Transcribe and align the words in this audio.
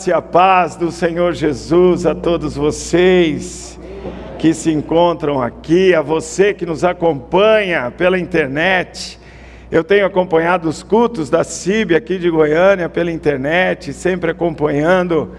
Se 0.00 0.12
a 0.12 0.22
paz 0.22 0.76
do 0.76 0.90
Senhor 0.90 1.34
Jesus 1.34 2.06
a 2.06 2.14
todos 2.14 2.56
vocês 2.56 3.78
que 4.38 4.54
se 4.54 4.70
encontram 4.70 5.42
aqui, 5.42 5.92
a 5.94 6.00
você 6.00 6.54
que 6.54 6.64
nos 6.64 6.84
acompanha 6.84 7.90
pela 7.90 8.18
internet. 8.18 9.18
Eu 9.70 9.84
tenho 9.84 10.06
acompanhado 10.06 10.70
os 10.70 10.82
cultos 10.82 11.28
da 11.28 11.44
CIB 11.44 11.94
aqui 11.94 12.18
de 12.18 12.30
Goiânia 12.30 12.88
pela 12.88 13.10
internet, 13.10 13.92
sempre 13.92 14.30
acompanhando 14.30 15.32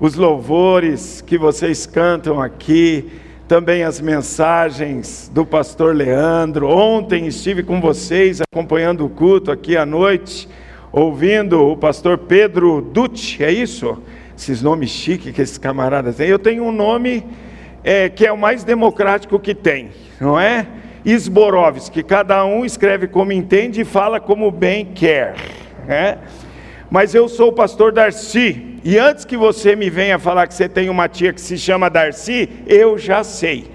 os 0.00 0.16
louvores 0.16 1.20
que 1.20 1.38
vocês 1.38 1.86
cantam 1.86 2.42
aqui, 2.42 3.12
também 3.46 3.84
as 3.84 4.00
mensagens 4.00 5.30
do 5.32 5.46
pastor 5.46 5.94
Leandro. 5.94 6.66
Ontem 6.68 7.28
estive 7.28 7.62
com 7.62 7.80
vocês 7.80 8.40
acompanhando 8.40 9.04
o 9.04 9.10
culto 9.10 9.52
aqui 9.52 9.76
à 9.76 9.86
noite 9.86 10.48
ouvindo 10.92 11.66
o 11.66 11.76
pastor 11.76 12.18
Pedro 12.18 12.80
Dutti, 12.80 13.42
é 13.42 13.50
isso? 13.50 14.02
Esses 14.36 14.62
nomes 14.62 14.90
chiques 14.90 15.32
que 15.32 15.42
esses 15.42 15.58
camaradas 15.58 16.16
têm. 16.16 16.28
Eu 16.28 16.38
tenho 16.38 16.64
um 16.64 16.72
nome 16.72 17.24
é, 17.82 18.08
que 18.08 18.26
é 18.26 18.32
o 18.32 18.38
mais 18.38 18.64
democrático 18.64 19.38
que 19.38 19.54
tem, 19.54 19.90
não 20.20 20.38
é? 20.38 20.66
Isborovski, 21.04 22.02
cada 22.02 22.44
um 22.44 22.64
escreve 22.64 23.08
como 23.08 23.32
entende 23.32 23.80
e 23.80 23.84
fala 23.84 24.20
como 24.20 24.50
bem 24.50 24.84
quer, 24.94 25.34
né? 25.86 26.18
Mas 26.90 27.14
eu 27.14 27.28
sou 27.28 27.48
o 27.48 27.52
pastor 27.52 27.92
Darcy, 27.92 28.78
e 28.82 28.98
antes 28.98 29.24
que 29.24 29.36
você 29.36 29.76
me 29.76 29.90
venha 29.90 30.18
falar 30.18 30.46
que 30.46 30.54
você 30.54 30.68
tem 30.68 30.88
uma 30.88 31.08
tia 31.08 31.32
que 31.32 31.40
se 31.40 31.58
chama 31.58 31.90
Darcy, 31.90 32.48
eu 32.66 32.96
já 32.96 33.22
sei. 33.22 33.70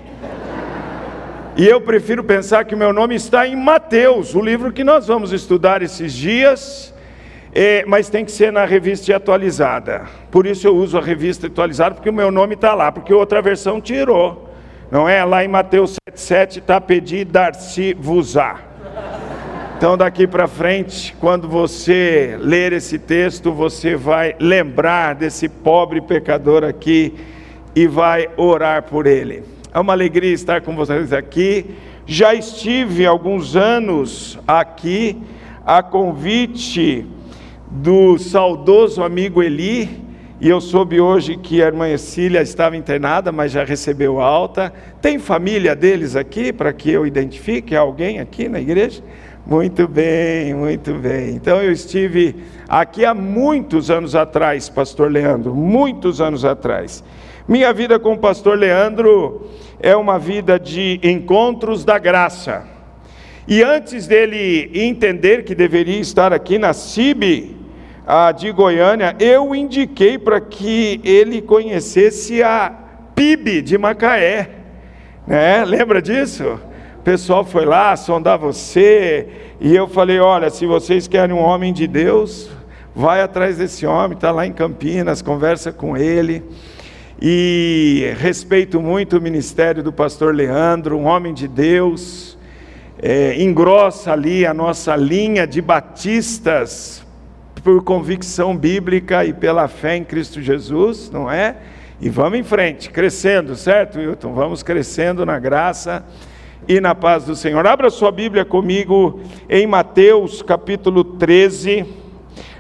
E 1.56 1.68
eu 1.68 1.80
prefiro 1.80 2.24
pensar 2.24 2.66
que 2.66 2.74
o 2.74 2.78
meu 2.78 2.92
nome 2.92 3.16
está 3.16 3.48
em 3.48 3.56
Mateus, 3.56 4.34
o 4.34 4.42
livro 4.42 4.72
que 4.72 4.84
nós 4.84 5.08
vamos 5.08 5.32
estudar 5.32 5.84
esses 5.84 6.12
dias. 6.14 6.93
É, 7.56 7.86
mas 7.86 8.10
tem 8.10 8.26
que 8.26 8.32
ser 8.32 8.52
na 8.52 8.66
revista 8.66 9.16
atualizada. 9.16 10.04
Por 10.32 10.48
isso 10.48 10.66
eu 10.66 10.76
uso 10.76 10.98
a 10.98 11.02
revista 11.02 11.46
atualizada, 11.46 11.94
porque 11.94 12.10
o 12.10 12.14
meu 12.14 12.32
nome 12.32 12.56
está 12.56 12.74
lá, 12.74 12.92
porque 12.92 13.14
outra 13.14 13.42
versão 13.42 13.80
tirou. 13.80 14.50
Não 14.90 15.08
é? 15.08 15.24
Lá 15.24 15.44
em 15.44 15.48
Mateus 15.48 15.96
7,7 16.10 16.58
está 16.58 16.82
pedir 16.82 17.26
Darcy 17.26 17.94
Vusá. 17.94 18.60
Então 19.78 19.96
daqui 19.98 20.26
para 20.26 20.48
frente, 20.48 21.16
quando 21.20 21.48
você 21.48 22.38
ler 22.40 22.74
esse 22.74 22.98
texto, 22.98 23.52
você 23.52 23.96
vai 23.96 24.36
lembrar 24.40 25.14
desse 25.14 25.48
pobre 25.48 26.02
pecador 26.02 26.64
aqui 26.64 27.14
e 27.76 27.86
vai 27.86 28.30
orar 28.38 28.84
por 28.84 29.06
ele. 29.06 29.44
É 29.74 29.80
uma 29.80 29.94
alegria 29.94 30.34
estar 30.34 30.62
com 30.62 30.76
vocês 30.76 31.12
aqui. 31.12 31.66
Já 32.06 32.34
estive 32.34 33.06
alguns 33.06 33.56
anos 33.56 34.40
aqui 34.48 35.22
a 35.66 35.84
convite 35.84 37.06
do 37.74 38.20
saudoso 38.20 39.02
amigo 39.02 39.42
Eli, 39.42 39.90
e 40.40 40.48
eu 40.48 40.62
soube 40.62 41.02
hoje 41.02 41.38
que 41.38 41.64
a 41.64 41.66
irmã 41.66 41.88
Cecília 41.98 42.42
estava 42.42 42.78
internada, 42.78 43.32
mas 43.32 43.52
já 43.52 43.64
recebeu 43.64 44.22
alta. 44.22 44.72
Tem 45.02 45.18
família 45.18 45.76
deles 45.76 46.16
aqui 46.16 46.54
para 46.54 46.72
que 46.72 46.92
eu 46.92 47.08
identifique 47.08 47.76
alguém 47.76 48.20
aqui 48.20 48.48
na 48.48 48.60
igreja? 48.60 49.02
Muito 49.46 49.88
bem, 49.88 50.54
muito 50.54 50.94
bem. 50.94 51.32
Então 51.32 51.62
eu 51.64 51.72
estive 51.72 52.36
aqui 52.70 53.06
há 53.06 53.14
muitos 53.14 53.90
anos 53.90 54.14
atrás, 54.14 54.70
pastor 54.70 55.12
Leandro, 55.12 55.56
muitos 55.56 56.22
anos 56.22 56.46
atrás. 56.46 57.04
Minha 57.48 57.74
vida 57.74 57.98
com 57.98 58.14
o 58.14 58.20
pastor 58.20 58.56
Leandro 58.56 59.50
é 59.80 59.96
uma 59.96 60.20
vida 60.20 60.60
de 60.60 61.00
encontros 61.02 61.84
da 61.84 61.98
graça. 61.98 62.68
E 63.48 63.64
antes 63.64 64.06
dele 64.06 64.70
entender 64.74 65.44
que 65.44 65.56
deveria 65.56 66.00
estar 66.00 66.32
aqui 66.32 66.58
na 66.58 66.72
CIB, 66.72 67.63
ah, 68.06 68.34
de 68.34 68.52
Goiânia, 68.52 69.16
eu 69.18 69.56
indiquei 69.56 70.18
para 70.18 70.42
que 70.42 71.00
ele 71.06 71.42
conhecesse 71.42 72.44
a 72.44 72.72
PIB 73.16 73.62
de 73.62 73.78
Macaé. 73.78 74.50
Né? 75.26 75.64
Lembra 75.64 76.02
disso? 76.02 76.60
O 77.00 77.04
pessoal 77.04 77.46
foi 77.46 77.66
lá 77.66 77.96
sondar 77.96 78.38
você, 78.38 79.28
e 79.60 79.74
eu 79.74 79.88
falei: 79.88 80.20
olha, 80.20 80.50
se 80.50 80.66
vocês 80.66 81.08
querem 81.08 81.34
um 81.34 81.40
homem 81.40 81.72
de 81.72 81.88
Deus, 81.88 82.50
vai 82.94 83.22
atrás 83.22 83.58
desse 83.58 83.86
homem, 83.86 84.16
está 84.16 84.32
lá 84.32 84.46
em 84.46 84.52
Campinas, 84.52 85.22
conversa 85.22 85.72
com 85.72 85.96
ele. 85.96 86.44
E 87.22 88.14
respeito 88.20 88.82
muito 88.82 89.18
o 89.18 89.22
ministério 89.22 89.82
do 89.82 89.94
pastor 89.94 90.36
Leandro, 90.36 90.98
um 90.98 91.06
homem 91.06 91.34
de 91.34 91.48
Deus, 91.48 92.38
é, 93.02 93.42
engrossa 93.42 94.12
ali 94.12 94.46
a 94.46 94.54
nossa 94.54 94.94
linha 94.96 95.48
de 95.48 95.62
batistas 95.62 97.03
por 97.62 97.84
convicção 97.84 98.56
bíblica 98.58 99.26
e 99.26 99.34
pela 99.34 99.68
fé 99.68 99.98
em 99.98 100.04
Cristo 100.04 100.42
Jesus, 100.42 101.10
não 101.12 101.30
é? 101.30 101.56
E 102.02 102.10
vamos 102.10 102.40
em 102.40 102.44
frente, 102.44 102.90
crescendo, 102.90 103.56
certo, 103.56 103.98
Wilton? 104.00 104.34
Vamos 104.34 104.64
crescendo 104.64 105.26
na 105.26 105.40
graça 105.40 106.04
e 106.68 106.82
na 106.82 106.96
paz 106.96 107.26
do 107.26 107.36
Senhor. 107.36 107.66
Abra 107.66 107.90
sua 107.90 108.12
Bíblia 108.12 108.44
comigo 108.44 109.22
em 109.50 109.68
Mateus 109.68 110.42
capítulo 110.42 111.04
13. 111.04 111.86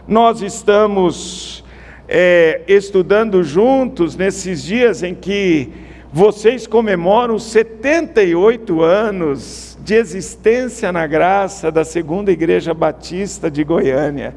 Nós 0.07 0.41
estamos 0.41 1.63
é, 2.07 2.61
estudando 2.67 3.43
juntos 3.43 4.15
nesses 4.15 4.63
dias 4.63 5.03
em 5.03 5.15
que 5.15 5.69
vocês 6.11 6.67
comemoram 6.67 7.39
78 7.39 8.81
anos 8.81 9.77
de 9.83 9.95
existência 9.95 10.91
na 10.91 11.07
graça 11.07 11.71
da 11.71 11.83
Segunda 11.83 12.31
Igreja 12.31 12.73
Batista 12.73 13.49
de 13.49 13.63
Goiânia. 13.63 14.35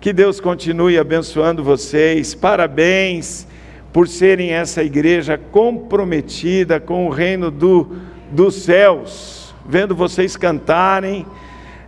Que 0.00 0.12
Deus 0.12 0.40
continue 0.40 0.98
abençoando 0.98 1.64
vocês. 1.64 2.34
Parabéns 2.34 3.46
por 3.92 4.06
serem 4.06 4.52
essa 4.52 4.82
igreja 4.82 5.38
comprometida 5.38 6.78
com 6.78 7.06
o 7.06 7.10
reino 7.10 7.50
do, 7.50 7.96
dos 8.30 8.56
céus. 8.56 9.54
Vendo 9.66 9.96
vocês 9.96 10.36
cantarem, 10.36 11.24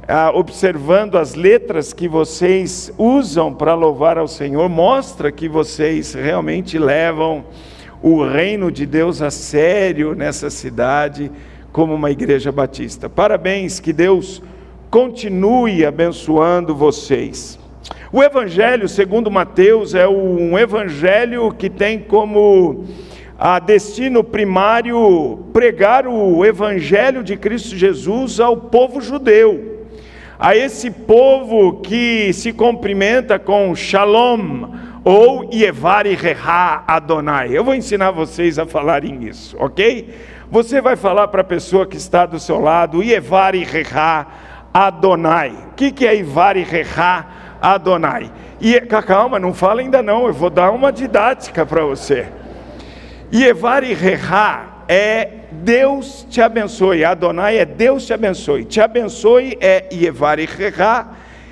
ah, 0.09 0.33
observando 0.35 1.19
as 1.19 1.35
letras 1.35 1.93
que 1.93 2.09
vocês 2.09 2.91
usam 2.97 3.53
para 3.53 3.75
louvar 3.75 4.17
ao 4.17 4.27
Senhor, 4.27 4.69
mostra 4.71 5.31
que 5.31 5.49
vocês 5.49 6.15
realmente 6.15 6.79
levam 6.79 7.45
o 8.03 8.25
reino 8.27 8.73
de 8.73 8.87
Deus 8.87 9.21
a 9.21 9.31
sério 9.31 10.15
nessa 10.15 10.49
cidade, 10.49 11.31
como 11.73 11.95
uma 11.95 12.11
igreja 12.11 12.51
batista. 12.51 13.09
Parabéns, 13.09 13.79
que 13.81 13.93
Deus 13.93 14.43
continue 14.91 15.85
abençoando 15.85 16.75
vocês. 16.75 17.58
O 18.11 18.23
Evangelho, 18.23 18.89
segundo 18.89 19.31
Mateus, 19.31 19.95
é 19.95 20.09
um 20.09 20.59
evangelho 20.59 21.53
que 21.53 21.69
tem 21.69 21.99
como 21.99 22.87
a 23.39 23.59
destino 23.59 24.25
primário 24.25 25.45
pregar 25.53 26.07
o 26.07 26.43
Evangelho 26.43 27.23
de 27.23 27.37
Cristo 27.37 27.77
Jesus 27.77 28.41
ao 28.41 28.57
povo 28.57 29.03
judeu, 29.03 29.85
a 30.39 30.57
esse 30.57 30.91
povo 30.91 31.83
que 31.83 32.33
se 32.33 32.51
cumprimenta 32.51 33.39
com 33.39 33.75
Shalom 33.75 34.71
ou 35.05 35.51
Yevari 35.53 36.15
Reha 36.15 36.85
Adonai. 36.87 37.51
Eu 37.53 37.63
vou 37.63 37.75
ensinar 37.75 38.11
vocês 38.11 38.59
a 38.59 38.65
falarem 38.65 39.29
isso, 39.29 39.55
ok? 39.61 40.15
Você 40.51 40.81
vai 40.81 40.97
falar 40.97 41.29
para 41.29 41.43
a 41.43 41.45
pessoa 41.45 41.87
que 41.87 41.99
está 41.99 42.25
do 42.25 42.41
seu 42.41 42.59
lado, 42.59 43.03
Yevari 43.03 43.65
Reha 43.65 44.27
Adonai. 44.73 45.51
O 45.51 45.75
que, 45.75 45.93
que 45.93 46.07
é 46.07 46.15
Yevari 46.15 46.63
Reha 46.63 47.19
Adonai. 47.19 47.48
E 48.61 48.81
calma, 48.81 49.39
não 49.39 49.55
fala 49.55 49.81
ainda 49.81 50.03
não, 50.03 50.27
eu 50.27 50.33
vou 50.33 50.51
dar 50.51 50.71
uma 50.71 50.93
didática 50.93 51.65
para 51.65 51.85
você. 51.85 52.27
Yevari 53.33 53.93
Reha 53.95 54.67
é 54.89 55.29
Deus 55.53 56.27
te 56.31 56.41
abençoe. 56.41 57.05
Adonai 57.05 57.59
é 57.59 57.65
Deus 57.65 58.07
te 58.07 58.13
abençoe. 58.13 58.65
Te 58.65 58.81
abençoe 58.81 59.59
é 59.61 59.89
Yevari 59.93 60.47
Reha 60.47 61.09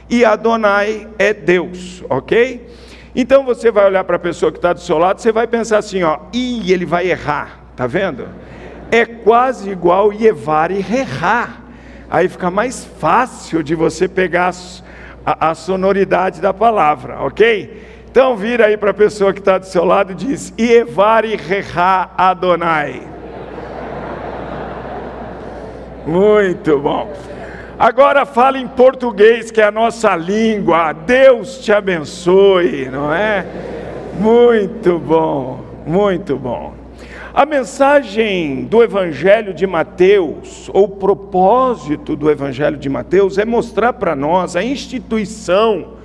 e 0.08 0.24
Adonai 0.24 1.06
é 1.18 1.34
Deus, 1.34 2.02
ok? 2.08 2.66
Então 3.14 3.44
você 3.44 3.70
vai 3.70 3.86
olhar 3.86 4.04
para 4.04 4.16
a 4.16 4.18
pessoa 4.18 4.52
que 4.52 4.58
está 4.58 4.72
do 4.72 4.80
seu 4.80 4.98
lado, 4.98 5.20
você 5.20 5.32
vai 5.32 5.46
pensar 5.46 5.78
assim, 5.78 6.02
ó, 6.02 6.18
e 6.32 6.72
ele 6.72 6.84
vai 6.84 7.08
errar, 7.10 7.60
tá 7.74 7.86
vendo? 7.86 8.28
É 8.90 9.04
quase 9.04 9.70
igual 9.70 10.12
Yevari 10.12 10.80
Reha. 10.80 11.48
Aí 12.08 12.28
fica 12.28 12.50
mais 12.50 12.84
fácil 12.84 13.62
de 13.62 13.74
você 13.74 14.06
pegar 14.06 14.54
a, 15.26 15.50
a 15.50 15.54
sonoridade 15.56 16.40
da 16.40 16.54
palavra, 16.54 17.20
ok? 17.20 17.82
Então 18.08 18.36
vira 18.36 18.66
aí 18.66 18.76
para 18.76 18.92
a 18.92 18.94
pessoa 18.94 19.32
que 19.32 19.40
está 19.40 19.58
do 19.58 19.66
seu 19.66 19.84
lado 19.84 20.12
e 20.12 20.14
diz: 20.14 20.54
Ievari 20.56 21.34
Reha 21.34 22.08
Adonai. 22.16 23.02
Muito 26.06 26.78
bom. 26.78 27.12
Agora 27.78 28.24
fala 28.24 28.58
em 28.58 28.66
português, 28.68 29.50
que 29.50 29.60
é 29.60 29.64
a 29.64 29.70
nossa 29.70 30.16
língua. 30.16 30.92
Deus 30.92 31.58
te 31.58 31.72
abençoe, 31.72 32.88
não 32.88 33.12
é? 33.12 33.44
Muito 34.14 34.98
bom, 34.98 35.60
muito 35.84 36.36
bom. 36.36 36.72
A 37.36 37.44
mensagem 37.44 38.64
do 38.64 38.82
Evangelho 38.82 39.52
de 39.52 39.66
Mateus, 39.66 40.70
ou 40.72 40.84
o 40.84 40.88
propósito 40.88 42.16
do 42.16 42.30
Evangelho 42.30 42.78
de 42.78 42.88
Mateus, 42.88 43.36
é 43.36 43.44
mostrar 43.44 43.92
para 43.92 44.16
nós 44.16 44.56
a 44.56 44.64
instituição 44.64 45.98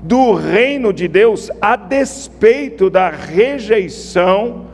do 0.00 0.34
reino 0.34 0.92
de 0.92 1.08
Deus 1.08 1.50
a 1.62 1.76
despeito 1.76 2.90
da 2.90 3.08
rejeição 3.08 4.66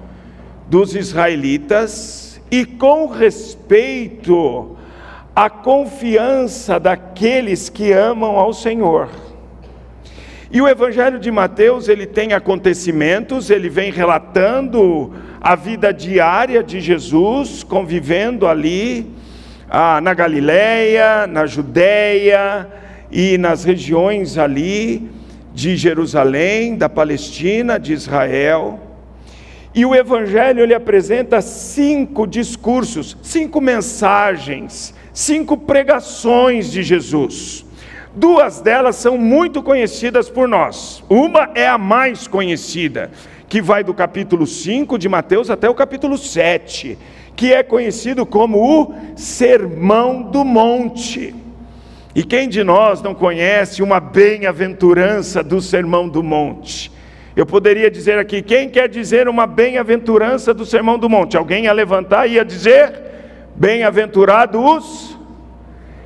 dos 0.67 0.97
israelitas 0.97 2.41
e 2.51 2.65
com 2.65 3.07
respeito 3.07 4.77
à 5.37 5.49
confiança 5.49 6.81
daqueles 6.81 7.69
que 7.69 7.93
amam 7.93 8.37
ao 8.37 8.53
Senhor. 8.53 9.09
E 10.51 10.61
o 10.61 10.67
Evangelho 10.67 11.21
de 11.21 11.31
Mateus, 11.31 11.89
ele 11.89 12.07
tem 12.07 12.33
acontecimentos, 12.33 13.51
ele 13.51 13.69
vem 13.69 13.93
relatando 13.93 15.15
a 15.45 15.57
vida 15.57 15.93
diária 15.93 16.63
de 16.63 16.81
Jesus, 16.81 17.65
convivendo 17.65 18.47
ali 18.47 19.11
ah, 19.69 20.01
na 20.01 20.15
Galileia, 20.15 21.27
na 21.27 21.47
Judéia 21.47 22.69
e 23.11 23.37
nas 23.39 23.65
regiões 23.65 24.39
ali 24.39 25.11
de 25.53 25.77
Jerusalém, 25.77 26.77
da 26.77 26.89
Palestina, 26.89 27.77
de 27.77 27.93
Israel. 27.93 28.79
E 29.75 29.85
o 29.85 29.97
Evangelho 29.97 30.61
ele 30.61 30.75
apresenta 30.75 31.41
cinco 31.41 32.25
discursos, 32.25 33.17
cinco 33.21 33.61
mensagens, 33.61 34.95
cinco 35.13 35.57
pregações 35.57 36.71
de 36.71 36.85
Jesus. 36.85 37.67
Duas 38.15 38.61
delas 38.61 38.95
são 38.95 39.19
muito 39.19 39.61
conhecidas 39.61 40.31
por 40.31 40.47
nós. 40.47 41.03
Uma 41.09 41.51
é 41.57 41.67
a 41.67 41.79
mais 41.79 42.29
conhecida, 42.29 43.11
que 43.53 43.61
vai 43.61 43.85
do 43.85 43.93
capítulo 43.93 44.47
5 44.47 44.97
de 44.97 45.11
Mateus 45.11 45.51
até 45.51 45.69
o 45.69 45.75
capítulo 45.75 46.17
7, 46.17 46.97
que 47.37 47.53
é 47.53 47.63
conhecido 47.63 48.25
como 48.25 48.57
o 48.59 48.95
Sermão 49.15 50.23
do 50.23 50.43
Monte. 50.43 51.35
E 52.15 52.25
quem 52.25 52.49
de 52.49 52.65
nós 52.65 53.03
não 53.03 53.15
conhece 53.15 53.83
uma 53.83 54.01
bem-aventurança 54.01 55.43
do 55.43 55.61
Sermão 55.61 56.09
do 56.09 56.23
Monte? 56.23 56.91
Eu 57.37 57.45
poderia 57.45 57.91
dizer 57.91 58.19
aqui: 58.19 58.41
quem 58.41 58.71
quer 58.71 58.89
dizer 58.89 59.29
uma 59.29 59.47
bem-aventurança 59.47 60.55
do 60.55 60.65
Sermão 60.65 60.99
do 60.99 61.11
Monte? 61.11 61.37
Alguém 61.37 61.65
ia 61.65 61.75
levantar 61.75 62.27
e 62.27 62.37
ia 62.37 62.45
dizer: 62.47 63.03
Bem-aventurados 63.55 65.15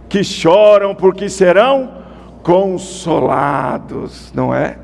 que 0.09 0.25
choram, 0.25 0.97
porque 0.97 1.29
serão 1.29 2.03
consolados, 2.43 4.33
não 4.35 4.53
é? 4.53 4.79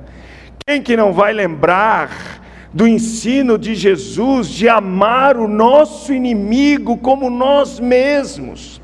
Quem 0.65 0.81
que 0.81 0.97
não 0.97 1.13
vai 1.13 1.33
lembrar 1.33 2.41
do 2.73 2.87
ensino 2.87 3.59
de 3.59 3.75
Jesus 3.75 4.49
de 4.49 4.69
amar 4.69 5.37
o 5.37 5.47
nosso 5.47 6.13
inimigo 6.13 6.97
como 6.97 7.29
nós 7.29 7.79
mesmos? 7.79 8.81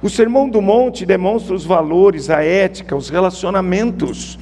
O 0.00 0.08
Sermão 0.08 0.48
do 0.48 0.62
Monte 0.62 1.04
demonstra 1.04 1.54
os 1.54 1.64
valores, 1.64 2.30
a 2.30 2.42
ética, 2.42 2.94
os 2.94 3.08
relacionamentos 3.08 4.38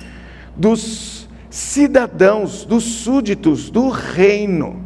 dos 0.57 1.29
cidadãos, 1.49 2.65
dos 2.65 2.85
súditos 2.85 3.71
do 3.71 3.89
reino, 3.89 4.83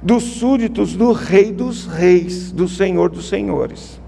dos 0.00 0.22
súditos 0.22 0.96
do 0.96 1.12
Rei 1.12 1.52
dos 1.52 1.86
Reis, 1.86 2.52
do 2.52 2.68
Senhor 2.68 3.10
dos 3.10 3.28
Senhores. 3.28 4.00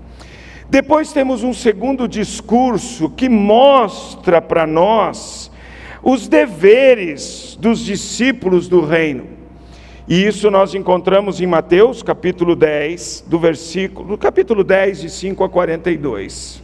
Depois 0.70 1.12
temos 1.12 1.42
um 1.42 1.52
segundo 1.52 2.08
discurso 2.08 3.10
que 3.10 3.28
mostra 3.28 4.40
para 4.40 4.66
nós 4.66 5.50
os 6.04 6.28
deveres 6.28 7.56
dos 7.58 7.80
discípulos 7.80 8.68
do 8.68 8.82
reino. 8.84 9.26
E 10.06 10.26
isso 10.26 10.50
nós 10.50 10.74
encontramos 10.74 11.40
em 11.40 11.46
Mateus, 11.46 12.02
capítulo 12.02 12.54
10, 12.54 13.24
do 13.26 13.38
versículo, 13.38 14.18
capítulo 14.18 14.62
10, 14.62 15.00
de 15.00 15.08
5 15.08 15.42
a 15.42 15.48
42. 15.48 16.62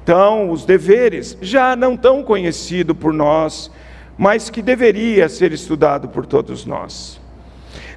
Então, 0.00 0.52
os 0.52 0.64
deveres 0.64 1.36
já 1.42 1.74
não 1.74 1.96
tão 1.96 2.22
conhecido 2.22 2.94
por 2.94 3.12
nós, 3.12 3.68
mas 4.16 4.48
que 4.48 4.62
deveria 4.62 5.28
ser 5.28 5.52
estudado 5.52 6.08
por 6.08 6.24
todos 6.24 6.64
nós. 6.64 7.20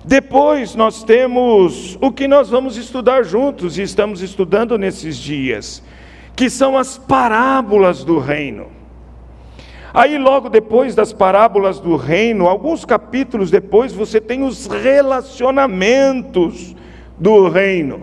Depois 0.03 0.73
nós 0.73 1.03
temos 1.03 1.95
o 2.01 2.11
que 2.11 2.27
nós 2.27 2.49
vamos 2.49 2.75
estudar 2.75 3.23
juntos 3.23 3.77
e 3.77 3.83
estamos 3.83 4.23
estudando 4.23 4.79
nesses 4.79 5.15
dias, 5.15 5.83
que 6.35 6.49
são 6.49 6.75
as 6.75 6.97
parábolas 6.97 8.03
do 8.03 8.17
reino. 8.17 8.80
Aí, 9.93 10.17
logo 10.17 10.47
depois 10.47 10.95
das 10.95 11.11
parábolas 11.11 11.77
do 11.79 11.97
reino, 11.97 12.47
alguns 12.47 12.85
capítulos 12.85 13.51
depois, 13.51 13.91
você 13.91 14.21
tem 14.21 14.41
os 14.43 14.67
relacionamentos 14.67 16.73
do 17.17 17.49
reino. 17.49 17.99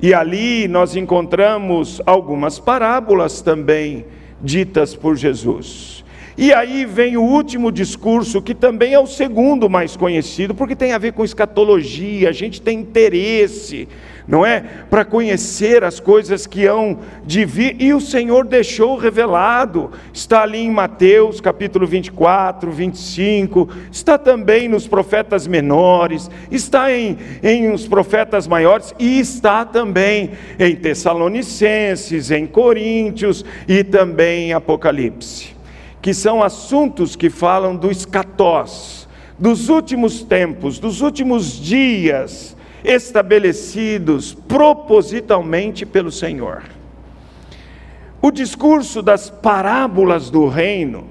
E 0.00 0.14
ali 0.14 0.68
nós 0.68 0.94
encontramos 0.94 2.00
algumas 2.06 2.60
parábolas 2.60 3.42
também 3.42 4.06
ditas 4.40 4.94
por 4.94 5.16
Jesus. 5.16 6.04
E 6.36 6.54
aí 6.54 6.84
vem 6.84 7.16
o 7.16 7.22
último 7.22 7.72
discurso, 7.72 8.40
que 8.40 8.54
também 8.54 8.94
é 8.94 9.00
o 9.00 9.08
segundo 9.08 9.68
mais 9.68 9.96
conhecido, 9.96 10.54
porque 10.54 10.76
tem 10.76 10.92
a 10.92 10.98
ver 10.98 11.12
com 11.12 11.24
escatologia, 11.24 12.28
a 12.28 12.32
gente 12.32 12.62
tem 12.62 12.78
interesse, 12.78 13.88
não 14.28 14.44
é? 14.44 14.62
Para 14.90 15.06
conhecer 15.06 15.82
as 15.82 15.98
coisas 15.98 16.46
que 16.46 16.66
hão 16.66 16.98
de 17.24 17.46
vir, 17.46 17.76
e 17.80 17.94
o 17.94 18.00
Senhor 18.00 18.46
deixou 18.46 18.98
revelado, 18.98 19.90
está 20.12 20.42
ali 20.42 20.58
em 20.58 20.70
Mateus 20.70 21.40
capítulo 21.40 21.86
24, 21.86 22.70
25, 22.70 23.68
está 23.90 24.18
também 24.18 24.68
nos 24.68 24.86
profetas 24.86 25.46
menores, 25.46 26.30
está 26.50 26.92
em, 26.92 27.16
em 27.42 27.72
os 27.72 27.88
profetas 27.88 28.46
maiores, 28.46 28.94
e 28.98 29.18
está 29.18 29.64
também 29.64 30.32
em 30.58 30.76
Tessalonicenses, 30.76 32.30
em 32.30 32.46
Coríntios 32.46 33.42
e 33.66 33.82
também 33.82 34.50
em 34.50 34.52
Apocalipse 34.52 35.56
que 36.00 36.14
são 36.14 36.42
assuntos 36.44 37.16
que 37.16 37.28
falam 37.28 37.74
do 37.76 37.90
escatós, 37.90 39.08
dos 39.36 39.68
últimos 39.68 40.22
tempos, 40.22 40.78
dos 40.78 41.00
últimos 41.00 41.60
dias 41.60 42.56
estabelecidos 42.84 44.34
propositalmente 44.34 45.84
pelo 45.84 46.10
Senhor. 46.10 46.62
O 48.20 48.30
discurso 48.30 49.00
das 49.02 49.30
parábolas 49.30 50.30
do 50.30 50.46
reino, 50.48 51.06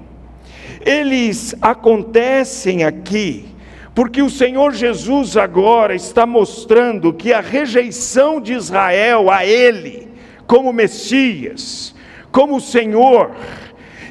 eles 0.84 1.54
acontecem 1.60 2.84
aqui 2.84 3.56
porque 3.98 4.22
o 4.22 4.30
Senhor 4.30 4.74
Jesus 4.74 5.36
agora 5.36 5.92
está 5.92 6.24
mostrando 6.24 7.12
que 7.12 7.32
a 7.32 7.40
rejeição 7.40 8.40
de 8.40 8.52
Israel 8.52 9.28
a 9.28 9.44
Ele, 9.44 10.06
como 10.46 10.72
Messias, 10.72 11.92
como 12.30 12.60
Senhor, 12.60 13.32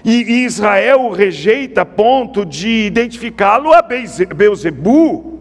e 0.03 0.43
Israel 0.43 1.03
o 1.03 1.11
rejeita 1.11 1.83
a 1.83 1.85
ponto 1.85 2.45
de 2.45 2.85
identificá-lo 2.85 3.71
a 3.71 3.81
Beuzebu. 3.81 5.36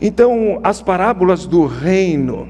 Então, 0.00 0.60
as 0.62 0.80
parábolas 0.80 1.46
do 1.46 1.66
reino 1.66 2.48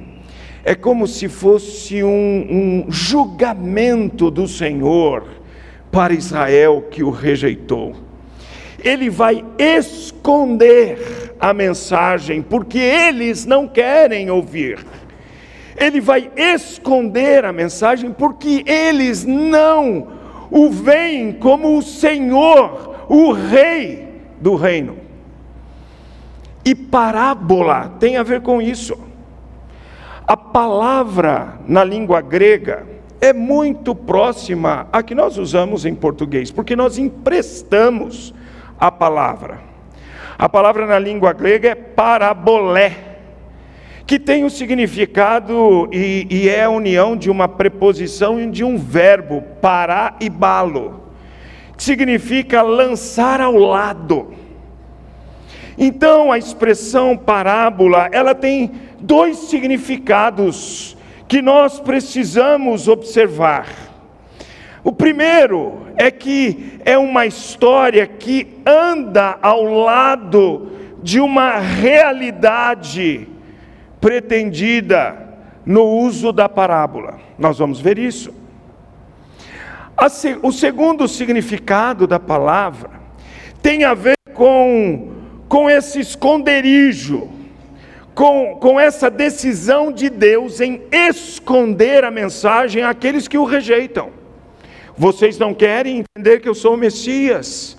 é 0.65 0.75
como 0.75 1.07
se 1.07 1.29
fosse 1.29 2.03
um, 2.05 2.87
um 2.89 2.93
julgamento 2.93 4.31
do 4.31 4.47
Senhor 4.47 5.25
para 5.91 6.13
Israel 6.13 6.87
que 6.91 7.03
o 7.03 7.11
rejeitou. 7.11 7.97
Ele 8.83 9.11
vai 9.11 9.45
esconder 9.59 11.35
a 11.41 11.53
mensagem, 11.53 12.41
porque 12.41 12.79
eles 12.79 13.45
não 13.45 13.67
querem 13.67 14.31
ouvir. 14.31 14.79
Ele 15.77 16.01
vai 16.01 16.31
esconder 16.37 17.45
a 17.45 17.53
mensagem, 17.53 18.13
porque 18.13 18.63
eles 18.67 19.25
não 19.25 20.21
o 20.51 20.71
veem 20.71 21.33
como 21.33 21.77
o 21.77 21.83
Senhor, 21.83 23.07
o 23.09 23.33
Rei 23.33 24.09
do 24.41 24.55
reino. 24.55 25.10
E 26.71 26.75
parábola 26.77 27.97
tem 27.99 28.17
a 28.17 28.23
ver 28.23 28.43
com 28.43 28.63
isso. 28.63 28.97
A 30.25 30.37
palavra 30.37 31.59
na 31.67 31.83
língua 31.83 32.21
grega 32.21 32.87
é 33.21 33.33
muito 33.33 33.93
próxima 33.93 34.87
à 34.93 35.03
que 35.03 35.13
nós 35.13 35.37
usamos 35.37 35.85
em 35.85 35.97
português, 35.97 36.53
porque 36.53 36.77
nós 36.77 36.97
emprestamos 36.97 38.33
a 38.79 38.89
palavra. 38.89 39.59
A 40.39 40.49
palavra 40.49 40.87
na 40.87 40.97
língua 40.97 41.33
grega 41.33 41.71
é 41.71 41.75
parabolé 41.75 43.17
que 44.07 44.21
tem 44.21 44.45
o 44.45 44.51
significado 44.51 45.89
e, 45.93 46.25
e, 46.31 46.49
é 46.49 46.63
a 46.63 46.71
união 46.71 47.17
de 47.17 47.29
uma 47.29 47.49
preposição 47.49 48.41
e 48.41 48.49
de 48.49 48.63
um 48.63 48.79
verbo, 48.79 49.43
parar 49.61 50.17
e 50.21 50.31
balo, 50.31 51.03
que 51.77 51.83
significa 51.83 52.63
lançar 52.63 53.41
ao 53.41 53.57
lado. 53.57 54.39
Então, 55.79 56.31
a 56.31 56.39
expressão 56.39 57.17
parábola, 57.17 58.09
ela 58.13 58.35
tem 58.35 58.73
dois 59.01 59.37
significados 59.39 60.97
que 61.27 61.41
nós 61.41 61.81
precisamos 61.81 62.89
observar. 62.89 63.67
O 64.83 64.93
primeiro 64.93 65.87
é 65.97 66.11
que 66.11 66.79
é 66.85 66.97
uma 66.97 67.27
história 67.27 68.07
que 68.07 68.61
anda 68.65 69.39
ao 69.43 69.65
lado 69.65 70.73
de 71.03 71.21
uma 71.21 71.59
realidade 71.59 73.29
pretendida 74.01 75.29
no 75.65 75.85
uso 75.85 76.33
da 76.33 76.49
parábola. 76.49 77.19
Nós 77.39 77.59
vamos 77.59 77.81
ver 77.81 77.99
isso. 77.99 78.35
O 80.43 80.51
segundo 80.51 81.07
significado 81.07 82.07
da 82.07 82.19
palavra 82.19 82.91
tem 83.63 83.85
a 83.85 83.93
ver 83.93 84.17
com, 84.33 85.10
com 85.51 85.69
esse 85.69 85.99
esconderijo, 85.99 87.29
com, 88.15 88.57
com 88.61 88.79
essa 88.79 89.11
decisão 89.11 89.91
de 89.91 90.09
Deus 90.09 90.61
em 90.61 90.81
esconder 90.93 92.05
a 92.05 92.11
mensagem 92.11 92.85
àqueles 92.85 93.27
que 93.27 93.37
o 93.37 93.45
rejeitam. 93.45 94.11
Vocês 94.97 95.41
não 95.41 95.53
querem 95.53 96.05
entender 96.05 96.39
que 96.39 96.49
eu 96.49 96.55
sou 96.55 96.75
o 96.75 96.77
Messias, 96.77 97.77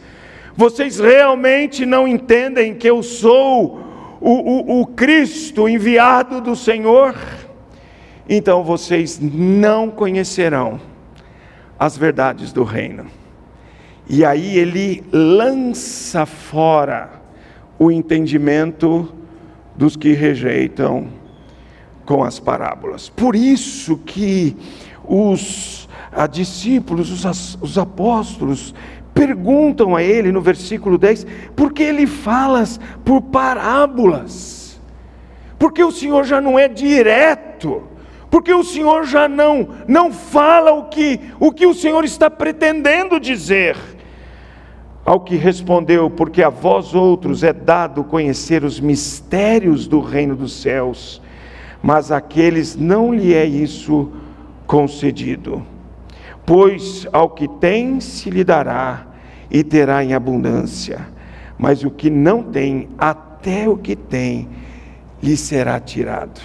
vocês 0.53 0.99
realmente 0.99 1.85
não 1.85 2.05
entendem 2.05 2.75
que 2.75 2.89
eu 2.89 3.01
sou 3.01 3.79
o, 4.19 4.31
o, 4.31 4.81
o 4.81 4.87
Cristo 4.87 5.69
enviado 5.69 6.41
do 6.41 6.57
Senhor, 6.57 7.15
então 8.27 8.65
vocês 8.65 9.17
não 9.17 9.89
conhecerão 9.89 10.77
as 11.79 11.97
verdades 11.97 12.51
do 12.51 12.65
reino. 12.65 13.05
E 14.09 14.25
aí 14.25 14.57
ele 14.57 15.05
lança 15.13 16.25
fora 16.25 17.20
o 17.81 17.89
entendimento 17.89 19.11
dos 19.75 19.95
que 19.95 20.13
rejeitam 20.13 21.07
com 22.05 22.23
as 22.23 22.39
parábolas. 22.39 23.09
Por 23.09 23.35
isso 23.35 23.97
que 23.97 24.55
os 25.03 25.89
a, 26.11 26.27
discípulos, 26.27 27.09
os, 27.09 27.57
os 27.59 27.79
apóstolos, 27.79 28.75
perguntam 29.15 29.95
a 29.95 30.03
ele 30.03 30.31
no 30.31 30.41
versículo 30.41 30.95
10, 30.95 31.25
por 31.55 31.73
que 31.73 31.81
ele 31.81 32.05
falas 32.05 32.79
por 33.03 33.19
parábolas? 33.19 34.79
Porque 35.57 35.83
o 35.83 35.91
Senhor 35.91 36.23
já 36.23 36.39
não 36.39 36.59
é 36.59 36.67
direto, 36.67 37.81
porque 38.29 38.53
o 38.53 38.63
Senhor 38.63 39.05
já 39.05 39.27
não 39.27 39.69
não 39.87 40.13
fala 40.13 40.71
o 40.71 40.83
que 40.83 41.19
o 41.39 41.51
que 41.51 41.65
o 41.65 41.73
Senhor 41.73 42.05
está 42.05 42.29
pretendendo 42.29 43.19
dizer. 43.19 43.75
Ao 45.05 45.19
que 45.19 45.35
respondeu: 45.35 46.09
Porque 46.09 46.43
a 46.43 46.49
vós 46.49 46.93
outros 46.93 47.43
é 47.43 47.51
dado 47.51 48.03
conhecer 48.03 48.63
os 48.63 48.79
mistérios 48.79 49.87
do 49.87 49.99
reino 49.99 50.35
dos 50.35 50.53
céus, 50.61 51.21
mas 51.81 52.11
àqueles 52.11 52.75
não 52.75 53.13
lhe 53.13 53.33
é 53.33 53.45
isso 53.45 54.11
concedido. 54.67 55.65
Pois 56.45 57.07
ao 57.11 57.29
que 57.29 57.47
tem 57.47 57.99
se 57.99 58.29
lhe 58.29 58.43
dará 58.43 59.07
e 59.49 59.63
terá 59.63 60.03
em 60.03 60.13
abundância, 60.13 61.07
mas 61.57 61.83
o 61.83 61.91
que 61.91 62.09
não 62.09 62.43
tem, 62.43 62.89
até 62.97 63.67
o 63.67 63.77
que 63.77 63.95
tem, 63.95 64.47
lhe 65.21 65.35
será 65.35 65.79
tirado. 65.79 66.41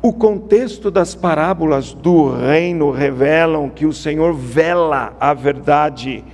O 0.00 0.12
contexto 0.12 0.90
das 0.90 1.14
parábolas 1.14 1.92
do 1.92 2.30
reino 2.30 2.90
revelam 2.90 3.68
que 3.68 3.84
o 3.84 3.92
Senhor 3.92 4.32
vela 4.32 5.16
a 5.18 5.34
verdade 5.34 6.24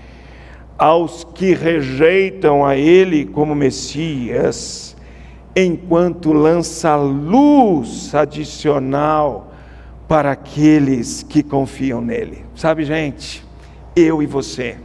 aos 0.79 1.25
que 1.25 1.55
rejeitam 1.55 2.65
a 2.65 2.77
Ele 2.77 3.25
como 3.25 3.55
Messias, 3.55 4.97
enquanto 5.57 6.33
lança 6.33 6.97
luz 6.97 8.15
adicional 8.15 9.53
para 10.09 10.33
aqueles 10.33 11.23
que 11.23 11.43
confiam 11.43 12.01
nele. 12.01 12.45
Sabe, 12.55 12.85
gente, 12.85 13.45
eu 13.97 14.23
e 14.23 14.27
você, 14.27 14.77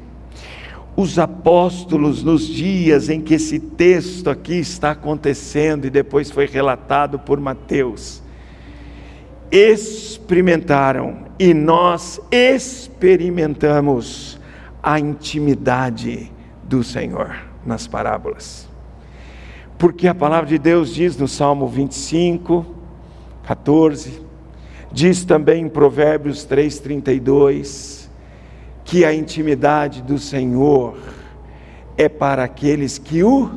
os 0.95 1.19
apóstolos, 1.19 2.23
nos 2.23 2.47
dias 2.47 3.09
em 3.09 3.21
que 3.21 3.35
esse 3.35 3.59
texto 3.59 4.29
aqui 4.29 4.55
está 4.55 4.91
acontecendo 4.91 5.85
e 5.85 5.89
depois 5.89 6.29
foi 6.29 6.45
relatado 6.45 7.19
por 7.19 7.39
Mateus, 7.39 8.21
experimentaram 9.51 11.29
e 11.39 11.53
nós 11.53 12.19
experimentamos 12.31 14.38
a 14.81 14.99
intimidade 14.99 16.31
do 16.63 16.83
Senhor 16.83 17.35
nas 17.65 17.87
parábolas. 17.87 18.67
Porque 19.77 20.07
a 20.07 20.15
palavra 20.15 20.47
de 20.47 20.57
Deus 20.57 20.93
diz 20.93 21.17
no 21.17 21.27
Salmo 21.27 21.67
25, 21.67 22.65
14, 23.43 24.21
diz 24.91 25.23
também 25.23 25.63
em 25.63 25.69
Provérbios 25.69 26.45
3:32 26.45 28.09
que 28.83 29.05
a 29.05 29.13
intimidade 29.13 30.01
do 30.01 30.17
Senhor 30.17 30.97
é 31.95 32.09
para 32.09 32.43
aqueles 32.43 32.97
que 32.97 33.23
o 33.23 33.51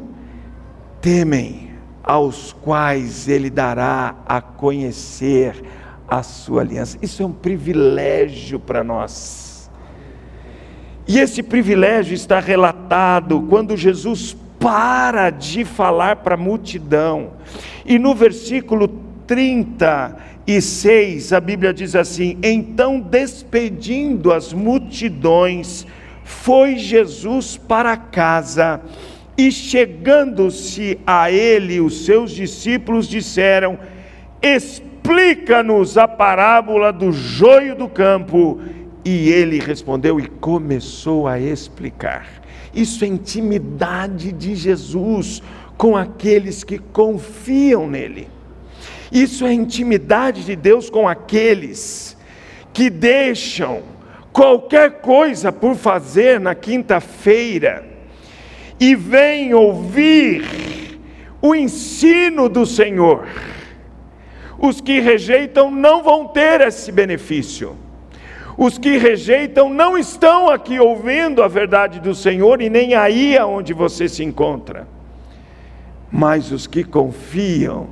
temem, 1.01 1.71
aos 2.03 2.53
quais 2.53 3.29
ele 3.29 3.49
dará 3.49 4.15
a 4.27 4.41
conhecer 4.41 5.63
a 6.07 6.23
sua 6.23 6.63
aliança. 6.63 6.99
Isso 7.01 7.23
é 7.23 7.27
um 7.27 7.33
privilégio 7.33 8.61
para 8.61 8.85
nós. 8.85 9.52
E 11.13 11.19
esse 11.19 11.43
privilégio 11.43 12.15
está 12.15 12.41
relatado 12.41 13.43
quando 13.43 13.77
Jesus 13.77 14.35
para 14.59 15.29
de 15.29 15.63
falar 15.63 16.17
para 16.17 16.37
a 16.37 16.39
multidão. 16.39 17.33
E 17.85 17.99
no 17.99 18.15
versículo 18.15 18.89
36, 19.27 21.35
a 21.35 21.39
Bíblia 21.39 21.75
diz 21.75 21.95
assim: 21.95 22.39
Então, 22.43 22.99
despedindo 22.99 24.33
as 24.33 24.55
multidões, 24.55 25.87
foi 26.25 26.79
Jesus 26.79 27.59
para 27.59 27.95
casa. 27.95 28.81
E 29.37 29.53
chegando-se 29.53 30.99
a 31.07 31.31
ele, 31.31 31.79
os 31.79 32.07
seus 32.07 32.31
discípulos 32.31 33.07
disseram: 33.07 33.79
Explica-nos 34.41 35.99
a 35.99 36.09
parábola 36.09 36.91
do 36.91 37.13
joio 37.13 37.77
do 37.77 37.87
campo. 37.87 38.63
E 39.05 39.31
ele 39.31 39.59
respondeu 39.59 40.21
e 40.21 40.27
começou 40.27 41.27
a 41.27 41.39
explicar. 41.39 42.27
Isso 42.75 43.05
é 43.05 43.09
intimidade 43.09 44.33
de 44.33 44.55
Jesus 44.55 45.43
com 45.77 45.97
aqueles 45.97 46.63
que 46.63 46.79
confiam 46.79 47.89
nele. 47.89 48.29
Isso 49.11 49.45
é 49.45 49.53
intimidade 49.53 50.45
de 50.45 50.57
Deus 50.57 50.89
com 50.89 51.07
aqueles 51.07 52.17
que 52.73 52.89
deixam 52.89 53.83
qualquer 54.33 55.01
coisa 55.01 55.53
por 55.53 55.75
fazer 55.75 56.41
na 56.41 56.55
quinta-feira 56.55 57.85
e 58.81 58.95
vêm 58.95 59.53
ouvir 59.53 60.99
o 61.43 61.55
ensino 61.55 62.49
do 62.49 62.65
Senhor. 62.65 63.27
Os 64.59 64.81
que 64.81 65.01
rejeitam 65.01 65.71
não 65.71 66.03
vão 66.03 66.29
ter 66.29 66.61
esse 66.63 66.91
benefício. 66.91 67.77
Os 68.57 68.79
que 68.79 68.99
rejeitam 68.99 69.69
não 69.69 69.97
estão 69.97 70.49
aqui 70.49 70.79
ouvindo 70.79 71.43
a 71.43 71.49
verdade 71.49 72.01
do 72.01 72.15
Senhor 72.15 72.61
e 72.61 72.69
nem 72.69 72.95
aí 72.95 73.37
aonde 73.37 73.73
você 73.73 74.09
se 74.09 74.23
encontra. 74.23 74.87
Mas 76.11 76.53
os 76.53 76.67
que 76.67 76.85
confiam 76.85 77.89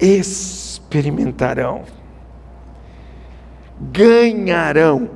experimentarão, 0.00 1.82
ganharão, 3.80 5.08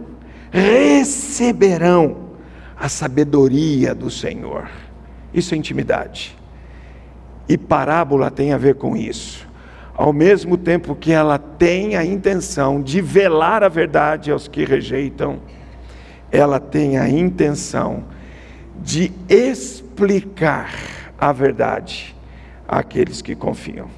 receberão 0.51 2.27
a 2.79 2.89
sabedoria 2.89 3.95
do 3.95 4.11
Senhor. 4.11 4.69
Isso 5.35 5.55
é 5.55 5.59
intimidade. 5.59 6.37
E 7.49 7.59
parábola 7.59 8.31
tem 8.31 8.53
a 8.53 8.59
ver 8.59 8.77
com 8.77 8.97
isso 8.97 9.46
ao 9.97 10.13
mesmo 10.13 10.59
tempo 10.59 10.95
que 10.95 11.11
ela 11.11 11.39
tem 11.39 11.97
a 11.97 12.05
intenção 12.05 12.83
de 12.83 13.01
velar 13.01 13.63
a 13.63 13.69
verdade 13.69 14.31
aos 14.31 14.47
que 14.47 14.63
rejeitam, 14.63 15.41
ela 16.31 16.61
tem 16.61 16.99
a 16.99 17.09
intenção 17.09 18.05
de 18.83 19.11
explicar 19.27 20.75
a 21.19 21.33
verdade 21.33 22.15
àqueles 22.69 23.23
que 23.23 23.35
confiam. 23.35 23.89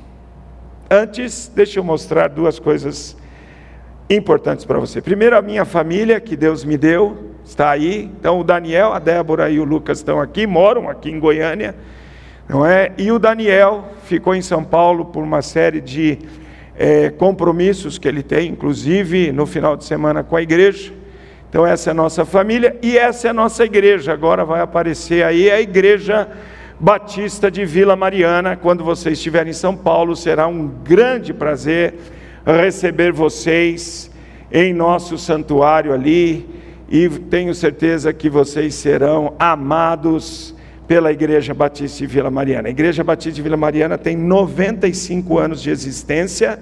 Antes, 0.89 1.51
deixa 1.53 1.81
eu 1.81 1.85
mostrar 1.85 2.29
duas 2.29 2.61
coisas 2.61 3.17
importantes 4.09 4.65
para 4.65 4.79
você. 4.79 5.03
Primeiro, 5.03 5.37
a 5.37 5.43
minha 5.43 5.65
família 5.65 6.21
que 6.21 6.37
Deus 6.37 6.65
me 6.65 6.79
deu, 6.79 7.35
está 7.45 7.71
aí. 7.71 8.05
Então, 8.19 8.39
o 8.39 8.45
Daniel, 8.45 8.93
a 8.93 9.01
Débora 9.01 9.51
e 9.51 9.59
o 9.59 9.65
Lucas 9.65 9.99
estão 9.99 10.21
aqui, 10.21 10.47
moram 10.47 10.89
aqui 10.89 11.11
em 11.11 11.19
Goiânia 11.19 11.75
não 12.49 12.65
é? 12.65 12.93
E 12.97 13.13
o 13.13 13.19
Daniel 13.19 13.93
ficou 14.05 14.35
em 14.35 14.41
São 14.41 14.65
Paulo 14.65 15.05
por 15.05 15.23
uma 15.23 15.43
série 15.43 15.81
de 15.81 16.19
é, 16.77 17.11
compromissos 17.11 17.99
que 17.99 18.09
ele 18.09 18.23
tem, 18.23 18.51
inclusive 18.51 19.31
no 19.33 19.45
final 19.45 19.77
de 19.77 19.85
semana 19.85 20.25
com 20.25 20.35
a 20.35 20.43
igreja. 20.43 20.93
Então 21.51 21.67
essa 21.67 21.91
é 21.91 21.93
a 21.93 21.95
nossa 21.95 22.25
família 22.25 22.77
e 22.83 22.97
essa 22.97 23.29
é 23.29 23.31
a 23.31 23.35
nossa 23.35 23.65
igreja. 23.65 24.13
Agora 24.13 24.45
vai 24.45 24.61
aparecer 24.61 25.25
aí 25.25 25.51
a 25.51 25.61
igreja 25.61 26.29
Batista 26.81 27.51
de 27.51 27.65
Vila 27.65 27.97
Mariana. 27.97 28.57
Quando 28.57 28.85
você 28.85 29.11
estiver 29.11 29.47
em 29.47 29.53
São 29.53 29.77
Paulo, 29.77 30.17
será 30.17 30.47
um 30.47 30.69
grande 30.69 31.35
prazer 31.35 31.95
receber 32.47 33.13
vocês 33.13 34.11
em 34.51 34.73
nosso 34.73 35.19
santuário 35.19 35.93
ali 35.93 36.49
e 36.89 37.09
tenho 37.09 37.55
certeza 37.55 38.13
que 38.13 38.31
vocês 38.31 38.75
serão 38.75 39.35
amados 39.39 40.55
pela 40.89 41.13
Igreja 41.13 41.53
Batista 41.53 41.99
de 41.99 42.07
Vila 42.07 42.31
Mariana. 42.31 42.69
A 42.69 42.71
Igreja 42.71 43.05
Batista 43.05 43.33
de 43.33 43.43
Vila 43.43 43.59
Mariana 43.59 43.99
tem 43.99 44.17
95 44.17 45.39
anos 45.39 45.61
de 45.61 45.69
existência 45.69 46.59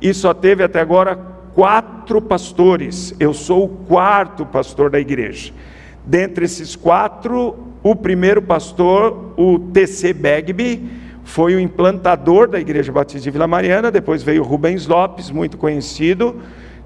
e 0.00 0.12
só 0.12 0.34
teve 0.34 0.62
até 0.62 0.78
agora 0.78 1.16
quatro 1.54 2.20
pastores. 2.20 3.14
Eu 3.18 3.32
sou 3.32 3.64
o 3.64 3.68
quarto 3.68 4.44
pastor 4.44 4.90
da 4.90 5.00
igreja. 5.00 5.54
Dentre 6.04 6.44
esses 6.44 6.76
quatro, 6.76 7.56
o 7.82 7.96
primeiro 7.96 8.42
pastor, 8.42 9.32
o 9.38 9.58
TC 9.58 10.12
Begby, 10.12 10.90
foi 11.24 11.54
o 11.54 11.60
implantador 11.60 12.48
da 12.48 12.60
Igreja 12.60 12.92
Batista 12.92 13.20
de 13.20 13.30
Vila 13.30 13.46
Mariana. 13.46 13.90
Depois 13.90 14.22
veio 14.22 14.42
Rubens 14.42 14.86
Lopes, 14.86 15.30
muito 15.30 15.56
conhecido 15.56 16.36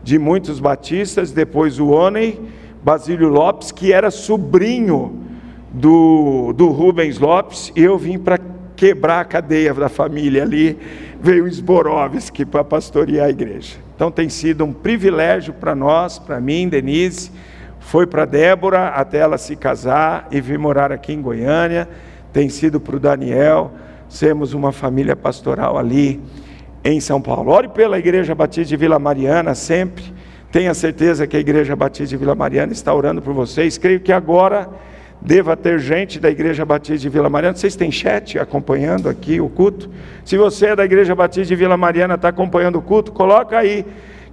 de 0.04 0.18
muitos 0.18 0.60
batistas. 0.60 1.32
Depois 1.32 1.80
o 1.80 1.88
Oney 1.88 2.38
Basílio 2.84 3.28
Lopes, 3.28 3.72
que 3.72 3.92
era 3.92 4.10
sobrinho 4.10 5.25
do, 5.76 6.52
do 6.52 6.68
Rubens 6.68 7.18
Lopes. 7.18 7.72
E 7.76 7.82
eu 7.82 7.96
vim 7.96 8.18
para 8.18 8.38
quebrar 8.74 9.20
a 9.20 9.24
cadeia 9.24 9.72
da 9.72 9.88
família 9.88 10.42
ali. 10.42 10.78
Veio 11.20 11.46
Sborovski 11.46 12.44
para 12.44 12.64
pastorear 12.64 13.26
a 13.26 13.30
igreja. 13.30 13.76
Então 13.94 14.10
tem 14.10 14.28
sido 14.28 14.64
um 14.64 14.72
privilégio 14.72 15.54
para 15.54 15.74
nós, 15.74 16.18
para 16.18 16.40
mim, 16.40 16.68
Denise 16.68 17.30
foi 17.86 18.04
para 18.04 18.24
Débora 18.24 18.88
até 18.88 19.18
ela 19.18 19.38
se 19.38 19.54
casar 19.54 20.26
e 20.32 20.40
vir 20.40 20.58
morar 20.58 20.90
aqui 20.90 21.12
em 21.12 21.22
Goiânia. 21.22 21.88
Tem 22.32 22.48
sido 22.48 22.80
para 22.80 22.96
o 22.96 22.98
Daniel 22.98 23.70
sermos 24.08 24.52
uma 24.54 24.72
família 24.72 25.14
pastoral 25.14 25.78
ali 25.78 26.20
em 26.82 26.98
São 26.98 27.22
Paulo. 27.22 27.52
Ore 27.52 27.68
pela 27.68 27.96
Igreja 27.96 28.34
Batista 28.34 28.70
de 28.70 28.76
Vila 28.76 28.98
Mariana 28.98 29.54
sempre. 29.54 30.02
Tenha 30.50 30.74
certeza 30.74 31.28
que 31.28 31.36
a 31.36 31.40
Igreja 31.40 31.76
Batista 31.76 32.06
de 32.06 32.16
Vila 32.16 32.34
Mariana 32.34 32.72
está 32.72 32.92
orando 32.92 33.22
por 33.22 33.32
vocês. 33.32 33.78
Creio 33.78 34.00
que 34.00 34.12
agora 34.12 34.68
deva 35.20 35.56
ter 35.56 35.78
gente 35.78 36.20
da 36.20 36.30
Igreja 36.30 36.64
Batista 36.64 36.98
de 36.98 37.08
Vila 37.08 37.28
Mariana. 37.28 37.56
Vocês 37.56 37.76
têm 37.76 37.90
chat 37.90 38.38
acompanhando 38.38 39.08
aqui 39.08 39.40
o 39.40 39.48
culto? 39.48 39.90
Se 40.24 40.36
você 40.36 40.66
é 40.66 40.76
da 40.76 40.84
Igreja 40.84 41.14
Batista 41.14 41.46
de 41.46 41.56
Vila 41.56 41.76
Mariana, 41.76 42.14
está 42.14 42.28
acompanhando 42.28 42.76
o 42.76 42.82
culto, 42.82 43.12
coloca 43.12 43.58
aí 43.58 43.84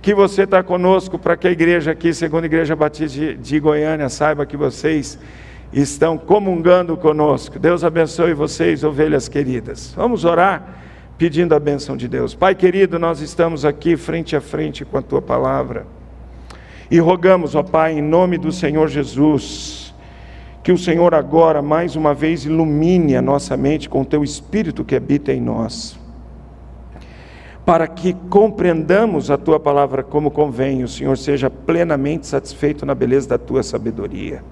que 0.02 0.14
você 0.14 0.44
está 0.44 0.62
conosco 0.62 1.18
para 1.18 1.38
que 1.38 1.48
a 1.48 1.52
igreja 1.52 1.92
aqui, 1.92 2.14
segundo 2.14 2.44
a 2.44 2.46
Igreja 2.46 2.76
Batista 2.76 3.18
de, 3.18 3.36
de 3.36 3.60
Goiânia, 3.60 4.10
saiba 4.10 4.46
que 4.46 4.58
vocês 4.58 5.18
estão 5.72 6.18
comungando 6.18 6.96
conosco. 6.98 7.58
Deus 7.58 7.84
abençoe 7.84 8.34
vocês, 8.34 8.84
ovelhas 8.84 9.28
queridas. 9.28 9.94
Vamos 9.96 10.26
orar 10.26 10.84
pedindo 11.18 11.56
a 11.56 11.60
bênção 11.60 11.96
de 11.96 12.08
Deus. 12.08 12.36
Pai 12.36 12.54
querido, 12.54 13.00
nós 13.00 13.22
estamos 13.22 13.64
aqui 13.64 13.96
frente 13.96 14.36
a 14.36 14.42
frente 14.42 14.84
com 14.84 14.98
a 14.98 15.02
tua 15.02 15.22
palavra 15.22 15.86
e 16.92 17.00
rogamos, 17.00 17.56
ó 17.56 17.64
Pai, 17.64 17.94
em 17.94 18.02
nome 18.02 18.38
do 18.38 18.52
Senhor 18.52 18.88
Jesus, 18.88 19.83
que 20.64 20.72
o 20.72 20.78
Senhor 20.78 21.14
agora 21.14 21.62
mais 21.62 21.96
uma 21.96 22.14
vez 22.14 22.46
ilumine 22.46 23.16
a 23.16 23.22
nossa 23.22 23.58
mente 23.58 23.90
com 23.90 24.02
o 24.02 24.06
teu 24.06 24.24
espírito 24.24 24.84
que 24.84 24.96
habita 24.96 25.32
em 25.32 25.42
nós 25.42 26.02
para 27.66 27.88
que 27.88 28.14
compreendamos 28.30 29.32
a 29.32 29.38
tua 29.38 29.60
palavra 29.60 30.04
como 30.04 30.30
convém, 30.30 30.84
o 30.84 30.88
Senhor 30.88 31.18
seja 31.18 31.50
plenamente 31.50 32.28
satisfeito 32.28 32.86
na 32.86 32.94
beleza 32.94 33.30
da 33.30 33.38
tua 33.38 33.64
sabedoria. 33.64 34.44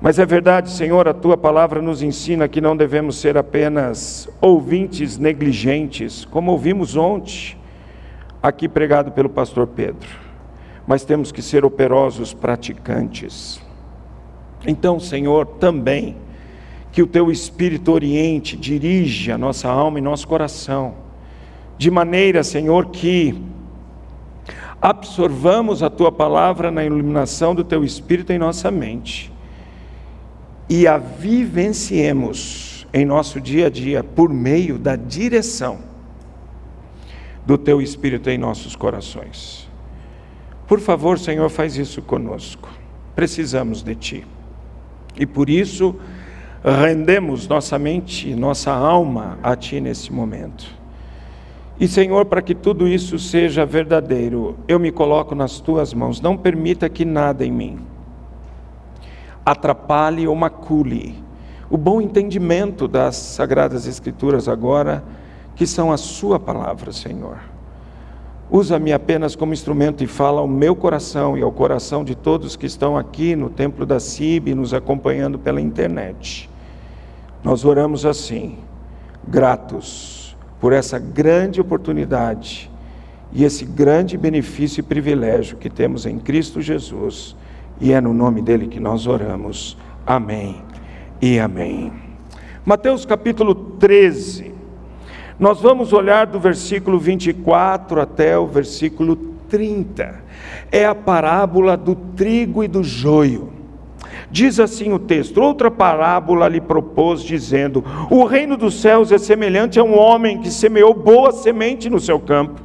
Mas 0.00 0.18
é 0.18 0.26
verdade, 0.26 0.70
Senhor, 0.70 1.08
a 1.08 1.14
tua 1.14 1.36
palavra 1.36 1.80
nos 1.80 2.02
ensina 2.02 2.48
que 2.48 2.60
não 2.60 2.76
devemos 2.76 3.20
ser 3.20 3.36
apenas 3.36 4.28
ouvintes 4.40 5.18
negligentes, 5.18 6.24
como 6.24 6.52
ouvimos 6.52 6.96
ontem, 6.96 7.56
aqui 8.42 8.68
pregado 8.68 9.12
pelo 9.12 9.28
pastor 9.28 9.66
Pedro, 9.66 10.08
mas 10.86 11.04
temos 11.04 11.30
que 11.32 11.42
ser 11.42 11.64
operosos 11.64 12.32
praticantes. 12.32 13.60
Então, 14.66 14.98
Senhor, 14.98 15.46
também 15.46 16.16
que 16.90 17.02
o 17.02 17.06
teu 17.06 17.30
espírito 17.30 17.92
oriente, 17.92 18.56
dirige 18.56 19.30
a 19.30 19.38
nossa 19.38 19.68
alma 19.68 19.98
e 19.98 20.02
nosso 20.02 20.26
coração 20.26 20.94
de 21.76 21.90
maneira, 21.90 22.42
Senhor, 22.42 22.86
que 22.86 23.40
absorvamos 24.82 25.82
a 25.82 25.88
tua 25.88 26.10
palavra 26.10 26.70
na 26.70 26.84
iluminação 26.84 27.54
do 27.54 27.62
teu 27.62 27.84
espírito 27.84 28.32
em 28.32 28.38
nossa 28.38 28.70
mente 28.70 29.32
e 30.68 30.86
a 30.86 30.98
vivenciemos 30.98 32.86
em 32.92 33.04
nosso 33.04 33.40
dia 33.40 33.66
a 33.66 33.70
dia 33.70 34.02
por 34.02 34.28
meio 34.28 34.78
da 34.78 34.96
direção 34.96 35.78
do 37.46 37.56
teu 37.56 37.80
espírito 37.80 38.28
em 38.28 38.38
nossos 38.38 38.74
corações. 38.76 39.68
Por 40.66 40.80
favor, 40.80 41.18
Senhor, 41.18 41.48
faz 41.48 41.76
isso 41.76 42.02
conosco. 42.02 42.68
Precisamos 43.14 43.82
de 43.82 43.94
ti. 43.94 44.26
E 45.16 45.26
por 45.26 45.48
isso 45.48 45.94
rendemos 46.64 47.46
nossa 47.46 47.78
mente, 47.78 48.34
nossa 48.34 48.72
alma 48.72 49.38
a 49.42 49.54
ti 49.54 49.80
nesse 49.80 50.12
momento. 50.12 50.66
E 51.80 51.86
Senhor, 51.86 52.24
para 52.24 52.42
que 52.42 52.54
tudo 52.54 52.88
isso 52.88 53.18
seja 53.18 53.64
verdadeiro, 53.64 54.58
eu 54.66 54.80
me 54.80 54.90
coloco 54.90 55.34
nas 55.34 55.60
tuas 55.60 55.94
mãos. 55.94 56.20
Não 56.20 56.36
permita 56.36 56.88
que 56.88 57.04
nada 57.04 57.44
em 57.44 57.52
mim 57.52 57.78
atrapalhe 59.46 60.28
ou 60.28 60.34
macule 60.34 61.28
o 61.70 61.76
bom 61.76 62.00
entendimento 62.00 62.88
das 62.88 63.16
sagradas 63.16 63.86
escrituras 63.86 64.48
agora, 64.48 65.04
que 65.54 65.66
são 65.66 65.92
a 65.92 65.96
sua 65.96 66.40
palavra, 66.40 66.92
Senhor. 66.92 67.38
Usa-me 68.50 68.94
apenas 68.94 69.36
como 69.36 69.52
instrumento 69.52 70.02
e 70.02 70.06
fala 70.06 70.40
ao 70.40 70.48
meu 70.48 70.74
coração 70.74 71.36
e 71.36 71.42
ao 71.42 71.52
coração 71.52 72.02
de 72.02 72.14
todos 72.14 72.56
que 72.56 72.64
estão 72.64 72.96
aqui 72.96 73.36
no 73.36 73.50
templo 73.50 73.84
da 73.84 74.00
CIB 74.00 74.54
nos 74.54 74.72
acompanhando 74.72 75.38
pela 75.38 75.60
internet. 75.60 76.48
Nós 77.44 77.66
oramos 77.66 78.06
assim, 78.06 78.56
gratos 79.26 80.34
por 80.58 80.72
essa 80.72 80.98
grande 80.98 81.60
oportunidade 81.60 82.70
e 83.32 83.44
esse 83.44 83.66
grande 83.66 84.16
benefício 84.16 84.80
e 84.80 84.82
privilégio 84.82 85.58
que 85.58 85.68
temos 85.68 86.06
em 86.06 86.18
Cristo 86.18 86.62
Jesus. 86.62 87.36
E 87.80 87.92
é 87.92 88.00
no 88.00 88.14
nome 88.14 88.40
dele 88.40 88.66
que 88.66 88.80
nós 88.80 89.06
oramos. 89.06 89.76
Amém 90.06 90.62
e 91.20 91.38
amém. 91.38 91.92
Mateus 92.64 93.04
capítulo 93.04 93.54
13. 93.54 94.57
Nós 95.38 95.60
vamos 95.60 95.92
olhar 95.92 96.26
do 96.26 96.40
versículo 96.40 96.98
24 96.98 98.00
até 98.00 98.36
o 98.36 98.44
versículo 98.44 99.14
30. 99.48 100.20
É 100.72 100.84
a 100.84 100.96
parábola 100.96 101.76
do 101.76 101.94
trigo 101.94 102.64
e 102.64 102.68
do 102.68 102.82
joio. 102.82 103.52
Diz 104.32 104.58
assim 104.58 104.92
o 104.92 104.98
texto: 104.98 105.40
outra 105.40 105.70
parábola 105.70 106.48
lhe 106.48 106.60
propôs, 106.60 107.22
dizendo: 107.22 107.84
O 108.10 108.24
reino 108.24 108.56
dos 108.56 108.80
céus 108.80 109.12
é 109.12 109.18
semelhante 109.18 109.78
a 109.78 109.84
um 109.84 109.96
homem 109.96 110.40
que 110.40 110.50
semeou 110.50 110.92
boa 110.92 111.30
semente 111.30 111.88
no 111.88 112.00
seu 112.00 112.18
campo. 112.18 112.60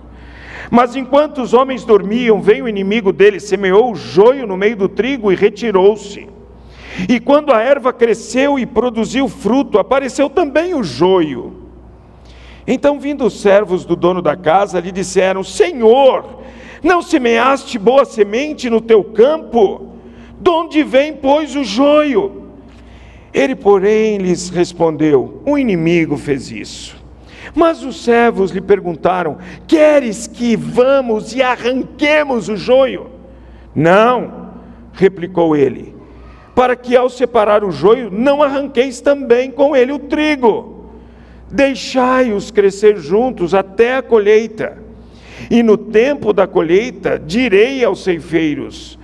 Mas 0.71 0.95
enquanto 0.95 1.43
os 1.43 1.53
homens 1.53 1.86
dormiam, 1.86 2.41
veio 2.41 2.65
o 2.65 2.69
inimigo 2.69 3.13
dele, 3.13 3.39
semeou 3.39 3.91
o 3.91 3.95
joio 3.95 4.47
no 4.47 4.57
meio 4.57 4.75
do 4.75 4.89
trigo 4.89 5.31
e 5.31 5.36
retirou-se. 5.36 6.27
E 7.07 7.19
quando 7.19 7.53
a 7.53 7.62
erva 7.62 7.93
cresceu 7.93 8.57
e 8.57 8.65
produziu 8.65 9.27
fruto, 9.27 9.77
apareceu 9.77 10.27
também 10.27 10.73
o 10.73 10.83
joio. 10.83 11.62
Então, 12.65 12.99
vindo 12.99 13.26
os 13.26 13.41
servos 13.41 13.86
do 13.86 13.95
dono 13.95 14.21
da 14.21 14.36
casa, 14.36 14.80
lhe 14.80 14.91
disseram: 14.91 15.43
Senhor, 15.43 16.41
não 16.82 17.02
semeaste 17.02 17.78
boa 17.78 18.06
semente 18.06 18.69
no 18.69 18.80
teu 18.80 19.04
campo? 19.04 19.93
De 20.39 20.49
onde 20.49 20.84
vem, 20.84 21.13
pois, 21.13 21.56
o 21.56 21.63
joio? 21.63 22.43
Ele, 23.34 23.56
porém, 23.56 24.17
lhes 24.17 24.49
respondeu: 24.49 25.41
Um 25.45 25.58
inimigo 25.58 26.17
fez 26.17 26.52
isso. 26.52 27.04
Mas 27.56 27.84
os 27.84 28.04
servos 28.04 28.52
lhe 28.52 28.62
perguntaram: 28.62 29.38
Queres 29.67 30.28
que 30.28 30.56
vamos 30.56 31.34
e 31.36 31.41
arranquemos 31.41 32.47
o 32.47 32.56
joio? 32.56 33.08
Não, 33.76 34.52
replicou 34.93 35.56
ele, 35.56 35.95
para 36.56 36.76
que 36.76 36.95
ao 36.95 37.10
separar 37.10 37.63
o 37.63 37.71
joio, 37.71 38.10
não 38.12 38.41
arranqueis 38.41 39.02
também 39.02 39.52
com 39.52 39.76
ele 39.76 39.91
o 39.91 39.99
trigo. 39.99 40.72
Deixai-os 41.53 42.49
crescer 42.49 42.97
juntos 42.97 43.53
até 43.53 43.97
a 43.97 44.01
colheita. 44.01 44.81
E 45.51 45.61
no 45.61 45.77
tempo 45.77 46.33
da 46.33 46.47
colheita, 46.47 47.19
direi 47.19 47.85
aos 47.85 48.03
ceifeiros: 48.03 48.97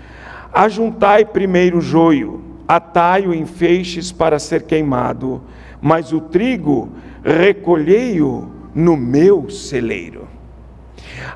Ajuntai 0.52 1.26
primeiro 1.26 1.78
o 1.78 1.82
joio, 1.82 2.44
atai-o 2.68 3.36
em 3.36 3.46
feixes 3.46 4.12
para 4.12 4.40
ser 4.40 4.64
queimado, 4.64 5.44
mas 5.80 6.12
o 6.12 6.20
trigo 6.20 6.90
recolhei-o 7.24 8.52
no 8.74 8.98
meu 8.98 9.48
celeiro. 9.52 10.28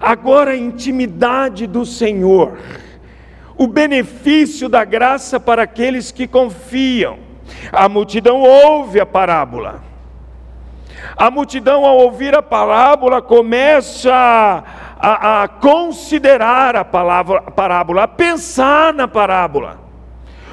Agora 0.02 0.52
a 0.52 0.58
intimidade 0.58 1.68
do 1.68 1.86
Senhor, 1.86 2.58
o 3.56 3.68
benefício 3.68 4.68
da 4.68 4.84
graça 4.84 5.40
para 5.40 5.62
aqueles 5.62 6.12
que 6.12 6.28
confiam. 6.28 7.20
A 7.72 7.88
multidão 7.88 8.42
ouve 8.42 9.00
a 9.00 9.06
parábola. 9.06 9.93
A 11.16 11.30
multidão, 11.30 11.86
ao 11.86 11.98
ouvir 11.98 12.36
a 12.36 12.42
parábola, 12.42 13.22
começa 13.22 14.14
a, 14.14 15.44
a 15.44 15.48
considerar 15.48 16.76
a, 16.76 16.86
palavra, 16.86 17.44
a 17.46 17.52
parábola, 17.52 18.04
a 18.04 18.08
pensar 18.08 18.94
na 18.94 19.08
parábola. 19.08 19.80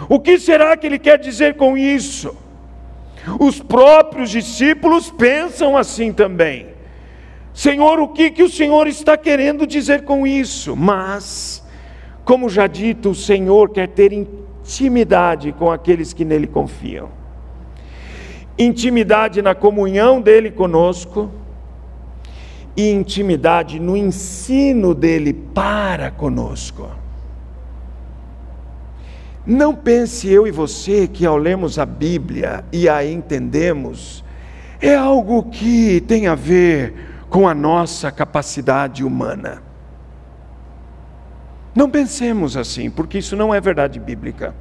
O 0.08 0.18
que 0.18 0.38
será 0.38 0.76
que 0.76 0.86
ele 0.86 0.98
quer 0.98 1.18
dizer 1.18 1.56
com 1.56 1.76
isso? 1.76 2.36
Os 3.38 3.60
próprios 3.60 4.30
discípulos 4.30 5.10
pensam 5.10 5.76
assim 5.76 6.12
também. 6.12 6.68
Senhor, 7.52 8.00
o 8.00 8.08
que, 8.08 8.30
que 8.30 8.42
o 8.42 8.48
Senhor 8.48 8.86
está 8.86 9.16
querendo 9.16 9.66
dizer 9.66 10.04
com 10.04 10.26
isso? 10.26 10.76
Mas, 10.76 11.64
como 12.24 12.48
já 12.48 12.66
dito, 12.66 13.10
o 13.10 13.14
Senhor 13.14 13.70
quer 13.70 13.88
ter 13.88 14.12
intimidade 14.12 15.52
com 15.52 15.70
aqueles 15.70 16.12
que 16.12 16.24
nele 16.24 16.46
confiam. 16.46 17.19
Intimidade 18.60 19.40
na 19.40 19.54
comunhão 19.54 20.20
dele 20.20 20.50
conosco 20.50 21.30
e 22.76 22.90
intimidade 22.90 23.80
no 23.80 23.96
ensino 23.96 24.94
dele 24.94 25.32
para 25.32 26.10
conosco. 26.10 26.90
Não 29.46 29.74
pense 29.74 30.28
eu 30.28 30.46
e 30.46 30.50
você 30.50 31.08
que 31.08 31.24
ao 31.24 31.38
lermos 31.38 31.78
a 31.78 31.86
Bíblia 31.86 32.62
e 32.70 32.86
a 32.86 33.02
entendemos, 33.02 34.22
é 34.78 34.94
algo 34.94 35.44
que 35.44 36.02
tem 36.02 36.26
a 36.26 36.34
ver 36.34 37.22
com 37.30 37.48
a 37.48 37.54
nossa 37.54 38.12
capacidade 38.12 39.02
humana. 39.02 39.62
Não 41.74 41.88
pensemos 41.88 42.58
assim, 42.58 42.90
porque 42.90 43.16
isso 43.16 43.34
não 43.34 43.54
é 43.54 43.60
verdade 43.60 43.98
bíblica. 43.98 44.54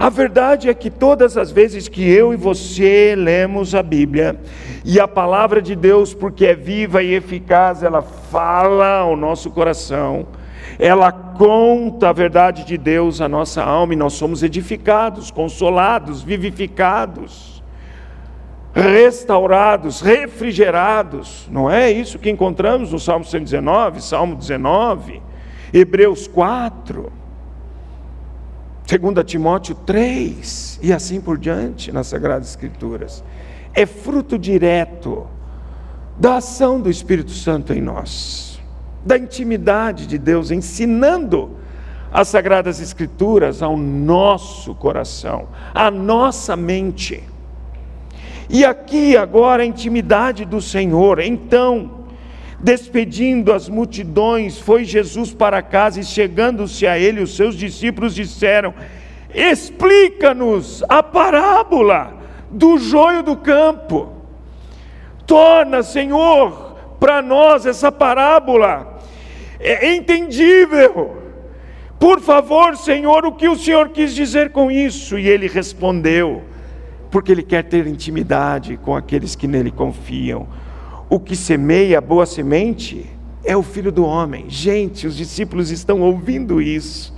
A 0.00 0.08
verdade 0.08 0.70
é 0.70 0.72
que 0.72 0.88
todas 0.88 1.36
as 1.36 1.50
vezes 1.50 1.86
que 1.86 2.02
eu 2.02 2.32
e 2.32 2.36
você 2.36 3.14
lemos 3.14 3.74
a 3.74 3.82
Bíblia, 3.82 4.40
e 4.82 4.98
a 4.98 5.06
palavra 5.06 5.60
de 5.60 5.76
Deus, 5.76 6.14
porque 6.14 6.46
é 6.46 6.54
viva 6.54 7.02
e 7.02 7.12
eficaz, 7.12 7.82
ela 7.82 8.00
fala 8.00 9.00
ao 9.00 9.14
nosso 9.14 9.50
coração, 9.50 10.26
ela 10.78 11.12
conta 11.12 12.08
a 12.08 12.12
verdade 12.14 12.64
de 12.64 12.78
Deus 12.78 13.20
à 13.20 13.28
nossa 13.28 13.62
alma, 13.62 13.92
e 13.92 13.96
nós 13.96 14.14
somos 14.14 14.42
edificados, 14.42 15.30
consolados, 15.30 16.22
vivificados 16.22 17.50
restaurados, 18.72 20.00
refrigerados. 20.00 21.46
Não 21.50 21.70
é 21.70 21.90
isso 21.90 22.18
que 22.18 22.30
encontramos 22.30 22.92
no 22.92 22.98
Salmo 22.98 23.24
119, 23.24 24.00
Salmo 24.00 24.34
19, 24.34 25.20
Hebreus 25.74 26.26
4, 26.26 27.12
2 28.90 29.24
Timóteo 29.24 29.76
3 29.86 30.80
e 30.82 30.92
assim 30.92 31.20
por 31.20 31.38
diante 31.38 31.92
nas 31.92 32.08
Sagradas 32.08 32.48
Escrituras. 32.48 33.22
É 33.72 33.86
fruto 33.86 34.36
direto 34.36 35.28
da 36.18 36.38
ação 36.38 36.80
do 36.80 36.90
Espírito 36.90 37.30
Santo 37.30 37.72
em 37.72 37.80
nós, 37.80 38.60
da 39.06 39.16
intimidade 39.16 40.08
de 40.08 40.18
Deus 40.18 40.50
ensinando 40.50 41.56
as 42.12 42.26
Sagradas 42.26 42.80
Escrituras 42.80 43.62
ao 43.62 43.76
nosso 43.76 44.74
coração, 44.74 45.46
à 45.72 45.88
nossa 45.88 46.56
mente. 46.56 47.22
E 48.48 48.64
aqui 48.64 49.16
agora 49.16 49.62
a 49.62 49.66
intimidade 49.66 50.44
do 50.44 50.60
Senhor. 50.60 51.20
Então, 51.20 51.99
despedindo 52.62 53.52
as 53.52 53.68
multidões, 53.68 54.58
foi 54.58 54.84
Jesus 54.84 55.32
para 55.32 55.62
casa 55.62 56.00
e 56.00 56.04
chegando-se 56.04 56.86
a 56.86 56.98
ele, 56.98 57.22
os 57.22 57.34
seus 57.34 57.56
discípulos 57.56 58.14
disseram: 58.14 58.74
Explica-nos 59.34 60.82
a 60.88 61.02
parábola 61.02 62.14
do 62.50 62.78
joio 62.78 63.22
do 63.22 63.36
campo. 63.36 64.12
Torna, 65.26 65.82
Senhor, 65.82 66.76
para 66.98 67.22
nós 67.22 67.66
essa 67.66 67.90
parábola 67.90 68.98
é 69.58 69.94
entendível. 69.94 71.18
Por 71.98 72.20
favor, 72.20 72.76
Senhor, 72.76 73.26
o 73.26 73.32
que 73.32 73.48
o 73.48 73.56
Senhor 73.56 73.90
quis 73.90 74.14
dizer 74.14 74.50
com 74.50 74.70
isso? 74.70 75.18
E 75.18 75.28
ele 75.28 75.46
respondeu: 75.46 76.42
porque 77.10 77.32
Ele 77.32 77.42
quer 77.42 77.64
ter 77.64 77.86
intimidade 77.86 78.76
com 78.76 78.94
aqueles 78.94 79.34
que 79.34 79.48
nele 79.48 79.70
confiam. 79.70 80.46
O 81.10 81.18
que 81.18 81.34
semeia 81.34 81.98
a 81.98 82.00
boa 82.00 82.24
semente 82.24 83.04
é 83.44 83.56
o 83.56 83.64
Filho 83.64 83.90
do 83.90 84.04
Homem. 84.04 84.44
Gente, 84.48 85.08
os 85.08 85.16
discípulos 85.16 85.72
estão 85.72 86.00
ouvindo 86.00 86.62
isso. 86.62 87.12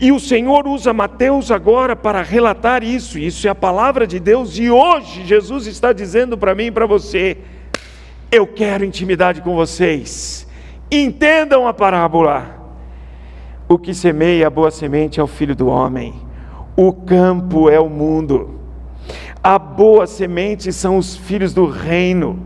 E 0.00 0.10
o 0.10 0.18
Senhor 0.18 0.66
usa 0.66 0.92
Mateus 0.94 1.50
agora 1.50 1.94
para 1.94 2.22
relatar 2.22 2.82
isso. 2.82 3.18
Isso 3.18 3.46
é 3.46 3.50
a 3.50 3.54
palavra 3.54 4.06
de 4.06 4.18
Deus. 4.18 4.58
E 4.58 4.70
hoje 4.70 5.22
Jesus 5.26 5.66
está 5.66 5.92
dizendo 5.92 6.38
para 6.38 6.54
mim 6.54 6.64
e 6.64 6.70
para 6.70 6.86
você: 6.86 7.36
Eu 8.32 8.46
quero 8.46 8.86
intimidade 8.86 9.42
com 9.42 9.54
vocês. 9.54 10.48
Entendam 10.90 11.68
a 11.68 11.74
parábola. 11.74 12.58
O 13.68 13.78
que 13.78 13.92
semeia 13.92 14.46
a 14.46 14.50
boa 14.50 14.70
semente 14.70 15.20
é 15.20 15.22
o 15.22 15.26
Filho 15.26 15.54
do 15.54 15.66
Homem. 15.66 16.14
O 16.74 16.90
campo 16.90 17.68
é 17.68 17.78
o 17.78 17.88
mundo. 17.88 18.58
A 19.42 19.58
boa 19.58 20.06
semente 20.06 20.72
são 20.72 20.96
os 20.96 21.14
filhos 21.14 21.52
do 21.52 21.66
reino, 21.66 22.38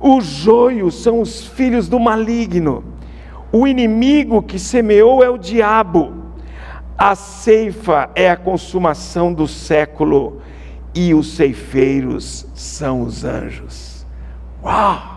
o 0.00 0.20
joio 0.20 0.90
são 0.90 1.20
os 1.20 1.46
filhos 1.46 1.88
do 1.88 1.98
maligno, 1.98 2.84
o 3.52 3.66
inimigo 3.66 4.42
que 4.42 4.58
semeou 4.58 5.22
é 5.22 5.30
o 5.30 5.38
diabo, 5.38 6.12
a 6.96 7.14
ceifa 7.14 8.10
é 8.14 8.30
a 8.30 8.36
consumação 8.36 9.32
do 9.32 9.46
século, 9.46 10.40
e 10.94 11.12
os 11.12 11.36
ceifeiros 11.36 12.46
são 12.54 13.02
os 13.02 13.22
anjos. 13.24 14.06
Uau! 14.64 15.16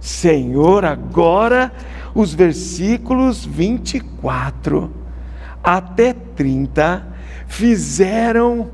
Senhor, 0.00 0.84
agora 0.84 1.72
os 2.14 2.32
versículos 2.32 3.44
24 3.44 4.90
até 5.62 6.12
30 6.12 7.06
fizeram 7.46 8.70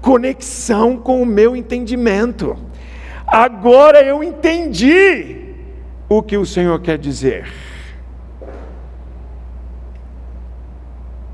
conexão 0.00 0.96
com 0.96 1.20
o 1.20 1.26
meu 1.26 1.56
entendimento. 1.56 2.56
Agora 3.30 4.02
eu 4.02 4.24
entendi 4.24 5.54
o 6.08 6.22
que 6.22 6.36
o 6.36 6.46
Senhor 6.46 6.80
quer 6.80 6.96
dizer. 6.96 7.46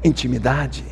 Intimidade 0.02 0.84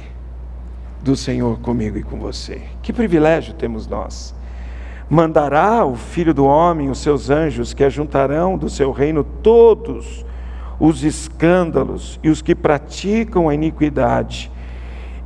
do 1.02 1.16
Senhor 1.16 1.58
comigo 1.58 1.98
e 1.98 2.02
com 2.02 2.18
você. 2.18 2.62
Que 2.80 2.92
privilégio 2.92 3.52
temos 3.54 3.86
nós. 3.86 4.34
Mandará 5.10 5.84
o 5.84 5.96
Filho 5.96 6.32
do 6.32 6.44
Homem 6.44 6.88
os 6.88 6.98
seus 7.00 7.28
anjos 7.28 7.74
que 7.74 7.84
ajuntarão 7.84 8.56
do 8.56 8.70
seu 8.70 8.92
reino 8.92 9.24
todos 9.24 10.24
os 10.78 11.02
escândalos 11.02 12.18
e 12.22 12.30
os 12.30 12.40
que 12.40 12.54
praticam 12.54 13.48
a 13.48 13.54
iniquidade 13.54 14.50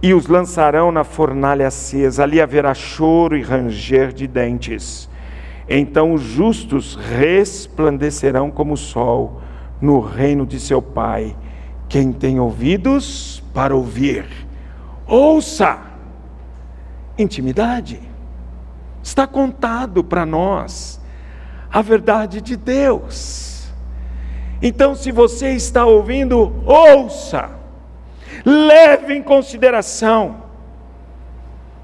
e 0.02 0.14
os 0.14 0.26
lançarão 0.26 0.92
na 0.92 1.04
fornalha 1.04 1.66
acesa, 1.66 2.22
ali 2.22 2.40
haverá 2.40 2.74
choro 2.74 3.36
e 3.36 3.42
ranger 3.42 4.12
de 4.12 4.26
dentes. 4.26 5.08
Então 5.68 6.14
os 6.14 6.22
justos 6.22 6.94
resplandecerão 6.94 8.50
como 8.50 8.74
o 8.74 8.76
sol 8.76 9.40
no 9.80 10.00
reino 10.00 10.46
de 10.46 10.60
seu 10.60 10.80
Pai. 10.80 11.36
Quem 11.88 12.12
tem 12.12 12.40
ouvidos 12.40 13.42
para 13.52 13.74
ouvir, 13.74 14.26
ouça. 15.06 15.78
Intimidade. 17.18 18.00
Está 19.02 19.26
contado 19.26 20.04
para 20.04 20.26
nós 20.26 21.00
a 21.72 21.80
verdade 21.80 22.40
de 22.40 22.56
Deus. 22.56 23.72
Então, 24.60 24.94
se 24.94 25.12
você 25.12 25.50
está 25.50 25.84
ouvindo, 25.84 26.52
ouça 26.64 27.56
leve 28.44 29.14
em 29.14 29.22
consideração, 29.22 30.44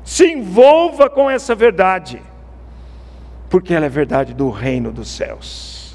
se 0.05 0.27
envolva 0.27 1.09
com 1.09 1.31
essa 1.31 1.55
verdade, 1.55 2.23
porque 3.53 3.75
ela 3.75 3.85
é 3.85 3.89
verdade 3.91 4.33
do 4.33 4.49
reino 4.49 4.91
dos 4.91 5.11
céus. 5.11 5.95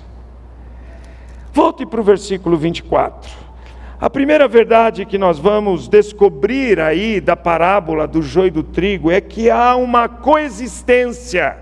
Volte 1.52 1.88
para 1.88 2.00
o 2.00 2.04
versículo 2.04 2.56
24. 2.56 3.32
A 4.00 4.08
primeira 4.12 4.48
verdade 4.48 5.08
que 5.08 5.18
nós 5.18 5.40
vamos 5.40 5.88
descobrir 5.88 6.80
aí 6.80 7.20
da 7.20 7.36
parábola 7.36 8.08
do 8.08 8.22
joio 8.22 8.52
do 8.52 8.62
trigo 8.62 9.10
é 9.10 9.20
que 9.20 9.50
há 9.50 9.76
uma 9.76 10.08
coexistência 10.08 11.58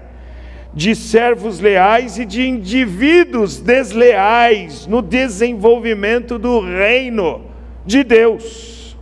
de 0.74 0.94
servos 0.94 1.62
leais 1.62 2.20
e 2.20 2.26
de 2.26 2.46
indivíduos 2.46 3.62
desleais 3.62 4.86
no 4.86 5.02
desenvolvimento 5.02 6.38
do 6.38 6.60
reino 6.60 7.44
de 7.86 8.04
Deus. 8.04 8.98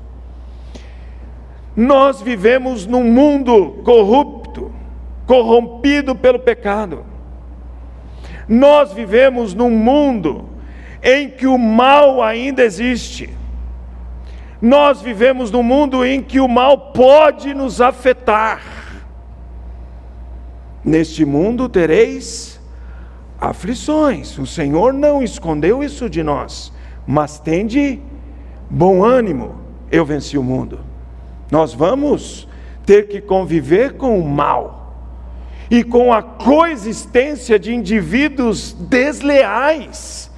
Nós 1.75 2.21
vivemos 2.21 2.85
num 2.85 3.03
mundo 3.03 3.81
corrupto, 3.83 4.42
corrompido 5.33 6.15
pelo 6.15 6.37
pecado. 6.37 7.03
Nós 8.47 8.93
vivemos 8.93 9.55
num 9.55 9.71
mundo 9.71 10.47
em 11.01 11.27
que 11.27 11.47
o 11.47 11.57
mal 11.57 12.21
ainda 12.21 12.63
existe. 12.63 13.31
Nós 14.61 15.01
vivemos 15.01 15.49
num 15.49 15.63
mundo 15.63 16.05
em 16.05 16.21
que 16.21 16.39
o 16.39 16.47
mal 16.47 16.91
pode 16.91 17.51
nos 17.51 17.81
afetar. 17.81 18.61
Neste 20.85 21.25
mundo 21.25 21.67
tereis 21.67 22.61
aflições. 23.41 24.37
O 24.37 24.45
Senhor 24.45 24.93
não 24.93 25.23
escondeu 25.23 25.83
isso 25.83 26.07
de 26.07 26.21
nós, 26.21 26.71
mas 27.07 27.39
tende 27.39 27.99
bom 28.69 29.03
ânimo. 29.03 29.55
Eu 29.91 30.05
venci 30.05 30.37
o 30.37 30.43
mundo. 30.43 30.81
Nós 31.49 31.73
vamos 31.73 32.47
ter 32.85 33.07
que 33.07 33.19
conviver 33.19 33.93
com 33.93 34.19
o 34.19 34.29
mal. 34.29 34.82
E 35.69 35.83
com 35.83 36.13
a 36.13 36.21
coexistência 36.21 37.57
de 37.57 37.73
indivíduos 37.73 38.73
desleais 38.73 40.31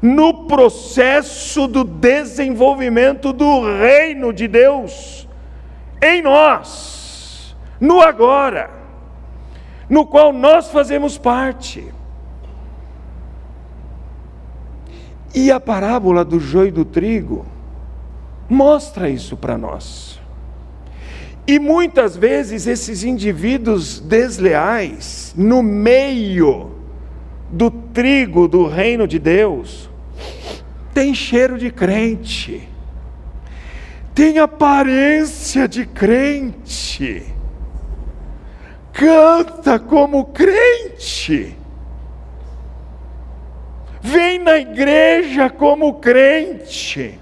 no 0.00 0.46
processo 0.46 1.66
do 1.66 1.82
desenvolvimento 1.82 3.32
do 3.32 3.62
reino 3.78 4.32
de 4.32 4.46
Deus 4.46 5.28
em 6.00 6.22
nós, 6.22 7.56
no 7.80 8.00
agora, 8.00 8.70
no 9.88 10.06
qual 10.06 10.32
nós 10.32 10.70
fazemos 10.70 11.18
parte. 11.18 11.92
E 15.34 15.50
a 15.50 15.58
parábola 15.58 16.24
do 16.24 16.38
joio 16.38 16.68
e 16.68 16.72
do 16.72 16.84
trigo 16.84 17.46
mostra 18.48 19.10
isso 19.10 19.36
para 19.36 19.58
nós. 19.58 20.07
E 21.48 21.58
muitas 21.58 22.14
vezes 22.14 22.66
esses 22.66 23.02
indivíduos 23.02 24.00
desleais, 24.00 25.32
no 25.34 25.62
meio 25.62 26.72
do 27.50 27.70
trigo 27.70 28.46
do 28.46 28.66
reino 28.66 29.08
de 29.08 29.18
Deus, 29.18 29.88
tem 30.92 31.14
cheiro 31.14 31.56
de 31.56 31.70
crente, 31.70 32.68
tem 34.14 34.38
aparência 34.38 35.66
de 35.66 35.86
crente, 35.86 37.22
canta 38.92 39.78
como 39.78 40.26
crente, 40.26 41.56
vem 44.02 44.38
na 44.38 44.58
igreja 44.58 45.48
como 45.48 45.94
crente, 45.94 47.18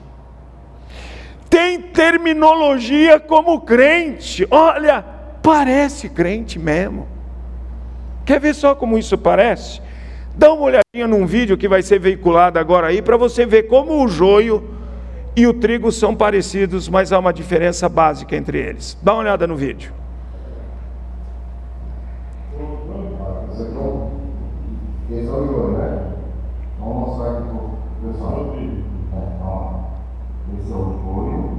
tem 1.49 1.81
terminologia 1.81 3.19
como 3.21 3.61
crente, 3.61 4.47
olha, 4.51 5.05
parece 5.43 6.09
crente 6.09 6.59
mesmo. 6.59 7.09
Quer 8.25 8.41
ver 8.41 8.55
só 8.55 8.75
como 8.75 8.99
isso 8.99 9.17
parece? 9.17 9.81
Dá 10.35 10.53
uma 10.53 10.65
olhadinha 10.65 11.07
num 11.07 11.27
vídeo 11.27 11.57
que 11.57 11.69
vai 11.69 11.83
ser 11.83 11.99
veiculado 11.99 12.59
agora 12.59 12.89
aí 12.89 13.01
para 13.01 13.17
você 13.17 13.47
ver 13.47 13.65
como 13.65 14.05
o 14.05 14.09
joio 14.09 14.77
e 15.35 15.47
o 15.47 15.55
trigo 15.55 15.93
são 15.93 16.15
parecidos, 16.15 16.89
mas 16.89 17.13
há 17.13 17.19
uma 17.19 17.33
diferença 17.33 17.89
básica 17.89 18.35
entre 18.37 18.59
eles. 18.59 18.99
Dá 19.03 19.13
uma 19.13 19.21
olhada 19.21 19.47
no 19.47 19.57
vídeo. 19.57 19.93
Né? 25.09 26.13
Vamos 26.79 27.09
mostrar 27.09 27.31
aqui 27.33 27.49
para 27.49 27.59
o 27.59 28.13
pessoal. 28.13 30.01
Esse 30.59 30.73
é 30.73 30.75
o 30.75 30.99
joio, 31.03 31.59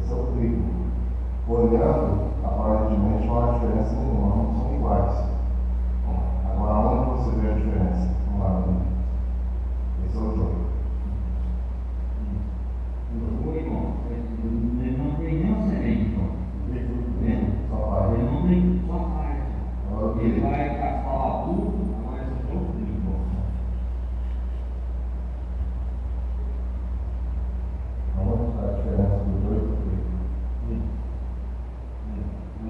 esse 0.00 0.12
é 0.12 0.14
o 0.14 0.26
trigo. 0.32 0.70
Olhando, 1.60 2.16
aparentemente 2.42 3.26
não 3.26 3.38
há 3.38 3.44
diferença 3.52 3.94
nenhuma, 3.94 4.34
não 4.34 4.48
são 4.56 4.72
iguais. 4.74 5.26
Agora, 6.48 6.74
onde 6.78 7.04
você 7.04 7.30
vê 7.32 7.48
a 7.48 7.52
diferença? 7.52 8.08
Vamos 8.24 8.40
lá, 8.40 8.50
né? 8.50 8.74
Esse 10.06 10.16
é 10.16 10.20
o 10.20 10.30
joio. 10.30 10.56
O 13.12 13.14
joio, 13.44 13.58
ele 14.80 14.96
não 14.96 15.10
tem 15.16 15.34
nenhuma 15.34 15.60
semente, 15.60 16.16
Só 17.68 17.76
parte. 17.76 18.14
Ele 18.14 18.24
não 18.24 18.40
tem 18.46 18.58
só 18.86 18.96
parte. 18.98 19.44
Ele 20.18 20.40
vai 20.40 20.58
falar 21.02 21.32
tudo, 21.44 21.76
mas 22.06 22.22
é 22.22 22.54
o 22.54 22.60
trigo. 22.72 23.12
Onde 28.18 28.44
está 28.48 28.62
a 28.62 28.72
diferença 28.72 29.18
do 29.18 29.32
joio 29.42 29.60
e 29.60 29.66
do 29.66 29.74
trigo? 29.84 30.08
O 32.62 32.66
elemento. 32.66 32.69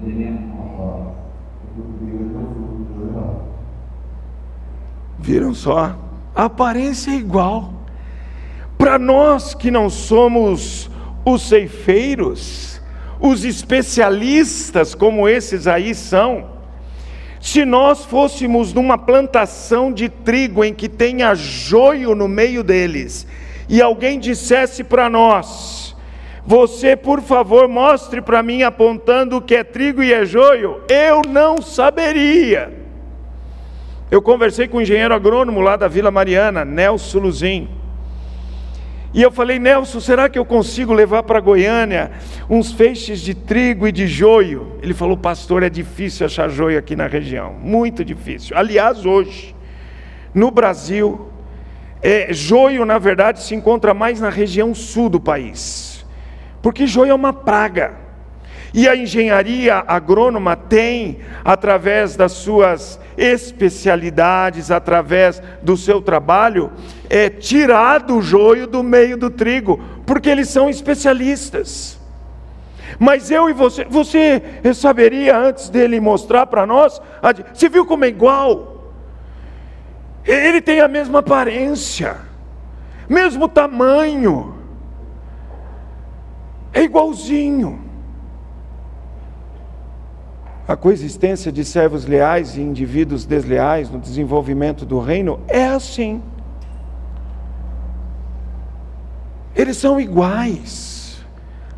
Viram 5.19 5.53
só? 5.53 5.95
A 6.35 6.45
aparência 6.45 7.11
é 7.11 7.15
igual. 7.15 7.73
Para 8.77 8.97
nós 8.97 9.53
que 9.53 9.69
não 9.69 9.89
somos 9.89 10.89
os 11.23 11.43
ceifeiros, 11.43 12.81
os 13.19 13.45
especialistas 13.45 14.95
como 14.95 15.29
esses 15.29 15.67
aí 15.67 15.93
são, 15.93 16.49
se 17.39 17.65
nós 17.65 18.05
fôssemos 18.05 18.73
numa 18.73 18.97
plantação 18.97 19.91
de 19.91 20.09
trigo 20.09 20.63
em 20.63 20.73
que 20.73 20.89
tenha 20.89 21.33
joio 21.35 22.15
no 22.15 22.27
meio 22.27 22.63
deles, 22.63 23.27
e 23.69 23.81
alguém 23.81 24.19
dissesse 24.19 24.83
para 24.83 25.09
nós, 25.09 25.80
você 26.45 26.95
por 26.95 27.21
favor 27.21 27.67
mostre 27.67 28.21
para 28.21 28.41
mim 28.41 28.63
apontando 28.63 29.37
o 29.37 29.41
que 29.41 29.55
é 29.55 29.63
trigo 29.63 30.01
e 30.01 30.11
é 30.11 30.25
joio, 30.25 30.81
eu 30.89 31.21
não 31.27 31.61
saberia. 31.61 32.73
Eu 34.09 34.21
conversei 34.21 34.67
com 34.67 34.77
o 34.77 34.81
engenheiro 34.81 35.13
agrônomo 35.13 35.61
lá 35.61 35.75
da 35.75 35.87
Vila 35.87 36.11
Mariana, 36.11 36.65
Nelson 36.65 37.19
Luzin. 37.19 37.69
E 39.13 39.21
eu 39.21 39.29
falei, 39.29 39.59
Nelson, 39.59 39.99
será 39.99 40.29
que 40.29 40.39
eu 40.39 40.45
consigo 40.45 40.93
levar 40.93 41.23
para 41.23 41.41
Goiânia 41.41 42.11
uns 42.49 42.71
feixes 42.71 43.19
de 43.19 43.33
trigo 43.33 43.85
e 43.85 43.91
de 43.91 44.07
joio? 44.07 44.77
Ele 44.81 44.93
falou, 44.93 45.17
pastor, 45.17 45.63
é 45.63 45.69
difícil 45.69 46.25
achar 46.25 46.49
joio 46.49 46.79
aqui 46.79 46.95
na 46.95 47.07
região, 47.07 47.53
muito 47.53 48.05
difícil. 48.05 48.55
Aliás, 48.57 49.05
hoje, 49.05 49.53
no 50.33 50.49
Brasil, 50.49 51.27
é, 52.01 52.31
joio, 52.31 52.85
na 52.85 52.97
verdade, 52.97 53.41
se 53.43 53.53
encontra 53.53 53.93
mais 53.93 54.21
na 54.21 54.29
região 54.29 54.73
sul 54.73 55.09
do 55.09 55.19
país, 55.19 55.90
porque 56.61 56.85
joio 56.85 57.11
é 57.11 57.15
uma 57.15 57.33
praga. 57.33 57.93
E 58.73 58.87
a 58.87 58.95
engenharia 58.95 59.83
agrônoma 59.85 60.55
tem, 60.55 61.19
através 61.43 62.15
das 62.15 62.31
suas 62.31 62.99
especialidades, 63.17 64.71
através 64.71 65.41
do 65.61 65.75
seu 65.75 66.01
trabalho, 66.01 66.71
é 67.09 67.29
tirado 67.29 68.17
o 68.17 68.21
joio 68.21 68.65
do 68.65 68.81
meio 68.81 69.17
do 69.17 69.29
trigo, 69.29 69.79
porque 70.05 70.29
eles 70.29 70.47
são 70.47 70.69
especialistas. 70.69 71.99
Mas 72.97 73.29
eu 73.29 73.49
e 73.49 73.53
você, 73.53 73.85
você 73.85 74.41
saberia 74.73 75.37
antes 75.37 75.69
dele 75.69 75.99
mostrar 75.99 76.45
para 76.45 76.65
nós, 76.65 77.01
você 77.53 77.67
viu 77.67 77.85
como 77.85 78.05
é 78.05 78.07
igual? 78.07 78.93
Ele 80.23 80.61
tem 80.61 80.79
a 80.79 80.87
mesma 80.87 81.19
aparência, 81.19 82.15
mesmo 83.09 83.49
tamanho, 83.49 84.60
é 86.73 86.81
igualzinho. 86.83 87.79
A 90.67 90.75
coexistência 90.75 91.51
de 91.51 91.65
servos 91.65 92.05
leais 92.05 92.55
e 92.55 92.61
indivíduos 92.61 93.25
desleais 93.25 93.89
no 93.89 93.99
desenvolvimento 93.99 94.85
do 94.85 94.99
reino 94.99 95.39
é 95.47 95.65
assim. 95.65 96.23
Eles 99.53 99.75
são 99.75 99.99
iguais, 99.99 101.21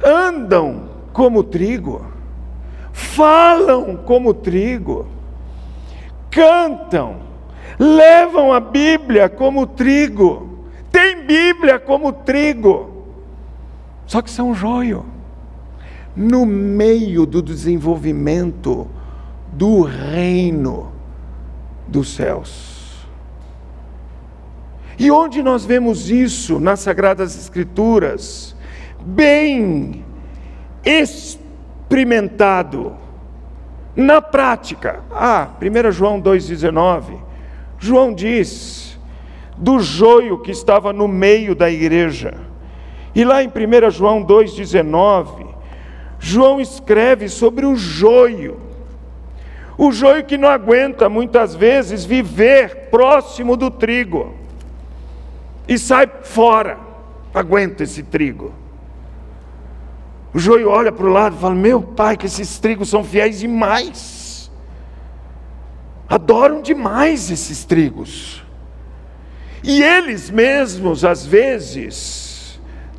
andam 0.03 0.89
como 1.11 1.43
trigo, 1.43 2.05
falam 2.91 3.95
como 3.95 4.31
trigo, 4.31 5.07
cantam, 6.29 7.17
levam 7.79 8.53
a 8.53 8.59
Bíblia 8.59 9.27
como 9.27 9.65
trigo, 9.65 10.67
tem 10.91 11.25
Bíblia 11.25 11.79
como 11.79 12.13
trigo, 12.13 12.92
só 14.13 14.21
que 14.21 14.29
são 14.29 14.53
joio 14.53 15.03
no 16.15 16.45
meio 16.45 17.25
do 17.25 17.41
desenvolvimento 17.41 18.87
do 19.51 19.81
reino 19.81 20.93
dos 21.87 22.13
céus. 22.13 23.07
E 24.99 25.09
onde 25.09 25.41
nós 25.41 25.65
vemos 25.65 26.11
isso 26.11 26.59
nas 26.59 26.81
Sagradas 26.81 27.35
Escrituras? 27.35 28.55
Bem 29.03 30.05
experimentado 30.85 32.95
na 33.95 34.21
prática. 34.21 34.99
Ah, 35.11 35.47
1 35.59 35.91
João 35.91 36.21
2,19. 36.21 37.17
João 37.79 38.13
diz 38.13 38.95
do 39.57 39.79
joio 39.79 40.39
que 40.43 40.51
estava 40.51 40.93
no 40.93 41.07
meio 41.07 41.55
da 41.55 41.67
igreja. 41.67 42.52
E 43.15 43.23
lá 43.23 43.43
em 43.43 43.47
1 43.47 43.91
João 43.91 44.25
2,19, 44.25 45.47
João 46.19 46.59
escreve 46.59 47.29
sobre 47.29 47.65
o 47.65 47.75
joio. 47.75 48.59
O 49.77 49.91
joio 49.91 50.23
que 50.23 50.37
não 50.37 50.49
aguenta 50.49 51.09
muitas 51.09 51.53
vezes 51.53 52.05
viver 52.05 52.89
próximo 52.89 53.57
do 53.57 53.69
trigo 53.69 54.33
e 55.67 55.77
sai 55.77 56.09
fora, 56.23 56.77
aguenta 57.33 57.83
esse 57.83 58.03
trigo. 58.03 58.53
O 60.33 60.39
joio 60.39 60.69
olha 60.69 60.91
para 60.91 61.05
o 61.05 61.11
lado 61.11 61.35
e 61.35 61.39
fala: 61.39 61.55
Meu 61.55 61.81
pai, 61.81 62.17
que 62.17 62.25
esses 62.25 62.59
trigos 62.59 62.89
são 62.89 63.03
fiéis 63.03 63.39
demais, 63.39 64.51
adoram 66.09 66.61
demais 66.61 67.29
esses 67.29 67.63
trigos. 67.63 68.43
E 69.63 69.81
eles 69.81 70.29
mesmos, 70.29 71.05
às 71.05 71.25
vezes, 71.25 72.32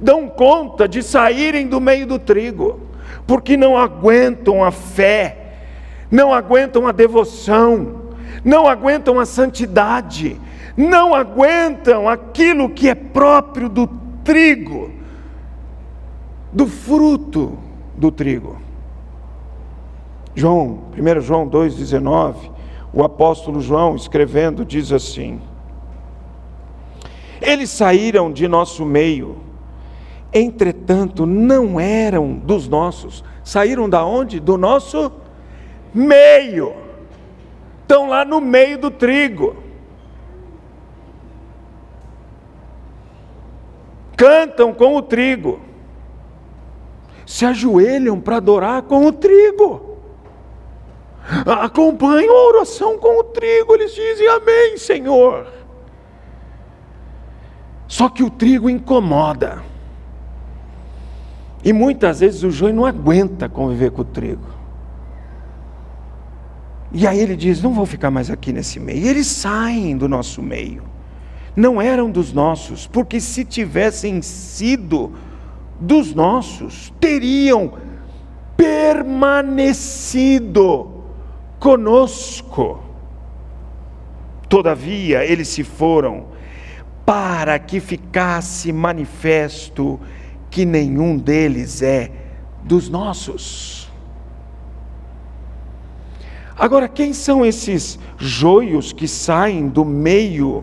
dão 0.04 0.28
conta 0.28 0.86
de 0.86 1.02
saírem 1.02 1.66
do 1.66 1.80
meio 1.80 2.06
do 2.06 2.18
trigo 2.18 2.80
porque 3.26 3.56
não 3.56 3.76
aguentam 3.76 4.62
a 4.62 4.70
fé 4.70 5.44
não 6.14 6.32
aguentam 6.32 6.86
a 6.86 6.92
devoção, 6.92 8.02
não 8.44 8.68
aguentam 8.68 9.18
a 9.18 9.26
santidade, 9.26 10.40
não 10.76 11.12
aguentam 11.12 12.08
aquilo 12.08 12.70
que 12.70 12.88
é 12.88 12.94
próprio 12.94 13.68
do 13.68 13.88
trigo, 14.22 14.92
do 16.52 16.68
fruto 16.68 17.58
do 17.96 18.12
trigo. 18.12 18.58
João, 20.36 20.84
1 20.96 21.20
João 21.20 21.48
2,19, 21.48 22.50
o 22.92 23.02
apóstolo 23.02 23.60
João 23.60 23.96
escrevendo 23.96 24.64
diz 24.64 24.92
assim: 24.92 25.40
Eles 27.40 27.70
saíram 27.70 28.32
de 28.32 28.46
nosso 28.46 28.84
meio, 28.84 29.36
entretanto 30.35 31.25
não 31.25 31.79
eram 31.79 32.35
dos 32.35 32.68
nossos. 32.68 33.25
Saíram 33.42 33.88
da 33.88 34.05
onde? 34.05 34.40
Do 34.40 34.59
nosso 34.59 35.12
meio. 35.94 36.75
Estão 37.83 38.09
lá 38.09 38.25
no 38.25 38.40
meio 38.40 38.79
do 38.79 38.90
trigo. 38.90 39.57
Cantam 44.16 44.75
com 44.75 44.97
o 44.97 45.03
trigo. 45.03 45.61
Se 47.25 47.47
ajoelham 47.47 48.20
para 48.20 48.37
adorar 48.37 48.83
com 48.83 49.07
o 49.07 49.12
trigo 49.12 49.94
acompanham 51.47 52.37
a 52.37 52.49
oração 52.49 52.99
com 52.99 53.20
o 53.20 53.25
trigo, 53.25 53.75
eles 53.75 53.94
dizem 53.94 54.29
amém, 54.29 54.77
Senhor. 54.77 55.47
Só 57.88 58.09
que 58.09 58.23
o 58.23 58.31
trigo 58.31 58.68
incomoda. 58.68 59.62
E 61.64 61.72
muitas 61.72 62.20
vezes 62.20 62.42
o 62.42 62.50
joio 62.50 62.74
não 62.74 62.85
aguenta 62.85 63.48
conviver 63.48 63.90
com 63.90 64.03
o 64.03 64.05
trigo. 64.05 64.44
E 66.92 67.07
aí 67.07 67.18
ele 67.18 67.35
diz: 67.35 67.62
Não 67.62 67.72
vou 67.72 67.87
ficar 67.87 68.11
mais 68.11 68.31
aqui 68.31 68.53
nesse 68.53 68.79
meio. 68.79 68.98
E 68.98 69.09
eles 69.09 69.27
saem 69.27 69.96
do 69.96 70.07
nosso 70.07 70.42
meio. 70.42 70.83
Não 71.57 71.81
eram 71.81 72.11
dos 72.11 72.31
nossos, 72.33 72.87
porque 72.87 73.20
se 73.20 73.44
tivessem 73.44 74.20
sido 74.20 75.12
dos 75.81 76.14
nossos, 76.14 76.92
teriam 77.00 77.72
permanecido 78.57 81.05
conosco. 81.59 82.81
Todavia, 84.48 85.24
eles 85.24 85.48
se 85.48 85.64
foram 85.64 86.27
para 87.07 87.59
que 87.59 87.81
ficasse 87.81 88.72
manifesto 88.72 90.00
que 90.54 90.64
nenhum 90.64 91.16
deles 91.16 91.82
é 91.82 92.12
dos 92.62 92.88
nossos. 92.88 93.90
Agora, 96.56 96.86
quem 96.86 97.12
são 97.12 97.44
esses 97.44 97.98
joios 98.16 98.92
que 98.92 99.08
saem 99.08 99.66
do 99.66 99.84
meio 99.84 100.62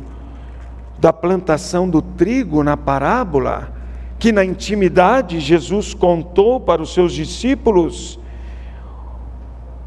da 0.97 1.11
plantação 1.11 1.89
do 1.89 2.01
trigo 2.01 2.63
na 2.63 2.77
parábola, 2.77 3.73
que 4.17 4.31
na 4.31 4.45
intimidade 4.45 5.41
Jesus 5.41 5.93
contou 5.93 6.57
para 6.57 6.81
os 6.81 6.93
seus 6.93 7.11
discípulos? 7.11 8.17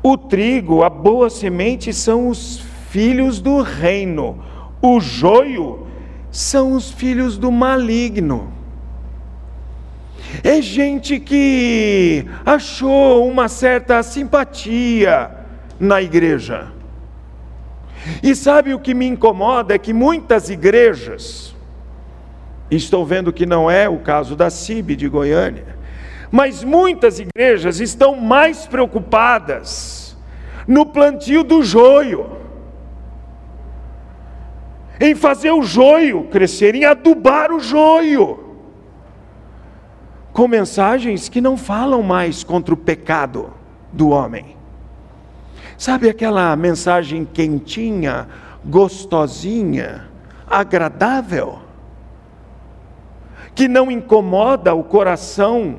O 0.02 0.18
trigo, 0.18 0.82
a 0.82 0.90
boa 0.90 1.30
semente, 1.30 1.94
são 1.94 2.28
os 2.28 2.58
filhos 2.90 3.40
do 3.40 3.62
reino, 3.62 4.38
o 4.82 5.00
joio 5.00 5.86
são 6.30 6.74
os 6.74 6.90
filhos 6.90 7.38
do 7.38 7.50
maligno. 7.50 8.63
É 10.42 10.60
gente 10.60 11.20
que 11.20 12.26
achou 12.44 13.28
uma 13.28 13.48
certa 13.48 14.02
simpatia 14.02 15.30
na 15.78 16.02
igreja. 16.02 16.68
E 18.22 18.34
sabe 18.34 18.74
o 18.74 18.78
que 18.78 18.94
me 18.94 19.06
incomoda? 19.06 19.74
É 19.74 19.78
que 19.78 19.92
muitas 19.92 20.50
igrejas, 20.50 21.54
estou 22.70 23.04
vendo 23.04 23.32
que 23.32 23.46
não 23.46 23.70
é 23.70 23.88
o 23.88 23.98
caso 23.98 24.36
da 24.36 24.50
CIB 24.50 24.96
de 24.96 25.08
Goiânia, 25.08 25.76
mas 26.30 26.64
muitas 26.64 27.20
igrejas 27.20 27.80
estão 27.80 28.16
mais 28.16 28.66
preocupadas 28.66 30.16
no 30.66 30.86
plantio 30.86 31.44
do 31.44 31.62
joio, 31.62 32.38
em 35.00 35.14
fazer 35.14 35.50
o 35.50 35.62
joio 35.62 36.24
crescer, 36.24 36.74
em 36.74 36.84
adubar 36.84 37.52
o 37.52 37.60
joio, 37.60 38.43
com 40.34 40.48
mensagens 40.48 41.28
que 41.28 41.40
não 41.40 41.56
falam 41.56 42.02
mais 42.02 42.42
contra 42.42 42.74
o 42.74 42.76
pecado 42.76 43.54
do 43.92 44.08
homem. 44.08 44.56
Sabe 45.78 46.08
aquela 46.08 46.56
mensagem 46.56 47.24
quentinha, 47.24 48.26
gostosinha, 48.64 50.08
agradável, 50.44 51.60
que 53.54 53.68
não 53.68 53.88
incomoda 53.88 54.74
o 54.74 54.82
coração 54.82 55.76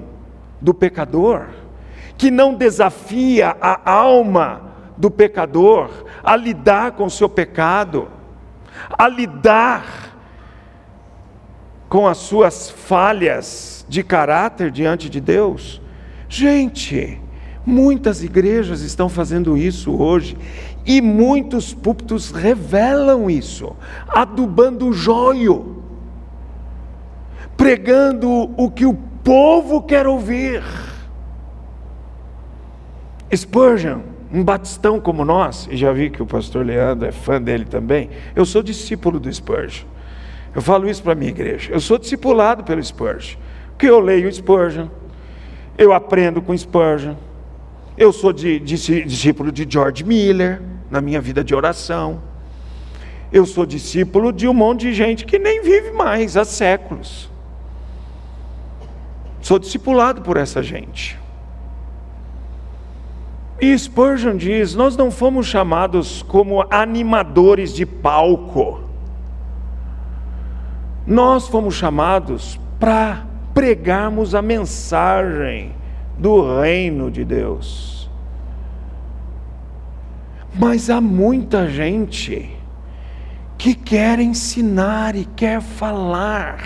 do 0.62 0.74
pecador, 0.74 1.48
que 2.18 2.32
não 2.32 2.54
desafia 2.54 3.58
a 3.60 3.92
alma 3.92 4.62
do 4.96 5.12
pecador 5.12 5.90
a 6.24 6.38
lidar 6.38 6.94
com 6.94 7.08
o 7.08 7.12
seu 7.12 7.28
pecado, 7.28 8.08
a 8.98 9.06
lidar 9.10 10.16
com 11.90 12.08
as 12.08 12.20
suas 12.20 12.70
falhas 12.70 13.75
de 13.88 14.04
caráter 14.04 14.72
diante 14.72 15.10
de 15.10 15.20
Deus. 15.20 15.82
Gente, 16.28 17.20
muitas 17.66 18.24
igrejas 18.24 18.82
estão 18.82 19.10
fazendo 19.10 19.58
isso 19.58 19.96
hoje 19.96 20.38
e 20.86 21.02
muitos 21.02 21.74
púlpitos 21.74 22.32
revelam 22.32 23.30
isso, 23.30 23.76
adubando 24.08 24.88
o 24.88 24.94
joio, 24.94 25.84
pregando 27.58 28.30
o 28.56 28.70
que 28.70 28.86
o 28.86 28.94
povo 28.94 29.82
quer 29.82 30.06
ouvir. 30.06 30.64
Spurgeon, 33.34 34.02
um 34.32 34.44
batistão 34.44 35.00
como 35.00 35.26
nós, 35.26 35.68
e 35.72 35.76
já 35.76 35.92
vi 35.92 36.10
que 36.10 36.22
o 36.22 36.26
pastor 36.26 36.66
Leandro 36.66 37.08
é 37.08 37.12
fã 37.12 37.42
dele 37.42 37.66
também, 37.66 38.10
eu 38.36 38.46
sou 38.46 38.62
discípulo 38.62 39.20
do 39.20 39.32
Spurgeon. 39.34 39.86
Eu 40.54 40.62
falo 40.62 40.88
isso 40.88 41.04
para 41.04 41.12
a 41.12 41.16
minha 41.16 41.32
igreja. 41.32 41.74
Eu 41.74 41.82
sou 41.82 41.98
discipulado 41.98 42.64
pelo 42.64 42.82
Spurgeon. 42.82 43.38
Porque 43.76 43.90
eu 43.90 44.00
leio 44.00 44.32
Spurgeon, 44.32 44.88
eu 45.78 45.92
aprendo 45.92 46.42
com 46.42 46.58
Spurgeon, 46.58 47.16
eu 47.98 48.14
sou 48.14 48.32
de, 48.32 48.58
de, 48.58 49.04
discípulo 49.04 49.52
de 49.52 49.68
George 49.70 50.02
Miller 50.02 50.62
na 50.90 51.02
minha 51.02 51.20
vida 51.20 51.44
de 51.44 51.54
oração. 51.54 52.22
Eu 53.34 53.46
sou 53.46 53.66
discípulo 53.66 54.32
de 54.32 54.48
um 54.48 54.54
monte 54.54 54.82
de 54.82 54.94
gente 54.94 55.26
que 55.26 55.38
nem 55.38 55.62
vive 55.62 55.92
mais 55.92 56.38
há 56.38 56.46
séculos. 56.46 57.30
Sou 59.42 59.60
discipulado 59.60 60.22
por 60.22 60.38
essa 60.38 60.64
gente. 60.64 61.20
E 63.60 63.78
Spurgeon 63.78 64.38
diz: 64.38 64.74
Nós 64.74 64.96
não 64.96 65.12
fomos 65.12 65.48
chamados 65.48 66.24
como 66.24 66.66
animadores 66.70 67.74
de 67.74 67.86
palco. 67.86 68.82
Nós 71.06 71.48
fomos 71.50 71.76
chamados 71.76 72.58
para 72.80 73.35
pregarmos 73.56 74.36
a 74.36 74.42
mensagem 74.42 75.72
do 76.18 76.60
reino 76.60 77.10
de 77.10 77.24
Deus. 77.24 78.10
Mas 80.54 80.90
há 80.90 81.00
muita 81.00 81.70
gente 81.70 82.54
que 83.58 83.74
quer 83.74 84.20
ensinar 84.20 85.16
e 85.16 85.24
quer 85.24 85.62
falar 85.62 86.60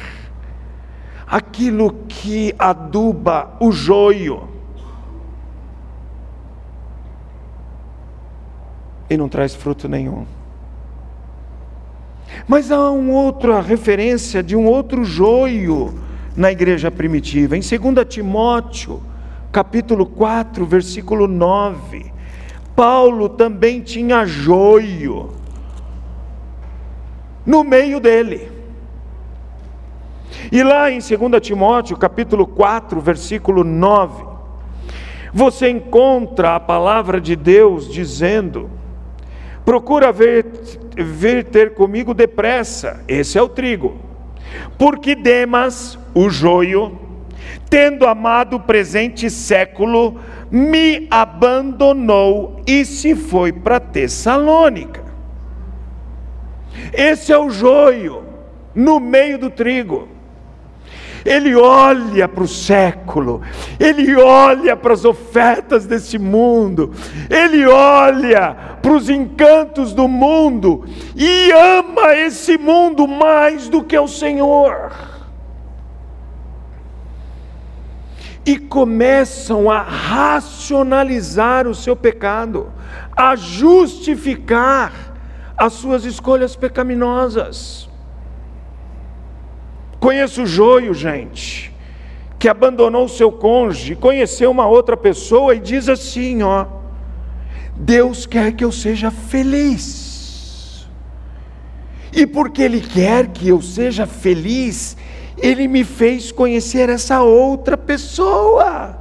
aquilo 1.27 1.93
que 2.07 2.55
aduba 2.57 3.55
o 3.59 3.71
joio. 3.71 4.49
E 9.07 9.15
não 9.15 9.29
traz 9.29 9.53
fruto 9.53 9.87
nenhum. 9.87 10.25
Mas 12.47 12.71
há 12.71 12.89
uma 12.89 13.13
outra 13.13 13.61
referência 13.61 14.41
de 14.41 14.55
um 14.55 14.65
outro 14.65 15.03
joio 15.03 16.08
na 16.35 16.51
igreja 16.51 16.89
primitiva. 16.89 17.57
Em 17.57 17.61
2 17.61 18.05
Timóteo, 18.07 19.01
capítulo 19.51 20.05
4, 20.05 20.65
versículo 20.65 21.27
9, 21.27 22.11
Paulo 22.75 23.29
também 23.29 23.81
tinha 23.81 24.25
joio 24.25 25.31
no 27.45 27.63
meio 27.63 27.99
dele. 27.99 28.51
E 30.51 30.63
lá 30.63 30.89
em 30.89 30.99
2 30.99 31.41
Timóteo, 31.41 31.97
capítulo 31.97 32.45
4, 32.47 33.01
versículo 33.01 33.63
9, 33.63 34.23
você 35.33 35.69
encontra 35.69 36.55
a 36.55 36.59
palavra 36.59 37.19
de 37.19 37.35
Deus 37.35 37.91
dizendo: 37.91 38.69
Procura 39.65 40.11
ver, 40.11 40.45
vir 40.95 41.43
ter 41.43 41.73
comigo 41.73 42.13
depressa, 42.13 43.03
esse 43.07 43.37
é 43.37 43.41
o 43.41 43.49
trigo, 43.49 43.97
porque 44.77 45.15
Demas, 45.15 45.97
o 46.13 46.29
joio, 46.29 46.97
tendo 47.69 48.07
amado 48.07 48.55
o 48.55 48.59
presente 48.59 49.29
século, 49.29 50.19
me 50.51 51.07
abandonou 51.11 52.61
e 52.65 52.83
se 52.85 53.15
foi 53.15 53.51
para 53.51 53.79
Tessalônica. 53.79 55.03
Esse 56.93 57.31
é 57.31 57.37
o 57.37 57.49
joio 57.49 58.23
no 58.73 58.99
meio 58.99 59.37
do 59.37 59.49
trigo. 59.49 60.07
Ele 61.25 61.55
olha 61.55 62.27
para 62.27 62.43
o 62.43 62.47
século, 62.47 63.41
ele 63.79 64.15
olha 64.15 64.75
para 64.75 64.93
as 64.93 65.05
ofertas 65.05 65.85
desse 65.85 66.17
mundo, 66.17 66.93
ele 67.29 67.65
olha 67.65 68.55
para 68.81 68.91
os 68.91 69.09
encantos 69.09 69.93
do 69.93 70.07
mundo 70.07 70.85
e 71.15 71.51
ama 71.51 72.15
esse 72.15 72.57
mundo 72.57 73.07
mais 73.07 73.67
do 73.67 73.83
que 73.83 73.97
o 73.97 74.07
Senhor. 74.07 74.91
E 78.45 78.57
começam 78.57 79.69
a 79.69 79.81
racionalizar 79.81 81.67
o 81.67 81.75
seu 81.75 81.95
pecado, 81.95 82.71
a 83.15 83.35
justificar 83.35 84.91
as 85.57 85.73
suas 85.73 86.05
escolhas 86.05 86.55
pecaminosas. 86.55 87.89
Conheço 89.99 90.43
o 90.43 90.47
joio, 90.47 90.93
gente, 90.93 91.73
que 92.37 92.47
abandonou 92.47 93.05
o 93.05 93.09
seu 93.09 93.31
cônjuge, 93.31 93.95
conheceu 93.95 94.49
uma 94.49 94.65
outra 94.65 94.95
pessoa 94.95 95.53
e 95.55 95.59
diz 95.59 95.89
assim: 95.89 96.41
ó, 96.41 96.65
Deus 97.75 98.25
quer 98.25 98.53
que 98.53 98.63
eu 98.63 98.71
seja 98.71 99.11
feliz. 99.11 100.87
E 102.13 102.25
porque 102.25 102.61
Ele 102.61 102.79
quer 102.79 103.27
que 103.27 103.49
eu 103.49 103.61
seja 103.61 104.07
feliz, 104.07 104.95
Ele 105.37 105.67
me 105.67 105.83
fez 105.83 106.31
conhecer 106.31 106.89
essa 106.89 107.21
outra 107.21 107.77
pessoa. 107.77 108.97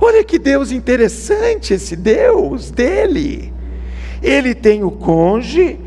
Olha 0.00 0.22
que 0.22 0.38
Deus 0.38 0.70
interessante 0.70 1.74
esse 1.74 1.96
Deus 1.96 2.70
dele. 2.70 3.52
Ele 4.22 4.54
tem 4.54 4.84
o 4.84 4.90
cônjuge, 4.90 5.78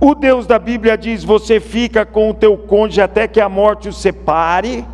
o 0.00 0.14
Deus 0.14 0.46
da 0.46 0.58
Bíblia 0.58 0.96
diz: 0.96 1.24
você 1.24 1.60
fica 1.60 2.06
com 2.06 2.30
o 2.30 2.34
teu 2.34 2.56
cônjuge 2.56 3.00
até 3.00 3.26
que 3.26 3.40
a 3.40 3.48
morte 3.48 3.88
o 3.88 3.92
separe. 3.92 4.84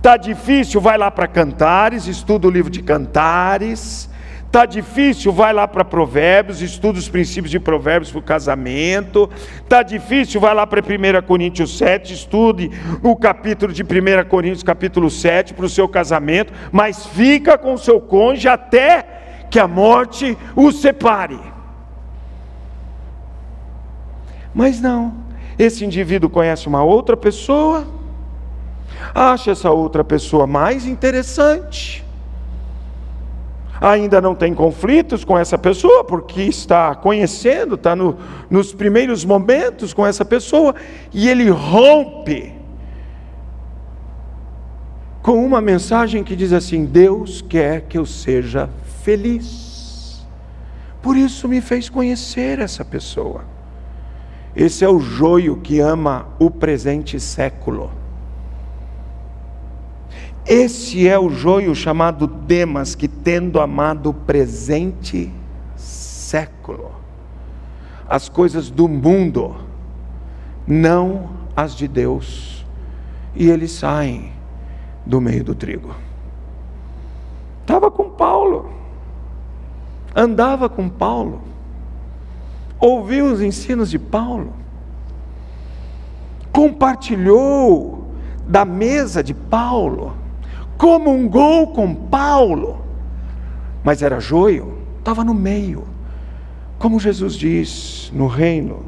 Tá 0.00 0.16
difícil, 0.16 0.80
vai 0.80 0.96
lá 0.96 1.10
para 1.10 1.26
Cantares, 1.26 2.06
estuda 2.06 2.46
o 2.46 2.50
livro 2.50 2.70
de 2.70 2.82
Cantares. 2.82 4.08
Tá 4.50 4.64
difícil, 4.64 5.30
vai 5.30 5.52
lá 5.52 5.68
para 5.68 5.84
Provérbios, 5.84 6.62
estuda 6.62 6.98
os 6.98 7.06
princípios 7.06 7.50
de 7.50 7.60
Provérbios 7.60 8.10
para 8.10 8.18
o 8.18 8.22
casamento. 8.22 9.28
Tá 9.68 9.82
difícil, 9.82 10.40
vai 10.40 10.54
lá 10.54 10.66
para 10.66 10.80
1 10.80 11.26
Coríntios 11.26 11.76
7, 11.76 12.14
estude 12.14 12.70
o 13.02 13.14
capítulo 13.14 13.74
de 13.74 13.82
1 13.82 13.86
Coríntios, 14.26 14.62
capítulo 14.62 15.10
7, 15.10 15.52
para 15.52 15.66
o 15.66 15.68
seu 15.68 15.86
casamento, 15.86 16.50
mas 16.72 17.04
fica 17.06 17.58
com 17.58 17.74
o 17.74 17.78
seu 17.78 18.00
cônjuge 18.00 18.48
até 18.48 19.04
que 19.50 19.58
a 19.58 19.68
morte 19.68 20.36
o 20.56 20.72
separe. 20.72 21.38
Mas 24.58 24.80
não, 24.80 25.14
esse 25.56 25.84
indivíduo 25.84 26.28
conhece 26.28 26.66
uma 26.66 26.82
outra 26.82 27.16
pessoa, 27.16 27.86
acha 29.14 29.52
essa 29.52 29.70
outra 29.70 30.02
pessoa 30.02 30.48
mais 30.48 30.84
interessante, 30.84 32.04
ainda 33.80 34.20
não 34.20 34.34
tem 34.34 34.52
conflitos 34.52 35.24
com 35.24 35.38
essa 35.38 35.56
pessoa, 35.56 36.02
porque 36.02 36.42
está 36.42 36.92
conhecendo, 36.96 37.76
está 37.76 37.94
no, 37.94 38.16
nos 38.50 38.74
primeiros 38.74 39.24
momentos 39.24 39.94
com 39.94 40.04
essa 40.04 40.24
pessoa, 40.24 40.74
e 41.14 41.28
ele 41.28 41.48
rompe 41.50 42.52
com 45.22 45.46
uma 45.46 45.60
mensagem 45.60 46.24
que 46.24 46.34
diz 46.34 46.52
assim: 46.52 46.84
Deus 46.84 47.40
quer 47.42 47.82
que 47.82 47.96
eu 47.96 48.04
seja 48.04 48.68
feliz, 49.04 50.26
por 51.00 51.16
isso 51.16 51.46
me 51.46 51.60
fez 51.60 51.88
conhecer 51.88 52.58
essa 52.58 52.84
pessoa. 52.84 53.57
Esse 54.58 54.84
é 54.84 54.88
o 54.88 54.98
joio 54.98 55.58
que 55.58 55.78
ama 55.78 56.26
o 56.36 56.50
presente 56.50 57.20
século. 57.20 57.92
Esse 60.44 61.06
é 61.06 61.16
o 61.16 61.30
joio 61.30 61.76
chamado 61.76 62.26
Demas, 62.26 62.96
que 62.96 63.06
tendo 63.06 63.60
amado 63.60 64.10
o 64.10 64.14
presente 64.14 65.32
século, 65.76 66.90
as 68.08 68.28
coisas 68.28 68.68
do 68.68 68.88
mundo, 68.88 69.54
não 70.66 71.30
as 71.54 71.76
de 71.76 71.86
Deus, 71.86 72.66
e 73.36 73.48
eles 73.48 73.70
saem 73.70 74.32
do 75.06 75.20
meio 75.20 75.44
do 75.44 75.54
trigo. 75.54 75.94
Estava 77.60 77.92
com 77.92 78.10
Paulo, 78.10 78.72
andava 80.16 80.68
com 80.68 80.88
Paulo, 80.88 81.42
ouviu 82.80 83.26
os 83.26 83.40
ensinos 83.40 83.90
de 83.90 83.98
Paulo, 83.98 84.52
compartilhou 86.52 88.12
da 88.46 88.64
mesa 88.64 89.22
de 89.22 89.34
Paulo, 89.34 90.16
comungou 90.76 91.68
com 91.68 91.94
Paulo, 91.94 92.84
mas 93.82 94.02
era 94.02 94.20
joio, 94.20 94.78
estava 94.98 95.24
no 95.24 95.34
meio. 95.34 95.84
Como 96.78 97.00
Jesus 97.00 97.34
diz, 97.34 98.12
no 98.14 98.26
reino 98.26 98.84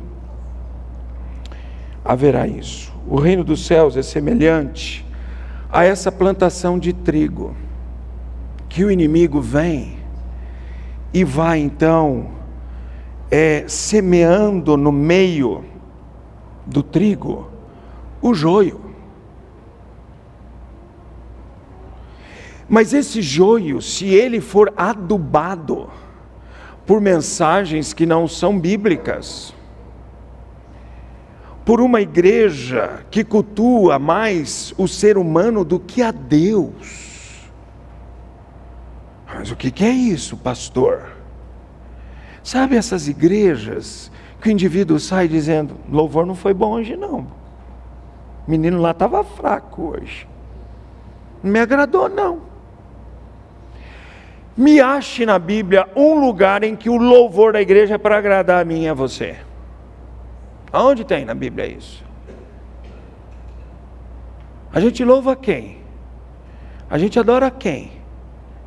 haverá 2.04 2.46
isso. 2.46 2.92
O 3.06 3.16
reino 3.18 3.42
dos 3.44 3.66
céus 3.66 3.96
é 3.96 4.02
semelhante 4.02 5.04
a 5.70 5.84
essa 5.84 6.10
plantação 6.10 6.78
de 6.78 6.92
trigo, 6.92 7.54
que 8.68 8.84
o 8.84 8.90
inimigo 8.90 9.40
vem 9.40 9.98
e 11.12 11.24
vai 11.24 11.58
então 11.58 12.39
é, 13.30 13.64
semeando 13.68 14.76
no 14.76 14.90
meio 14.90 15.64
do 16.66 16.82
trigo 16.82 17.48
o 18.20 18.34
joio. 18.34 18.80
Mas 22.68 22.92
esse 22.92 23.20
joio, 23.20 23.80
se 23.82 24.06
ele 24.06 24.40
for 24.40 24.72
adubado 24.76 25.90
por 26.86 27.00
mensagens 27.00 27.92
que 27.92 28.06
não 28.06 28.28
são 28.28 28.58
bíblicas, 28.58 29.54
por 31.64 31.80
uma 31.80 32.00
igreja 32.00 33.04
que 33.10 33.22
cultua 33.22 33.98
mais 33.98 34.74
o 34.78 34.88
ser 34.88 35.18
humano 35.18 35.64
do 35.64 35.78
que 35.78 36.02
a 36.02 36.10
Deus. 36.10 37.48
Mas 39.26 39.50
o 39.50 39.56
que 39.56 39.84
é 39.84 39.90
isso, 39.90 40.36
pastor? 40.36 41.19
Sabe 42.42 42.76
essas 42.76 43.08
igrejas 43.08 44.10
que 44.40 44.48
o 44.48 44.52
indivíduo 44.52 44.98
sai 44.98 45.28
dizendo: 45.28 45.76
louvor 45.90 46.24
não 46.26 46.34
foi 46.34 46.54
bom 46.54 46.72
hoje, 46.72 46.96
não. 46.96 47.26
O 48.46 48.50
menino 48.50 48.80
lá 48.80 48.92
estava 48.92 49.22
fraco 49.22 49.94
hoje. 49.94 50.26
Não 51.42 51.50
me 51.50 51.60
agradou, 51.60 52.08
não. 52.08 52.50
Me 54.56 54.80
ache 54.80 55.24
na 55.24 55.38
Bíblia 55.38 55.88
um 55.94 56.20
lugar 56.20 56.62
em 56.64 56.76
que 56.76 56.90
o 56.90 56.96
louvor 56.96 57.52
da 57.52 57.60
igreja 57.60 57.94
é 57.94 57.98
para 57.98 58.18
agradar 58.18 58.60
a 58.60 58.64
mim 58.64 58.82
e 58.82 58.88
a 58.88 58.94
você. 58.94 59.36
Aonde 60.72 61.04
tem 61.04 61.24
na 61.24 61.34
Bíblia 61.34 61.66
isso? 61.66 62.04
A 64.72 64.80
gente 64.80 65.04
louva 65.04 65.34
quem? 65.34 65.78
A 66.88 66.98
gente 66.98 67.18
adora 67.18 67.50
quem? 67.50 67.92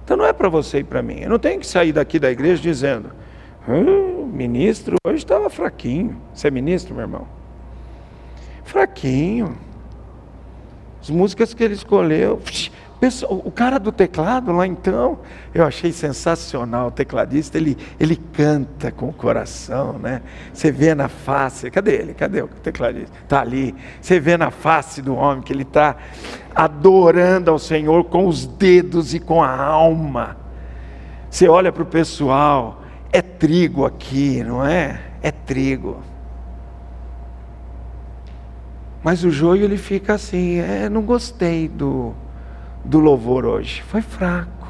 Então 0.03 0.17
não 0.17 0.25
é 0.25 0.33
para 0.33 0.49
você 0.49 0.79
e 0.79 0.83
para 0.83 1.01
mim. 1.01 1.19
Eu 1.19 1.29
não 1.29 1.39
tenho 1.39 1.59
que 1.59 1.67
sair 1.67 1.93
daqui 1.93 2.19
da 2.19 2.31
igreja 2.31 2.61
dizendo: 2.61 3.11
Hum, 3.67 4.25
ministro, 4.25 4.97
hoje 5.07 5.19
estava 5.19 5.49
fraquinho. 5.49 6.21
Você 6.33 6.49
é 6.49 6.51
ministro, 6.51 6.93
meu 6.93 7.03
irmão? 7.03 7.27
Fraquinho. 8.65 9.57
As 11.01 11.09
músicas 11.09 11.53
que 11.53 11.63
ele 11.63 11.73
escolheu. 11.73 12.41
O 13.29 13.51
cara 13.51 13.79
do 13.79 13.91
teclado 13.91 14.53
lá 14.53 14.65
então, 14.65 15.19
eu 15.53 15.65
achei 15.65 15.91
sensacional. 15.91 16.87
O 16.87 16.91
tecladista, 16.91 17.57
ele, 17.57 17.77
ele 17.99 18.15
canta 18.15 18.91
com 18.91 19.09
o 19.09 19.13
coração, 19.13 19.99
né? 19.99 20.21
Você 20.53 20.71
vê 20.71 20.95
na 20.95 21.09
face, 21.09 21.69
cadê 21.69 21.95
ele? 21.95 22.13
Cadê 22.13 22.41
o 22.41 22.47
tecladista? 22.47 23.11
Está 23.21 23.41
ali. 23.41 23.75
Você 23.99 24.21
vê 24.21 24.37
na 24.37 24.51
face 24.51 25.01
do 25.01 25.15
homem 25.15 25.41
que 25.41 25.51
ele 25.51 25.63
está 25.63 25.97
adorando 26.55 27.51
ao 27.51 27.59
Senhor 27.59 28.05
com 28.05 28.25
os 28.25 28.45
dedos 28.45 29.13
e 29.13 29.19
com 29.19 29.43
a 29.43 29.53
alma. 29.53 30.37
Você 31.29 31.47
olha 31.47 31.73
para 31.73 31.83
o 31.83 31.85
pessoal, 31.85 32.82
é 33.13 33.21
trigo 33.21 33.85
aqui, 33.85 34.43
não 34.43 34.65
é? 34.65 34.99
É 35.21 35.31
trigo. 35.31 36.01
Mas 39.03 39.23
o 39.23 39.29
joio 39.29 39.63
ele 39.63 39.77
fica 39.77 40.15
assim, 40.15 40.57
é, 40.57 40.89
não 40.89 41.03
gostei 41.03 41.67
do, 41.67 42.13
do 42.83 42.99
louvor 42.99 43.45
hoje, 43.45 43.83
foi 43.83 44.01
fraco. 44.01 44.67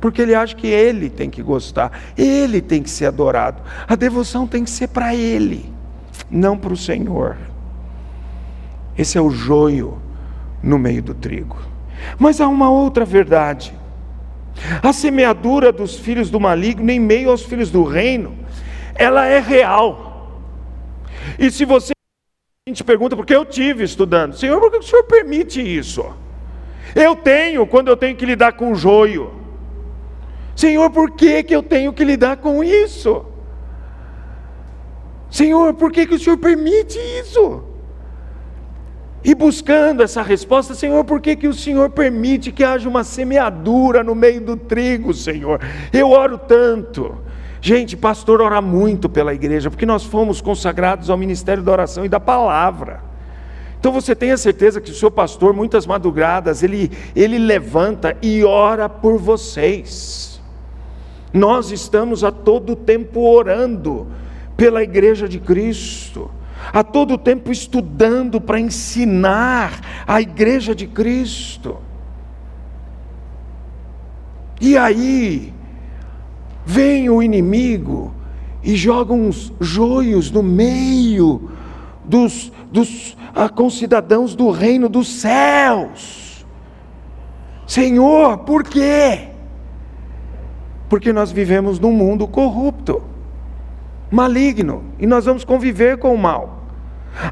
Porque 0.00 0.20
ele 0.20 0.34
acha 0.34 0.56
que 0.56 0.66
ele 0.66 1.08
tem 1.08 1.30
que 1.30 1.40
gostar, 1.42 1.92
ele 2.18 2.60
tem 2.60 2.82
que 2.82 2.90
ser 2.90 3.06
adorado. 3.06 3.62
A 3.86 3.94
devoção 3.94 4.46
tem 4.46 4.64
que 4.64 4.70
ser 4.70 4.88
para 4.88 5.14
ele, 5.14 5.72
não 6.28 6.58
para 6.58 6.72
o 6.72 6.76
Senhor. 6.76 7.36
Esse 8.98 9.18
é 9.18 9.20
o 9.20 9.30
joio 9.30 9.98
no 10.62 10.78
meio 10.78 11.02
do 11.02 11.14
trigo. 11.14 11.58
Mas 12.18 12.40
há 12.40 12.48
uma 12.48 12.70
outra 12.70 13.04
verdade. 13.04 13.72
A 14.82 14.92
semeadura 14.92 15.70
dos 15.70 15.98
filhos 15.98 16.30
do 16.30 16.40
maligno 16.40 16.90
em 16.90 17.00
meio 17.00 17.30
aos 17.30 17.42
filhos 17.42 17.70
do 17.70 17.84
reino, 17.84 18.36
ela 18.94 19.26
é 19.26 19.38
real. 19.38 20.40
E 21.38 21.50
se 21.50 21.64
você 21.64 21.92
a 22.66 22.70
gente 22.70 22.82
pergunta, 22.82 23.14
porque 23.14 23.34
eu 23.34 23.44
tive 23.44 23.84
estudando, 23.84 24.36
Senhor, 24.36 24.58
por 24.58 24.72
que 24.72 24.78
o 24.78 24.82
Senhor 24.82 25.04
permite 25.04 25.60
isso? 25.60 26.04
Eu 26.96 27.14
tenho, 27.14 27.64
quando 27.66 27.88
eu 27.88 27.96
tenho 27.96 28.16
que 28.16 28.26
lidar 28.26 28.54
com 28.54 28.74
joio. 28.74 29.32
Senhor, 30.56 30.90
por 30.90 31.12
que, 31.12 31.44
que 31.44 31.54
eu 31.54 31.62
tenho 31.62 31.92
que 31.92 32.02
lidar 32.02 32.38
com 32.38 32.64
isso? 32.64 33.24
Senhor, 35.30 35.74
por 35.74 35.92
que, 35.92 36.06
que 36.06 36.14
o 36.14 36.18
Senhor 36.18 36.38
permite 36.38 36.98
isso? 37.20 37.62
E 39.26 39.34
buscando 39.34 40.04
essa 40.04 40.22
resposta, 40.22 40.72
Senhor, 40.72 41.04
por 41.04 41.20
que, 41.20 41.34
que 41.34 41.48
o 41.48 41.52
Senhor 41.52 41.90
permite 41.90 42.52
que 42.52 42.62
haja 42.62 42.88
uma 42.88 43.02
semeadura 43.02 44.04
no 44.04 44.14
meio 44.14 44.40
do 44.40 44.56
trigo, 44.56 45.12
Senhor? 45.12 45.60
Eu 45.92 46.12
oro 46.12 46.38
tanto. 46.38 47.18
Gente, 47.60 47.96
pastor 47.96 48.40
ora 48.40 48.62
muito 48.62 49.08
pela 49.08 49.34
igreja, 49.34 49.68
porque 49.68 49.84
nós 49.84 50.04
fomos 50.04 50.40
consagrados 50.40 51.10
ao 51.10 51.18
ministério 51.18 51.60
da 51.60 51.72
oração 51.72 52.04
e 52.04 52.08
da 52.08 52.20
palavra. 52.20 53.00
Então 53.80 53.90
você 53.90 54.14
tenha 54.14 54.36
certeza 54.36 54.80
que 54.80 54.92
o 54.92 54.94
seu 54.94 55.10
pastor, 55.10 55.52
muitas 55.52 55.86
madrugadas, 55.86 56.62
ele, 56.62 56.92
ele 57.16 57.36
levanta 57.36 58.16
e 58.22 58.44
ora 58.44 58.88
por 58.88 59.18
vocês. 59.18 60.40
Nós 61.32 61.72
estamos 61.72 62.22
a 62.22 62.30
todo 62.30 62.76
tempo 62.76 63.22
orando 63.22 64.06
pela 64.56 64.84
igreja 64.84 65.28
de 65.28 65.40
Cristo 65.40 66.30
a 66.72 66.82
todo 66.82 67.18
tempo 67.18 67.50
estudando 67.50 68.40
para 68.40 68.60
ensinar 68.60 70.04
a 70.06 70.20
igreja 70.20 70.74
de 70.74 70.86
Cristo. 70.86 71.78
E 74.60 74.76
aí, 74.76 75.52
vem 76.64 77.08
o 77.08 77.22
inimigo 77.22 78.14
e 78.62 78.74
joga 78.74 79.12
uns 79.12 79.52
joios 79.60 80.30
no 80.30 80.42
meio 80.42 81.50
dos, 82.04 82.52
dos 82.72 83.16
ah, 83.34 83.48
concidadãos 83.48 84.34
do 84.34 84.50
reino 84.50 84.88
dos 84.88 85.08
céus. 85.08 86.44
Senhor, 87.66 88.38
por 88.38 88.64
quê? 88.64 89.28
Porque 90.88 91.12
nós 91.12 91.30
vivemos 91.30 91.78
num 91.78 91.92
mundo 91.92 92.26
corrupto, 92.26 93.02
maligno, 94.10 94.84
e 94.98 95.06
nós 95.06 95.24
vamos 95.24 95.44
conviver 95.44 95.98
com 95.98 96.14
o 96.14 96.18
mal. 96.18 96.55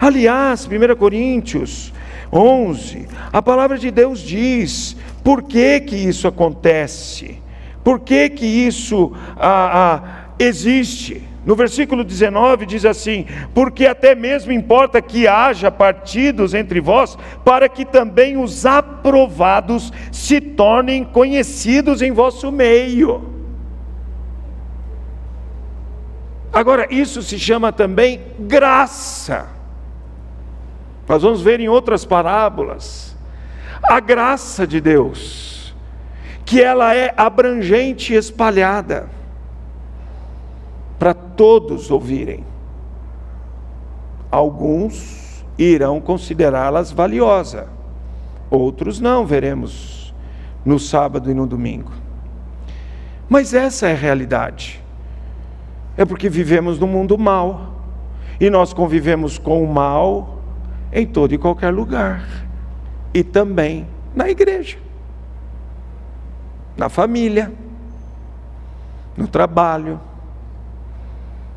Aliás, 0.01 0.67
1 0.67 0.97
Coríntios 0.97 1.93
11, 2.33 3.07
a 3.33 3.43
palavra 3.43 3.79
de 3.79 3.91
Deus 3.91 4.21
diz: 4.21 4.97
por 5.25 5.43
que 5.43 5.81
que 5.81 5.97
isso 5.97 6.29
acontece? 6.29 7.43
Por 7.83 8.01
que 8.01 8.29
que 8.29 8.45
isso 8.45 9.13
ah, 9.37 9.71
ah, 9.73 10.25
existe? 10.39 11.23
No 11.47 11.57
versículo 11.57 12.05
19 12.05 12.67
diz 12.67 12.85
assim: 12.85 13.27
Porque 13.55 13.87
até 13.87 14.15
mesmo 14.15 14.53
importa 14.53 15.01
que 15.01 15.27
haja 15.27 15.71
partidos 15.71 16.53
entre 16.53 16.79
vós, 16.79 17.17
para 17.43 17.71
que 17.71 17.87
também 17.87 18.37
os 18.37 18.67
aprovados 18.67 19.91
se 20.13 20.41
tornem 20.41 21.05
conhecidos 21.05 22.03
em 22.03 22.13
vosso 22.13 22.53
meio. 22.53 23.33
Agora, 26.53 26.87
isso 26.91 27.23
se 27.23 27.39
chama 27.39 27.73
também 27.73 28.21
graça. 28.39 29.54
Nós 31.09 31.23
vamos 31.23 31.43
ver 31.43 31.61
em 31.61 31.69
outras 31.69 32.05
parábolas 32.05 33.15
a 33.83 34.01
graça 34.01 34.67
de 34.67 34.81
Deus, 34.81 35.75
que 36.45 36.63
ela 36.63 36.95
é 36.95 37.13
abrangente 37.17 38.15
e 38.15 38.17
espalhada 38.17 39.09
para 40.99 41.13
todos 41.13 41.91
ouvirem. 41.91 42.45
Alguns 44.31 45.45
irão 45.59 46.01
considerá-las 46.01 46.91
valiosa, 46.91 47.69
outros 48.51 49.01
não, 49.01 49.27
veremos 49.27 50.15
no 50.65 50.79
sábado 50.79 51.31
e 51.31 51.35
no 51.35 51.47
domingo. 51.47 51.93
Mas 53.29 53.53
essa 53.53 53.89
é 53.89 53.93
a 53.93 53.97
realidade. 53.97 54.83
É 55.97 56.05
porque 56.05 56.29
vivemos 56.29 56.79
num 56.79 56.87
mundo 56.87 57.17
mal 57.17 57.75
e 58.41 58.51
nós 58.51 58.73
convivemos 58.73 59.39
com 59.39 59.63
o 59.63 59.73
mal 59.73 60.34
em 60.95 61.05
todo 61.05 61.35
e 61.35 61.39
qualquer 61.39 61.71
lugar, 61.71 62.25
e 63.13 63.25
também 63.25 63.85
na 64.15 64.31
igreja, 64.31 64.79
na 66.77 66.89
família, 66.89 67.53
no 69.17 69.27
trabalho, 69.27 70.01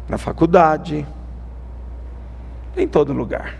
na 0.09 0.17
faculdade, 0.17 1.05
em 2.75 2.87
todo 2.87 3.13
lugar. 3.13 3.59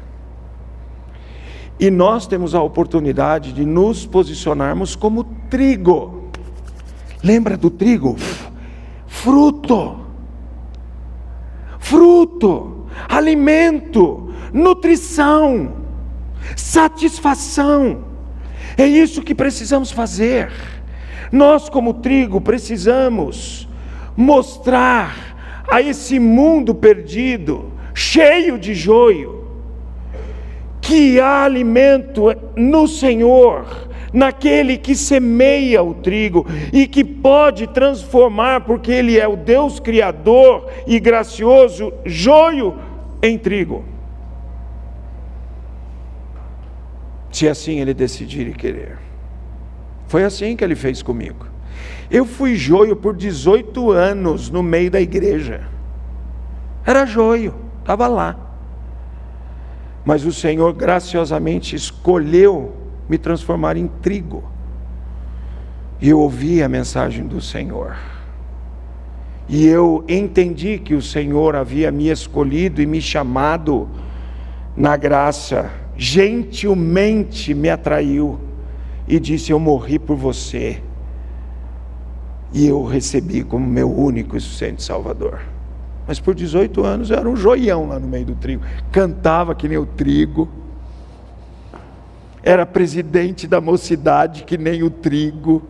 E 1.79 1.91
nós 1.91 2.25
temos 2.25 2.55
a 2.55 2.61
oportunidade 2.61 3.53
de 3.53 3.63
nos 3.63 4.03
posicionarmos 4.03 4.95
como 4.95 5.23
trigo. 5.47 6.31
Lembra 7.23 7.55
do 7.55 7.69
trigo? 7.69 8.15
Fruto. 9.05 9.99
Fruto, 11.77 12.87
alimento 13.07 14.26
nutrição, 14.53 15.73
satisfação. 16.55 18.05
É 18.77 18.85
isso 18.85 19.21
que 19.21 19.33
precisamos 19.33 19.91
fazer. 19.91 20.51
Nós, 21.31 21.67
como 21.69 21.95
trigo, 21.95 22.39
precisamos 22.39 23.67
mostrar 24.15 25.65
a 25.69 25.81
esse 25.81 26.19
mundo 26.19 26.73
perdido, 26.73 27.71
cheio 27.93 28.57
de 28.57 28.73
joio, 28.73 29.45
que 30.81 31.19
há 31.19 31.43
alimento 31.43 32.33
no 32.55 32.87
Senhor, 32.87 33.89
naquele 34.13 34.77
que 34.77 34.95
semeia 34.95 35.83
o 35.83 35.93
trigo 35.93 36.47
e 36.71 36.87
que 36.87 37.03
pode 37.03 37.67
transformar, 37.67 38.61
porque 38.61 38.91
Ele 38.91 39.19
é 39.19 39.27
o 39.27 39.35
Deus 39.35 39.79
Criador 39.79 40.69
e 40.87 40.99
gracioso, 40.99 41.91
joio 42.05 42.75
em 43.21 43.37
trigo. 43.37 43.96
Se 47.37 47.47
assim 47.47 47.79
ele 47.79 47.93
decidir 47.93 48.47
e 48.47 48.53
querer. 48.53 48.97
Foi 50.07 50.23
assim 50.23 50.55
que 50.55 50.63
ele 50.63 50.75
fez 50.75 51.03
comigo. 51.03 51.45
Eu 52.09 52.25
fui 52.25 52.55
joio 52.55 52.95
por 52.95 53.15
18 53.15 53.91
anos 53.91 54.49
no 54.49 54.63
meio 54.63 54.89
da 54.89 54.99
igreja. 54.99 55.61
Era 56.83 57.05
joio, 57.05 57.53
estava 57.79 58.07
lá. 58.07 58.35
Mas 60.03 60.25
o 60.25 60.33
Senhor 60.33 60.73
graciosamente 60.73 61.75
escolheu 61.75 62.73
me 63.07 63.19
transformar 63.19 63.77
em 63.77 63.87
trigo. 63.87 64.43
E 66.01 66.09
eu 66.09 66.19
ouvi 66.19 66.63
a 66.63 66.69
mensagem 66.69 67.27
do 67.27 67.39
Senhor. 67.39 67.95
E 69.47 69.67
eu 69.67 70.03
entendi 70.07 70.79
que 70.79 70.95
o 70.95 71.03
Senhor 71.03 71.55
havia 71.55 71.91
me 71.91 72.09
escolhido 72.09 72.81
e 72.81 72.87
me 72.87 72.99
chamado 72.99 73.87
na 74.75 74.97
graça 74.97 75.69
gentilmente 75.97 77.53
me 77.53 77.69
atraiu 77.69 78.39
e 79.07 79.19
disse: 79.19 79.51
Eu 79.51 79.59
morri 79.59 79.97
por 79.97 80.15
você. 80.15 80.81
E 82.53 82.65
eu 82.65 82.85
recebi 82.85 83.43
como 83.43 83.67
meu 83.67 83.91
único 83.91 84.37
e 84.37 84.39
suficiente 84.39 84.83
Salvador. 84.83 85.41
Mas 86.07 86.19
por 86.19 86.33
18 86.33 86.85
anos 86.85 87.09
eu 87.09 87.17
era 87.17 87.27
um 87.27 87.35
joião 87.35 87.89
lá 87.89 87.99
no 87.99 88.07
meio 88.07 88.25
do 88.25 88.35
trigo. 88.35 88.63
Cantava 88.91 89.53
que 89.53 89.67
nem 89.67 89.77
o 89.77 89.85
trigo. 89.85 90.47
Era 92.41 92.65
presidente 92.65 93.45
da 93.45 93.59
mocidade 93.59 94.45
que 94.45 94.57
nem 94.57 94.83
o 94.83 94.89
trigo. 94.89 95.61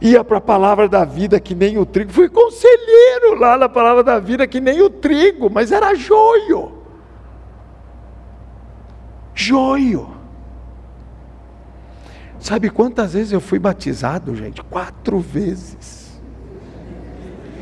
Ia 0.00 0.24
para 0.24 0.38
a 0.38 0.40
palavra 0.40 0.88
da 0.88 1.04
vida 1.04 1.38
que 1.38 1.54
nem 1.54 1.76
o 1.76 1.84
trigo. 1.84 2.10
Fui 2.10 2.28
conselheiro 2.28 3.38
lá 3.38 3.58
na 3.58 3.68
palavra 3.68 4.02
da 4.02 4.18
vida 4.18 4.46
que 4.46 4.60
nem 4.60 4.80
o 4.80 4.88
trigo, 4.88 5.50
mas 5.50 5.70
era 5.70 5.94
joio 5.94 6.81
joio. 9.34 10.22
Sabe 12.42 12.70
quantas 12.70 13.12
vezes 13.12 13.32
eu 13.32 13.40
fui 13.40 13.58
batizado, 13.58 14.34
gente? 14.34 14.60
Quatro 14.64 15.20
vezes. 15.20 16.20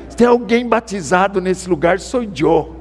Se 0.09 0.16
tem 0.16 0.27
alguém 0.27 0.66
batizado 0.66 1.41
nesse 1.41 1.68
lugar, 1.68 2.01
sou 2.01 2.23
eu. 2.23 2.77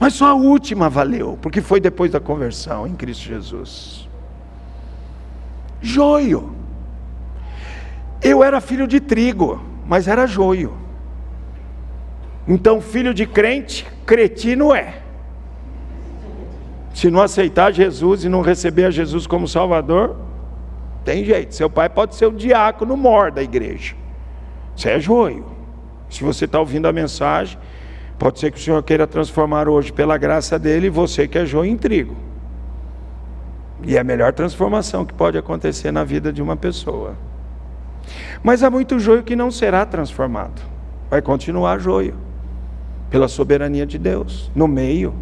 Mas 0.00 0.14
só 0.14 0.28
a 0.28 0.34
última 0.34 0.88
valeu, 0.88 1.38
porque 1.42 1.60
foi 1.60 1.78
depois 1.78 2.10
da 2.10 2.18
conversão 2.18 2.86
em 2.86 2.94
Cristo 2.94 3.22
Jesus. 3.22 4.08
Joio. 5.80 6.56
Eu 8.22 8.42
era 8.42 8.60
filho 8.60 8.86
de 8.86 8.98
trigo, 8.98 9.60
mas 9.86 10.08
era 10.08 10.26
joio. 10.26 10.72
Então, 12.48 12.80
filho 12.80 13.12
de 13.12 13.26
crente, 13.26 13.86
cretino 14.06 14.74
é. 14.74 15.01
Se 16.94 17.10
não 17.10 17.20
aceitar 17.20 17.72
Jesus 17.72 18.24
e 18.24 18.28
não 18.28 18.42
receber 18.42 18.84
a 18.84 18.90
Jesus 18.90 19.26
como 19.26 19.48
Salvador, 19.48 20.16
tem 21.04 21.24
jeito. 21.24 21.54
Seu 21.54 21.68
pai 21.68 21.88
pode 21.88 22.14
ser 22.14 22.26
o 22.26 22.32
diácono 22.32 22.96
mor 22.96 23.30
da 23.30 23.42
igreja. 23.42 23.94
Você 24.76 24.90
é 24.90 25.00
joio. 25.00 25.44
Se 26.08 26.22
você 26.22 26.44
está 26.44 26.60
ouvindo 26.60 26.86
a 26.86 26.92
mensagem, 26.92 27.58
pode 28.18 28.38
ser 28.38 28.50
que 28.50 28.58
o 28.58 28.60
Senhor 28.60 28.82
queira 28.82 29.06
transformar 29.06 29.68
hoje, 29.68 29.92
pela 29.92 30.18
graça 30.18 30.58
dele, 30.58 30.90
você 30.90 31.26
que 31.26 31.38
é 31.38 31.46
joio 31.46 31.70
em 31.70 31.76
trigo. 31.76 32.14
E 33.82 33.96
é 33.96 34.00
a 34.00 34.04
melhor 34.04 34.32
transformação 34.32 35.04
que 35.04 35.14
pode 35.14 35.36
acontecer 35.36 35.90
na 35.90 36.04
vida 36.04 36.32
de 36.32 36.42
uma 36.42 36.56
pessoa. 36.56 37.16
Mas 38.42 38.62
há 38.62 38.70
muito 38.70 38.98
joio 38.98 39.22
que 39.22 39.34
não 39.34 39.50
será 39.50 39.84
transformado. 39.86 40.62
Vai 41.10 41.22
continuar 41.22 41.78
joio. 41.78 42.14
Pela 43.10 43.28
soberania 43.28 43.84
de 43.84 43.98
Deus, 43.98 44.50
no 44.54 44.68
meio. 44.68 45.14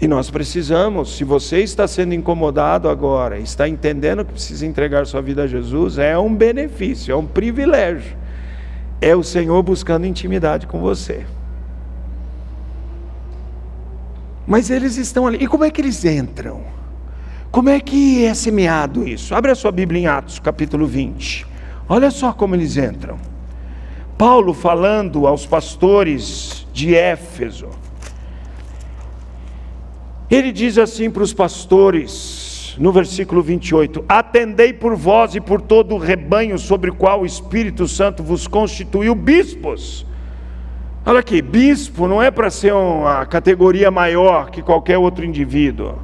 E 0.00 0.06
nós 0.06 0.30
precisamos, 0.30 1.16
se 1.16 1.24
você 1.24 1.58
está 1.58 1.88
sendo 1.88 2.14
incomodado 2.14 2.88
agora, 2.88 3.38
está 3.38 3.68
entendendo 3.68 4.24
que 4.24 4.32
precisa 4.32 4.64
entregar 4.64 5.04
sua 5.06 5.20
vida 5.20 5.42
a 5.42 5.46
Jesus, 5.46 5.98
é 5.98 6.16
um 6.16 6.32
benefício, 6.32 7.12
é 7.12 7.16
um 7.16 7.26
privilégio. 7.26 8.16
É 9.00 9.14
o 9.16 9.24
Senhor 9.24 9.60
buscando 9.62 10.06
intimidade 10.06 10.66
com 10.66 10.80
você. 10.80 11.26
Mas 14.46 14.70
eles 14.70 14.96
estão 14.96 15.26
ali. 15.26 15.38
E 15.42 15.46
como 15.46 15.64
é 15.64 15.70
que 15.70 15.80
eles 15.80 16.04
entram? 16.04 16.62
Como 17.50 17.68
é 17.68 17.80
que 17.80 18.24
é 18.24 18.34
semeado 18.34 19.06
isso? 19.06 19.34
Abre 19.34 19.50
a 19.50 19.54
sua 19.54 19.72
Bíblia 19.72 20.00
em 20.02 20.06
Atos, 20.06 20.38
capítulo 20.38 20.86
20. 20.86 21.46
Olha 21.88 22.10
só 22.10 22.32
como 22.32 22.54
eles 22.54 22.76
entram. 22.76 23.18
Paulo 24.16 24.52
falando 24.54 25.26
aos 25.26 25.46
pastores 25.46 26.66
de 26.72 26.94
Éfeso. 26.94 27.68
Ele 30.30 30.52
diz 30.52 30.76
assim 30.76 31.10
para 31.10 31.22
os 31.22 31.32
pastores, 31.32 32.76
no 32.78 32.92
versículo 32.92 33.42
28: 33.42 34.04
Atendei 34.06 34.74
por 34.74 34.94
vós 34.94 35.34
e 35.34 35.40
por 35.40 35.60
todo 35.60 35.94
o 35.94 35.98
rebanho 35.98 36.58
sobre 36.58 36.90
o 36.90 36.94
qual 36.94 37.22
o 37.22 37.26
Espírito 37.26 37.88
Santo 37.88 38.22
vos 38.22 38.46
constituiu 38.46 39.14
bispos. 39.14 40.06
Olha 41.06 41.20
aqui, 41.20 41.40
bispo 41.40 42.06
não 42.06 42.22
é 42.22 42.30
para 42.30 42.50
ser 42.50 42.74
uma 42.74 43.24
categoria 43.24 43.90
maior 43.90 44.50
que 44.50 44.60
qualquer 44.60 44.98
outro 44.98 45.24
indivíduo. 45.24 45.94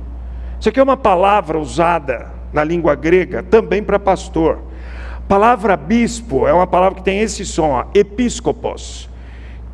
Isso 0.58 0.70
aqui 0.70 0.80
é 0.80 0.82
uma 0.82 0.96
palavra 0.96 1.58
usada 1.58 2.32
na 2.50 2.64
língua 2.64 2.94
grega 2.94 3.42
também 3.42 3.82
para 3.82 3.98
pastor. 3.98 4.62
A 5.18 5.20
palavra 5.28 5.76
bispo 5.76 6.48
é 6.48 6.52
uma 6.54 6.66
palavra 6.66 6.96
que 6.96 7.04
tem 7.04 7.20
esse 7.20 7.44
som, 7.44 7.72
ó, 7.72 7.84
episcopos, 7.94 9.10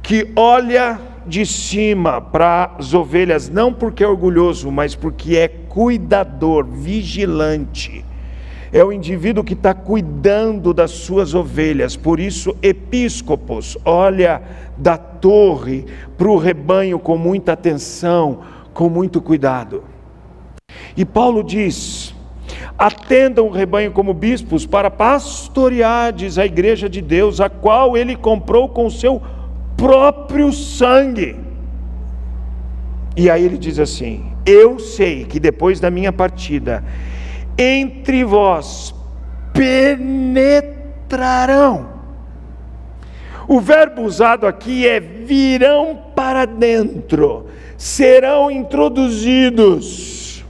que 0.02 0.32
olha 0.34 0.98
de 1.30 1.46
cima 1.46 2.20
para 2.20 2.74
as 2.76 2.92
ovelhas, 2.92 3.48
não 3.48 3.72
porque 3.72 4.02
é 4.02 4.08
orgulhoso, 4.08 4.70
mas 4.70 4.96
porque 4.96 5.36
é 5.36 5.46
cuidador, 5.46 6.66
vigilante. 6.66 8.04
É 8.72 8.84
o 8.84 8.92
indivíduo 8.92 9.44
que 9.44 9.54
está 9.54 9.72
cuidando 9.72 10.74
das 10.74 10.90
suas 10.90 11.32
ovelhas, 11.32 11.96
por 11.96 12.18
isso, 12.18 12.54
episcopos, 12.60 13.78
olha 13.84 14.42
da 14.76 14.98
torre 14.98 15.86
para 16.18 16.28
o 16.28 16.36
rebanho 16.36 16.98
com 16.98 17.16
muita 17.16 17.52
atenção, 17.52 18.40
com 18.74 18.88
muito 18.88 19.20
cuidado. 19.20 19.84
E 20.96 21.04
Paulo 21.04 21.44
diz: 21.44 22.14
atendam 22.76 23.46
o 23.46 23.50
rebanho 23.50 23.92
como 23.92 24.12
bispos 24.12 24.66
para 24.66 24.90
pastoreardes 24.90 26.38
a 26.38 26.46
igreja 26.46 26.88
de 26.88 27.00
Deus, 27.00 27.40
a 27.40 27.48
qual 27.48 27.96
ele 27.96 28.16
comprou 28.16 28.68
com 28.68 28.90
seu 28.90 29.22
próprio 29.80 30.52
sangue. 30.52 31.34
E 33.16 33.28
aí 33.30 33.42
ele 33.42 33.56
diz 33.56 33.78
assim: 33.78 34.30
Eu 34.44 34.78
sei 34.78 35.24
que 35.24 35.40
depois 35.40 35.80
da 35.80 35.90
minha 35.90 36.12
partida, 36.12 36.84
entre 37.56 38.22
vós 38.24 38.94
penetrarão. 39.54 41.88
O 43.48 43.58
verbo 43.58 44.02
usado 44.02 44.46
aqui 44.46 44.86
é 44.86 45.00
virão 45.00 45.98
para 46.14 46.44
dentro, 46.44 47.46
serão 47.76 48.48
introduzidos, 48.50 50.44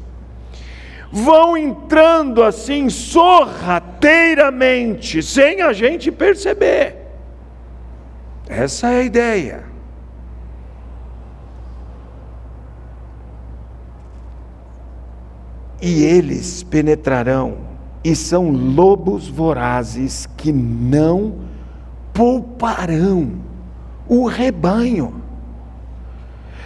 vão 1.11 1.57
entrando 1.57 2.43
assim 2.43 2.91
sorrateiramente, 2.91 5.23
sem 5.23 5.63
a 5.63 5.73
gente 5.73 6.13
perceber. 6.13 7.00
Essa 8.51 8.89
é 8.89 8.99
a 8.99 9.03
ideia. 9.05 9.65
E 15.81 16.03
eles 16.03 16.65
penetrarão, 16.65 17.59
e 18.03 18.17
são 18.17 18.51
lobos 18.51 19.29
vorazes 19.29 20.27
que 20.37 20.53
não 20.53 21.37
pouparão 22.13 23.35
o 24.09 24.27
rebanho. 24.27 25.23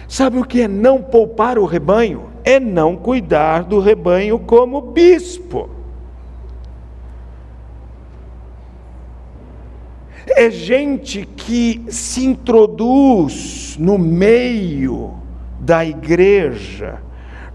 Sabe 0.07 0.39
o 0.39 0.43
que 0.43 0.61
é 0.61 0.67
não 0.67 1.03
poupar 1.03 1.59
o 1.59 1.65
rebanho? 1.65 2.29
É 2.43 2.59
não 2.59 2.95
cuidar 2.97 3.63
do 3.63 3.79
rebanho 3.79 4.39
como 4.39 4.81
bispo. 4.81 5.74
É 10.27 10.49
gente 10.49 11.27
que 11.37 11.85
se 11.89 12.25
introduz 12.25 13.77
no 13.79 13.97
meio 13.97 15.13
da 15.59 15.85
igreja, 15.85 16.99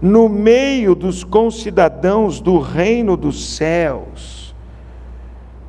no 0.01 0.29
meio 0.29 0.95
dos 0.95 1.23
concidadãos 1.23 2.39
do 2.39 2.59
reino 2.59 3.17
dos 3.17 3.55
céus, 3.55 4.55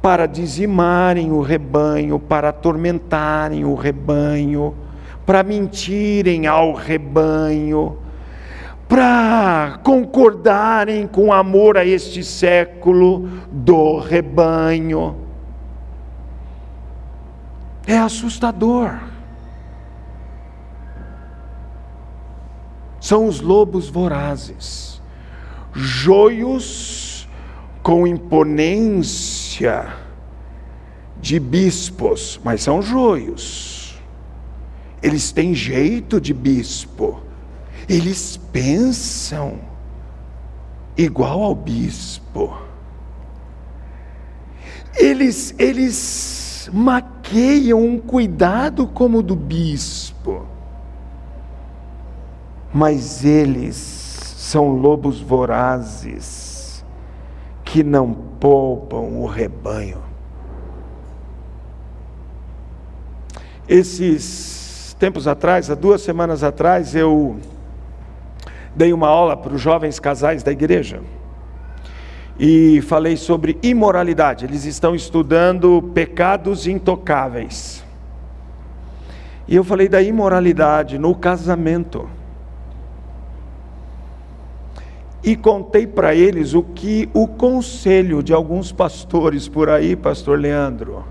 para 0.00 0.26
dizimarem 0.26 1.32
o 1.32 1.40
rebanho, 1.40 2.18
para 2.18 2.48
atormentarem 2.48 3.64
o 3.64 3.74
rebanho, 3.74 4.74
para 5.26 5.42
mentirem 5.42 6.46
ao 6.46 6.72
rebanho, 6.72 7.98
para 8.88 9.80
concordarem 9.82 11.07
com 11.07 11.32
amor 11.32 11.76
a 11.76 11.84
este 11.84 12.22
século 12.24 13.28
do 13.50 13.98
rebanho 13.98 15.21
é 17.87 17.99
assustador. 17.99 18.99
São 23.01 23.26
os 23.26 23.41
lobos 23.41 23.89
vorazes, 23.89 25.03
joios 25.72 27.28
com 27.83 28.07
imponência 28.07 29.93
de 31.20 31.41
bispos, 31.41 32.41
mas 32.45 32.62
são 32.62 32.80
joios. 32.80 34.01
Eles 35.03 35.33
têm 35.33 35.53
jeito 35.53 36.20
de 36.20 36.33
bispo, 36.33 37.20
eles 37.89 38.37
pensam 38.37 39.59
igual 40.97 41.43
ao 41.43 41.55
bispo. 41.57 42.57
Eles, 44.95 45.55
eles 45.59 46.41
maqueiam 46.72 47.82
um 47.82 47.98
cuidado 47.98 48.86
como 48.86 49.18
o 49.18 49.22
do 49.22 49.34
bispo. 49.34 50.46
Mas 52.72 53.24
eles 53.24 53.76
são 53.76 54.68
lobos 54.68 55.20
vorazes 55.20 56.84
que 57.64 57.82
não 57.82 58.12
poupam 58.12 59.00
o 59.00 59.26
rebanho. 59.26 60.02
Esses 63.68 64.96
tempos 64.98 65.26
atrás, 65.26 65.70
há 65.70 65.74
duas 65.74 66.02
semanas 66.02 66.42
atrás, 66.42 66.94
eu 66.94 67.38
dei 68.74 68.92
uma 68.92 69.08
aula 69.08 69.36
para 69.36 69.54
os 69.54 69.60
jovens 69.60 69.98
casais 69.98 70.42
da 70.42 70.52
igreja 70.52 71.00
e 72.39 72.80
falei 72.83 73.16
sobre 73.16 73.59
imoralidade. 73.62 74.45
Eles 74.45 74.64
estão 74.64 74.95
estudando 74.95 75.83
pecados 75.95 76.66
intocáveis. 76.66 77.85
E 79.47 79.57
eu 79.57 79.64
falei 79.64 79.89
da 79.89 80.01
imoralidade 80.01 80.99
no 80.99 81.14
casamento. 81.14 82.09
E 85.22 85.37
contei 85.37 85.87
para 85.87 86.14
eles 86.14 86.53
o 86.53 86.62
que 86.62 87.09
o 87.14 87.28
conselho 87.28 88.22
de 88.22 88.33
alguns 88.33 88.72
pastores 88.72 89.47
por 89.47 89.68
aí, 89.68 89.95
pastor 89.95 90.39
Leandro, 90.39 91.05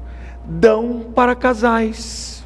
dão 0.46 1.06
para 1.16 1.34
casais. 1.34 2.41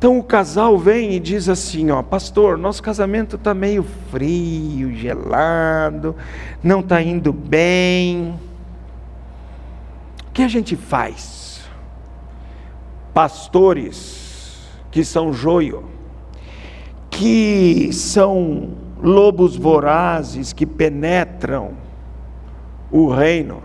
Então 0.00 0.18
o 0.18 0.24
casal 0.24 0.78
vem 0.78 1.12
e 1.12 1.20
diz 1.20 1.46
assim: 1.46 1.90
ó, 1.90 2.02
pastor, 2.02 2.56
nosso 2.56 2.82
casamento 2.82 3.36
está 3.36 3.52
meio 3.52 3.84
frio, 4.10 4.96
gelado, 4.96 6.16
não 6.62 6.80
está 6.80 7.02
indo 7.02 7.34
bem. 7.34 8.34
O 10.26 10.32
que 10.32 10.42
a 10.42 10.48
gente 10.48 10.74
faz? 10.74 11.68
Pastores 13.12 14.70
que 14.90 15.04
são 15.04 15.34
joio, 15.34 15.84
que 17.10 17.92
são 17.92 18.70
lobos 19.02 19.54
vorazes 19.54 20.54
que 20.54 20.64
penetram 20.64 21.72
o 22.90 23.10
reino. 23.10 23.62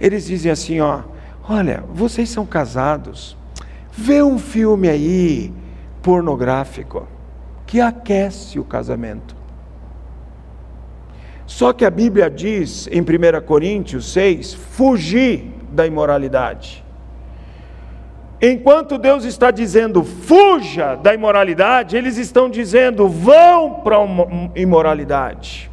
Eles 0.00 0.26
dizem 0.26 0.50
assim, 0.50 0.80
ó, 0.80 1.02
olha, 1.48 1.84
vocês 1.94 2.28
são 2.28 2.44
casados, 2.44 3.37
vê 3.98 4.22
um 4.22 4.38
filme 4.38 4.88
aí 4.88 5.52
pornográfico 6.00 7.08
que 7.66 7.80
aquece 7.80 8.58
o 8.58 8.64
casamento. 8.64 9.36
Só 11.44 11.72
que 11.72 11.84
a 11.84 11.90
Bíblia 11.90 12.30
diz 12.30 12.88
em 12.92 13.00
1 13.00 13.44
Coríntios 13.44 14.12
6: 14.12 14.54
fugir 14.54 15.52
da 15.72 15.84
imoralidade. 15.84 16.84
Enquanto 18.40 18.98
Deus 18.98 19.24
está 19.24 19.50
dizendo 19.50 20.04
fuja 20.04 20.94
da 20.94 21.12
imoralidade, 21.12 21.96
eles 21.96 22.16
estão 22.16 22.48
dizendo 22.48 23.08
vão 23.08 23.80
para 23.80 23.96
a 23.96 24.06
imoralidade. 24.54 25.68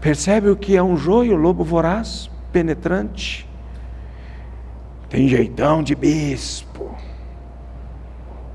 Percebe 0.00 0.48
o 0.48 0.56
que 0.56 0.76
é 0.76 0.82
um 0.82 0.96
joio, 0.96 1.34
lobo 1.34 1.64
voraz, 1.64 2.30
penetrante? 2.52 3.49
Tem 5.10 5.26
jeitão 5.26 5.82
de 5.82 5.96
bispo, 5.96 6.96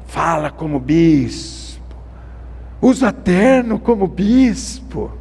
fala 0.07 0.49
como 0.49 0.79
bispo, 0.79 1.95
usa 2.81 3.11
terno 3.11 3.77
como 3.77 4.07
bispo, 4.07 5.11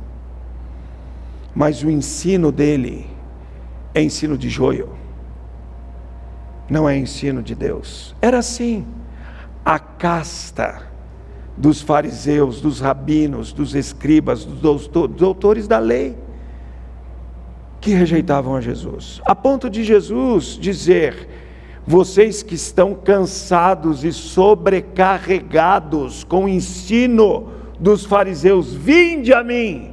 mas 1.52 1.82
o 1.82 1.90
ensino 1.90 2.52
dele 2.52 3.10
é 3.92 4.00
ensino 4.00 4.38
de 4.38 4.48
joio. 4.48 4.90
Não 6.70 6.88
é 6.88 6.96
ensino 6.96 7.42
de 7.42 7.54
Deus. 7.54 8.14
Era 8.22 8.38
assim. 8.38 8.86
A 9.64 9.78
casta 9.78 10.82
dos 11.56 11.80
fariseus, 11.80 12.60
dos 12.60 12.80
rabinos, 12.80 13.52
dos 13.52 13.74
escribas, 13.74 14.44
dos 14.44 14.86
doutores 14.86 15.66
da 15.66 15.78
lei, 15.78 16.16
que 17.84 17.92
rejeitavam 17.92 18.56
a 18.56 18.60
Jesus. 18.62 19.20
A 19.26 19.34
ponto 19.34 19.68
de 19.68 19.84
Jesus 19.84 20.56
dizer: 20.58 21.28
vocês 21.86 22.42
que 22.42 22.54
estão 22.54 22.94
cansados 22.94 24.04
e 24.04 24.12
sobrecarregados 24.12 26.24
com 26.24 26.46
o 26.46 26.48
ensino 26.48 27.50
dos 27.78 28.06
fariseus, 28.06 28.72
vinde 28.72 29.34
a 29.34 29.44
mim, 29.44 29.92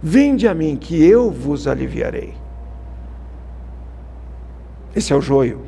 vinde 0.00 0.46
a 0.46 0.54
mim, 0.54 0.76
que 0.76 1.04
eu 1.04 1.32
vos 1.32 1.66
aliviarei. 1.66 2.34
Esse 4.94 5.12
é 5.12 5.16
o 5.16 5.20
joio 5.20 5.62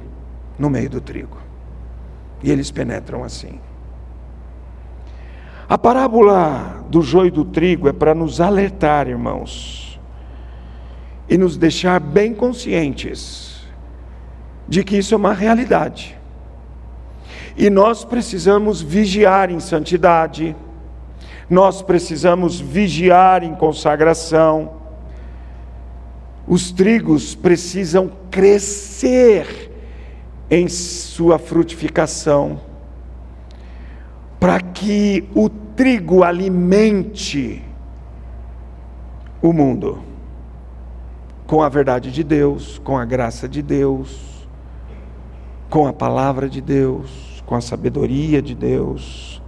no 0.56 0.70
meio 0.70 0.88
do 0.88 1.00
trigo. 1.00 1.38
E 2.40 2.52
eles 2.52 2.70
penetram 2.70 3.24
assim. 3.24 3.58
A 5.68 5.76
parábola 5.76 6.84
do 6.88 7.02
joio 7.02 7.32
do 7.32 7.44
trigo 7.44 7.88
é 7.88 7.92
para 7.92 8.14
nos 8.14 8.40
alertar, 8.40 9.08
irmãos, 9.08 9.83
e 11.28 11.38
nos 11.38 11.56
deixar 11.56 12.00
bem 12.00 12.34
conscientes 12.34 13.62
de 14.68 14.82
que 14.82 14.96
isso 14.96 15.14
é 15.14 15.16
uma 15.16 15.32
realidade. 15.32 16.16
E 17.56 17.70
nós 17.70 18.04
precisamos 18.04 18.82
vigiar 18.82 19.50
em 19.50 19.60
santidade, 19.60 20.56
nós 21.48 21.82
precisamos 21.82 22.58
vigiar 22.58 23.42
em 23.42 23.54
consagração, 23.54 24.82
os 26.46 26.72
trigos 26.72 27.34
precisam 27.34 28.10
crescer 28.30 29.70
em 30.50 30.68
sua 30.68 31.38
frutificação, 31.38 32.60
para 34.40 34.60
que 34.60 35.28
o 35.34 35.48
trigo 35.48 36.22
alimente 36.22 37.62
o 39.40 39.52
mundo 39.52 40.13
com 41.46 41.62
a 41.62 41.68
verdade 41.68 42.10
de 42.10 42.24
Deus, 42.24 42.80
com 42.82 42.96
a 42.96 43.04
graça 43.04 43.48
de 43.48 43.62
Deus, 43.62 44.48
com 45.68 45.86
a 45.86 45.92
palavra 45.92 46.48
de 46.48 46.60
Deus, 46.60 47.42
com 47.44 47.54
a 47.54 47.60
sabedoria 47.60 48.40
de 48.40 48.54
Deus, 48.54 49.42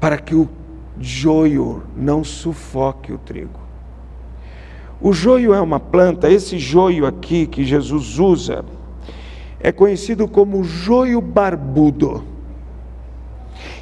para 0.00 0.18
que 0.18 0.34
o 0.34 0.48
joio 0.98 1.82
não 1.96 2.24
sufoque 2.24 3.12
o 3.12 3.18
trigo. 3.18 3.60
O 5.00 5.12
joio 5.12 5.52
é 5.52 5.60
uma 5.60 5.78
planta, 5.78 6.30
esse 6.30 6.58
joio 6.58 7.04
aqui 7.04 7.46
que 7.46 7.64
Jesus 7.64 8.18
usa, 8.18 8.64
é 9.60 9.70
conhecido 9.70 10.26
como 10.26 10.64
joio 10.64 11.20
barbudo. 11.20 12.24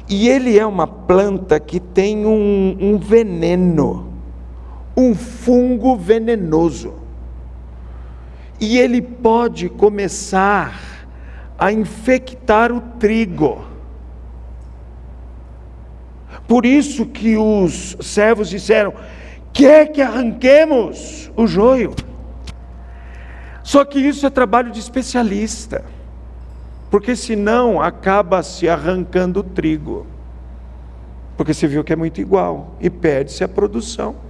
E 0.09 0.27
ele 0.27 0.59
é 0.59 0.65
uma 0.65 0.85
planta 0.85 1.59
que 1.59 1.79
tem 1.79 2.25
um, 2.25 2.77
um 2.79 2.97
veneno, 2.97 4.14
um 4.95 5.13
fungo 5.13 5.95
venenoso. 5.95 6.93
E 8.59 8.77
ele 8.77 9.01
pode 9.01 9.67
começar 9.69 10.79
a 11.57 11.71
infectar 11.71 12.71
o 12.71 12.81
trigo. 12.99 13.65
Por 16.47 16.65
isso 16.65 17.05
que 17.05 17.35
os 17.37 17.97
servos 18.01 18.49
disseram: 18.49 18.93
quer 19.51 19.87
que 19.87 20.01
arranquemos 20.01 21.31
o 21.35 21.47
joio. 21.47 21.93
Só 23.63 23.83
que 23.83 23.99
isso 23.99 24.25
é 24.27 24.29
trabalho 24.29 24.71
de 24.71 24.79
especialista, 24.79 25.83
porque 26.91 27.15
senão 27.15 27.81
acaba 27.81 28.43
se 28.43 28.69
arrancando 28.69 29.39
o 29.39 29.43
trigo, 29.43 30.05
porque 31.35 31.51
você 31.51 31.65
viu 31.65 31.83
que 31.83 31.91
é 31.91 31.95
muito 31.95 32.21
igual 32.21 32.75
e 32.79 32.91
perde-se 32.91 33.43
a 33.43 33.47
produção. 33.47 34.24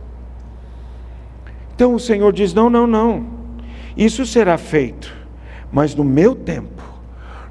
Então 1.76 1.94
o 1.94 2.00
Senhor 2.00 2.32
diz: 2.32 2.54
não, 2.54 2.70
não, 2.70 2.88
não, 2.88 3.26
isso 3.98 4.26
será 4.26 4.58
feito, 4.58 5.14
mas 5.72 5.94
no 5.94 6.06
meu 6.06 6.34
tempo, 6.34 6.82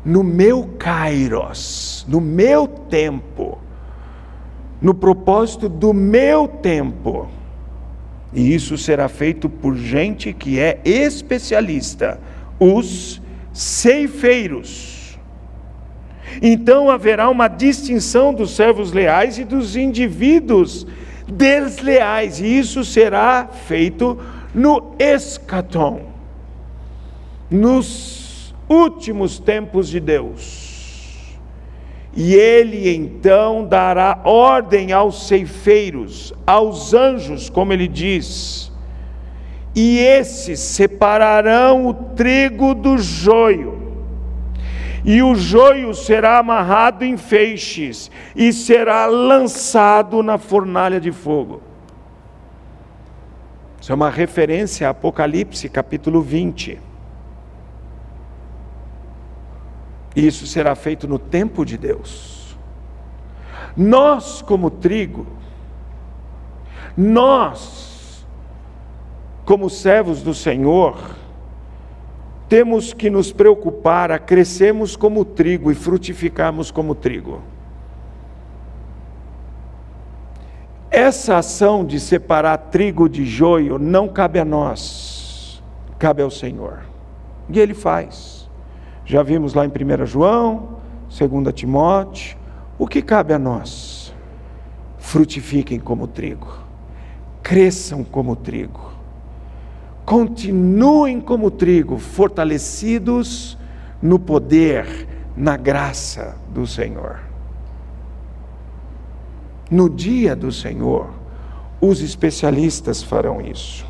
no 0.04 0.24
meu 0.24 0.64
kairos, 0.78 2.06
no 2.08 2.20
meu 2.20 2.66
tempo, 2.66 3.58
no 4.80 4.94
propósito 4.94 5.68
do 5.68 5.92
meu 5.92 6.48
tempo. 6.48 7.28
E 8.32 8.52
isso 8.52 8.76
será 8.76 9.08
feito 9.08 9.48
por 9.48 9.76
gente 9.76 10.32
que 10.32 10.58
é 10.58 10.80
especialista, 10.84 12.18
os 12.58 13.22
ceifeiros. 13.52 15.18
Então 16.42 16.90
haverá 16.90 17.28
uma 17.28 17.46
distinção 17.46 18.34
dos 18.34 18.56
servos 18.56 18.92
leais 18.92 19.38
e 19.38 19.44
dos 19.44 19.76
indivíduos 19.76 20.86
desleais, 21.26 22.40
e 22.40 22.58
isso 22.58 22.84
será 22.84 23.48
feito 23.66 24.18
no 24.54 24.94
escatom, 24.98 26.02
nos 27.50 28.54
últimos 28.68 29.38
tempos 29.38 29.88
de 29.88 30.00
Deus. 30.00 31.34
E 32.16 32.34
ele 32.34 32.94
então 32.94 33.66
dará 33.66 34.20
ordem 34.24 34.92
aos 34.92 35.26
ceifeiros, 35.26 36.32
aos 36.46 36.94
anjos, 36.94 37.50
como 37.50 37.72
ele 37.72 37.88
diz, 37.88 38.70
e 39.74 39.98
esses 39.98 40.60
separarão 40.60 41.88
o 41.88 41.94
trigo 41.94 42.74
do 42.74 42.96
joio. 42.96 43.83
E 45.04 45.22
o 45.22 45.34
joio 45.34 45.92
será 45.92 46.38
amarrado 46.38 47.04
em 47.04 47.16
feixes 47.16 48.10
e 48.34 48.52
será 48.52 49.04
lançado 49.04 50.22
na 50.22 50.38
fornalha 50.38 50.98
de 50.98 51.12
fogo. 51.12 51.62
Isso 53.78 53.92
é 53.92 53.94
uma 53.94 54.08
referência 54.08 54.86
a 54.86 54.90
Apocalipse 54.90 55.68
capítulo 55.68 56.22
20. 56.22 56.80
Isso 60.16 60.46
será 60.46 60.74
feito 60.74 61.06
no 61.06 61.18
tempo 61.18 61.66
de 61.66 61.76
Deus. 61.76 62.56
Nós, 63.76 64.40
como 64.40 64.70
trigo, 64.70 65.26
nós, 66.96 68.24
como 69.44 69.68
servos 69.68 70.22
do 70.22 70.32
Senhor, 70.32 70.96
temos 72.48 72.92
que 72.92 73.08
nos 73.08 73.32
preocupar 73.32 74.10
a 74.10 74.18
crescermos 74.18 74.96
como 74.96 75.24
trigo 75.24 75.70
e 75.70 75.74
frutificarmos 75.74 76.70
como 76.70 76.94
trigo. 76.94 77.40
Essa 80.90 81.38
ação 81.38 81.84
de 81.84 81.98
separar 81.98 82.56
trigo 82.56 83.08
de 83.08 83.24
joio 83.26 83.78
não 83.78 84.06
cabe 84.06 84.38
a 84.38 84.44
nós, 84.44 85.60
cabe 85.98 86.22
ao 86.22 86.30
Senhor. 86.30 86.84
E 87.48 87.58
Ele 87.58 87.74
faz. 87.74 88.48
Já 89.04 89.22
vimos 89.22 89.54
lá 89.54 89.66
em 89.66 89.68
1 89.68 90.06
João, 90.06 90.78
2 91.08 91.52
Timóteo. 91.52 92.38
O 92.78 92.86
que 92.86 93.02
cabe 93.02 93.34
a 93.34 93.38
nós? 93.38 94.14
Frutifiquem 94.98 95.78
como 95.78 96.06
trigo, 96.06 96.58
cresçam 97.42 98.02
como 98.02 98.34
trigo, 98.34 98.93
continuem 100.04 101.20
como 101.20 101.50
trigo, 101.50 101.98
fortalecidos 101.98 103.56
no 104.02 104.18
poder 104.18 105.08
na 105.36 105.56
graça 105.56 106.36
do 106.50 106.66
Senhor. 106.66 107.20
No 109.70 109.88
dia 109.88 110.36
do 110.36 110.52
Senhor, 110.52 111.10
os 111.80 112.00
especialistas 112.00 113.02
farão 113.02 113.40
isso. 113.40 113.86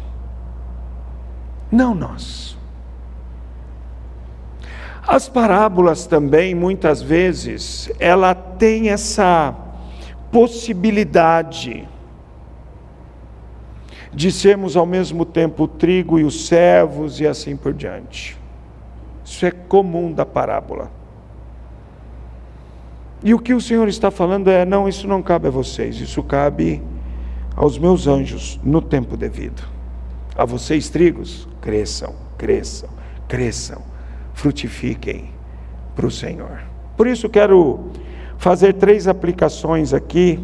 Não 1.70 1.94
nós. 1.94 2.56
As 5.06 5.28
parábolas 5.28 6.06
também, 6.06 6.54
muitas 6.54 7.02
vezes, 7.02 7.90
ela 7.98 8.34
tem 8.34 8.88
essa 8.88 9.54
possibilidade 10.30 11.86
de 14.14 14.30
sermos 14.30 14.76
ao 14.76 14.86
mesmo 14.86 15.24
tempo 15.24 15.64
o 15.64 15.68
trigo 15.68 16.18
e 16.18 16.24
os 16.24 16.46
servos 16.46 17.20
e 17.20 17.26
assim 17.26 17.56
por 17.56 17.72
diante. 17.72 18.38
Isso 19.24 19.44
é 19.44 19.50
comum 19.50 20.12
da 20.12 20.24
parábola. 20.24 20.90
E 23.22 23.32
o 23.32 23.38
que 23.38 23.54
o 23.54 23.60
Senhor 23.60 23.88
está 23.88 24.10
falando 24.10 24.48
é: 24.48 24.64
não, 24.64 24.88
isso 24.88 25.08
não 25.08 25.22
cabe 25.22 25.48
a 25.48 25.50
vocês, 25.50 25.96
isso 25.96 26.22
cabe 26.22 26.82
aos 27.56 27.78
meus 27.78 28.06
anjos 28.06 28.60
no 28.62 28.80
tempo 28.80 29.16
devido. 29.16 29.62
A 30.36 30.44
vocês, 30.44 30.90
trigos, 30.90 31.48
cresçam, 31.60 32.14
cresçam, 32.36 32.90
cresçam, 33.26 33.82
frutifiquem 34.34 35.30
para 35.94 36.06
o 36.06 36.10
Senhor. 36.10 36.62
Por 36.96 37.06
isso 37.06 37.28
quero 37.28 37.90
fazer 38.36 38.74
três 38.74 39.08
aplicações 39.08 39.94
aqui, 39.94 40.38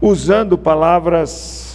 usando 0.00 0.58
palavras 0.58 1.67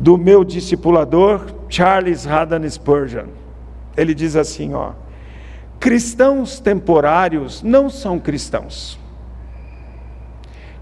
do 0.00 0.16
meu 0.16 0.42
discipulador, 0.42 1.44
Charles 1.68 2.26
Haddon 2.26 2.68
Spurgeon. 2.68 3.26
Ele 3.94 4.14
diz 4.14 4.34
assim, 4.34 4.72
ó: 4.72 4.92
Cristãos 5.78 6.58
temporários 6.58 7.62
não 7.62 7.90
são 7.90 8.18
cristãos. 8.18 8.98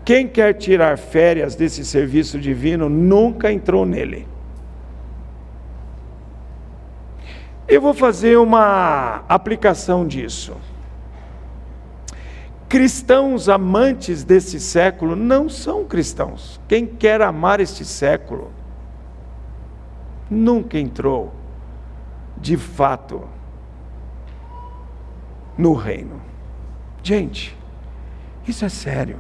Quem 0.05 0.27
quer 0.27 0.55
tirar 0.55 0.97
férias 0.97 1.57
desse 1.57 1.85
serviço 1.85 2.39
divino 2.39 2.89
nunca 2.89 3.53
entrou 3.53 3.85
nele. 3.85 4.27
Eu 7.67 7.83
vou 7.83 7.93
fazer 7.93 8.39
uma 8.39 9.25
aplicação 9.29 10.07
disso. 10.07 10.57
Cristãos 12.69 13.49
amantes 13.49 14.23
desse 14.23 14.61
século 14.61 15.17
não 15.17 15.49
são 15.49 15.85
cristãos. 15.85 16.61
Quem 16.69 16.87
quer 16.87 17.21
amar 17.21 17.61
este 17.61 17.85
século 17.85 18.51
nunca 20.31 20.79
entrou, 20.79 21.33
de 22.37 22.57
fato, 22.57 23.23
no 25.57 25.73
reino. 25.73 26.21
Gente, 27.03 27.57
isso 28.47 28.65
é 28.65 28.69
sério. 28.69 29.17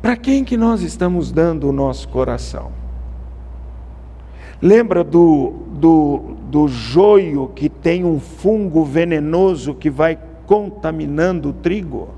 Para 0.00 0.16
quem 0.16 0.44
que 0.44 0.56
nós 0.56 0.82
estamos 0.82 1.30
dando 1.30 1.68
o 1.68 1.72
nosso 1.72 2.08
coração? 2.08 2.72
Lembra 4.62 5.04
do, 5.04 5.54
do, 5.72 6.36
do 6.50 6.68
joio 6.68 7.48
que 7.54 7.68
tem 7.68 8.04
um 8.04 8.18
fungo 8.18 8.84
venenoso 8.84 9.74
que 9.74 9.90
vai 9.90 10.18
contaminando 10.46 11.50
o 11.50 11.52
trigo? 11.52 12.08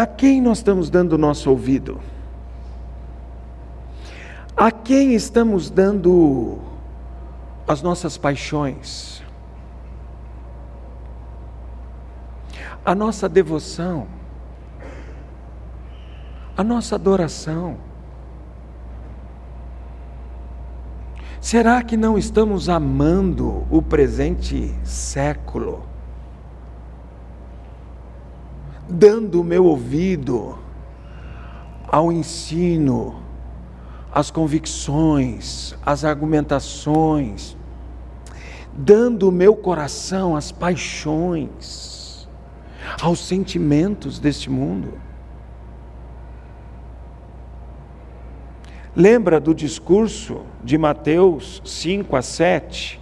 A 0.00 0.06
quem 0.06 0.40
nós 0.40 0.58
estamos 0.58 0.90
dando 0.90 1.12
o 1.12 1.18
nosso 1.18 1.50
ouvido? 1.50 1.98
A 4.56 4.70
quem 4.70 5.14
estamos 5.14 5.68
dando 5.68 6.58
as 7.68 7.82
nossas 7.82 8.16
paixões? 8.16 9.16
a 12.86 12.94
nossa 12.94 13.28
devoção, 13.28 14.06
a 16.56 16.62
nossa 16.62 16.94
adoração. 16.94 17.78
Será 21.40 21.82
que 21.82 21.96
não 21.96 22.16
estamos 22.16 22.68
amando 22.68 23.66
o 23.72 23.82
presente 23.82 24.72
século? 24.84 25.84
Dando 28.88 29.40
o 29.40 29.44
meu 29.44 29.64
ouvido 29.64 30.56
ao 31.88 32.12
ensino, 32.12 33.16
às 34.16 34.30
convicções, 34.30 35.74
às 35.84 36.02
argumentações, 36.02 37.54
dando 38.72 39.28
o 39.28 39.32
meu 39.32 39.54
coração 39.54 40.34
às 40.34 40.50
paixões 40.50 42.26
aos 43.02 43.18
sentimentos 43.18 44.18
deste 44.18 44.48
mundo. 44.48 44.94
Lembra 48.94 49.38
do 49.38 49.54
discurso 49.54 50.46
de 50.64 50.78
Mateus 50.78 51.60
5 51.62 52.16
a 52.16 52.22
7? 52.22 52.98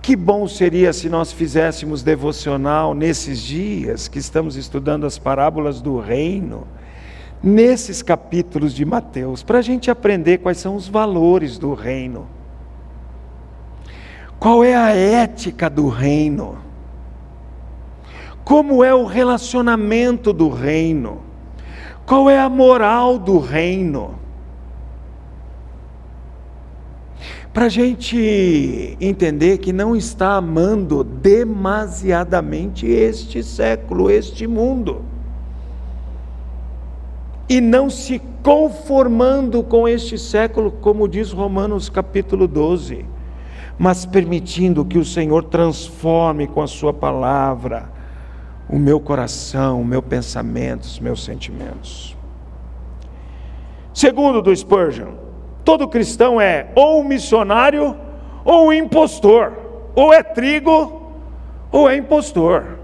Que 0.00 0.14
bom 0.14 0.46
seria 0.46 0.92
se 0.92 1.08
nós 1.08 1.32
fizéssemos 1.32 2.04
devocional 2.04 2.94
nesses 2.94 3.42
dias 3.42 4.06
que 4.06 4.20
estamos 4.20 4.54
estudando 4.54 5.04
as 5.04 5.18
parábolas 5.18 5.80
do 5.80 5.98
reino, 5.98 6.64
nesses 7.42 8.02
capítulos 8.02 8.72
de 8.74 8.84
Mateus, 8.84 9.42
para 9.42 9.58
a 9.58 9.62
gente 9.62 9.90
aprender 9.90 10.38
quais 10.38 10.58
são 10.58 10.76
os 10.76 10.88
valores 10.88 11.58
do 11.58 11.74
reino. 11.74 12.26
Qual 14.38 14.62
é 14.64 14.74
a 14.74 14.90
ética 14.90 15.68
do 15.68 15.88
reino? 15.88 16.58
como 18.44 18.82
é 18.82 18.94
o 18.94 19.04
relacionamento 19.04 20.32
do 20.32 20.48
reino, 20.48 21.20
qual 22.04 22.28
é 22.28 22.38
a 22.38 22.48
moral 22.48 23.18
do 23.18 23.38
reino. 23.38 24.16
Para 27.52 27.66
a 27.66 27.68
gente 27.68 28.96
entender 28.98 29.58
que 29.58 29.72
não 29.72 29.94
está 29.94 30.34
amando 30.34 31.04
demasiadamente 31.04 32.86
este 32.86 33.42
século, 33.42 34.10
este 34.10 34.46
mundo, 34.46 35.04
e 37.48 37.60
não 37.60 37.90
se 37.90 38.20
conformando 38.42 39.62
com 39.62 39.86
este 39.86 40.18
século, 40.18 40.72
como 40.72 41.08
diz 41.08 41.32
Romanos 41.32 41.88
capítulo 41.88 42.48
12, 42.48 43.04
mas 43.78 44.06
permitindo 44.06 44.84
que 44.84 44.98
o 44.98 45.04
Senhor 45.04 45.44
transforme 45.44 46.46
com 46.46 46.62
a 46.62 46.66
Sua 46.66 46.92
palavra 46.92 47.90
o 48.68 48.78
meu 48.78 48.98
coração, 48.98 49.80
o 49.80 49.84
meu 49.84 50.00
pensamento, 50.00 50.84
os 50.84 50.98
meus 50.98 51.24
sentimentos. 51.24 52.16
Segundo 53.92 54.40
do 54.40 54.54
Spurgeon, 54.54 55.12
todo 55.64 55.88
cristão 55.88 56.40
é 56.40 56.68
ou 56.74 57.04
missionário 57.04 57.94
ou 58.44 58.72
impostor, 58.72 59.52
ou 59.94 60.12
é 60.12 60.22
trigo 60.22 61.00
ou 61.70 61.88
é 61.88 61.96
impostor, 61.96 62.78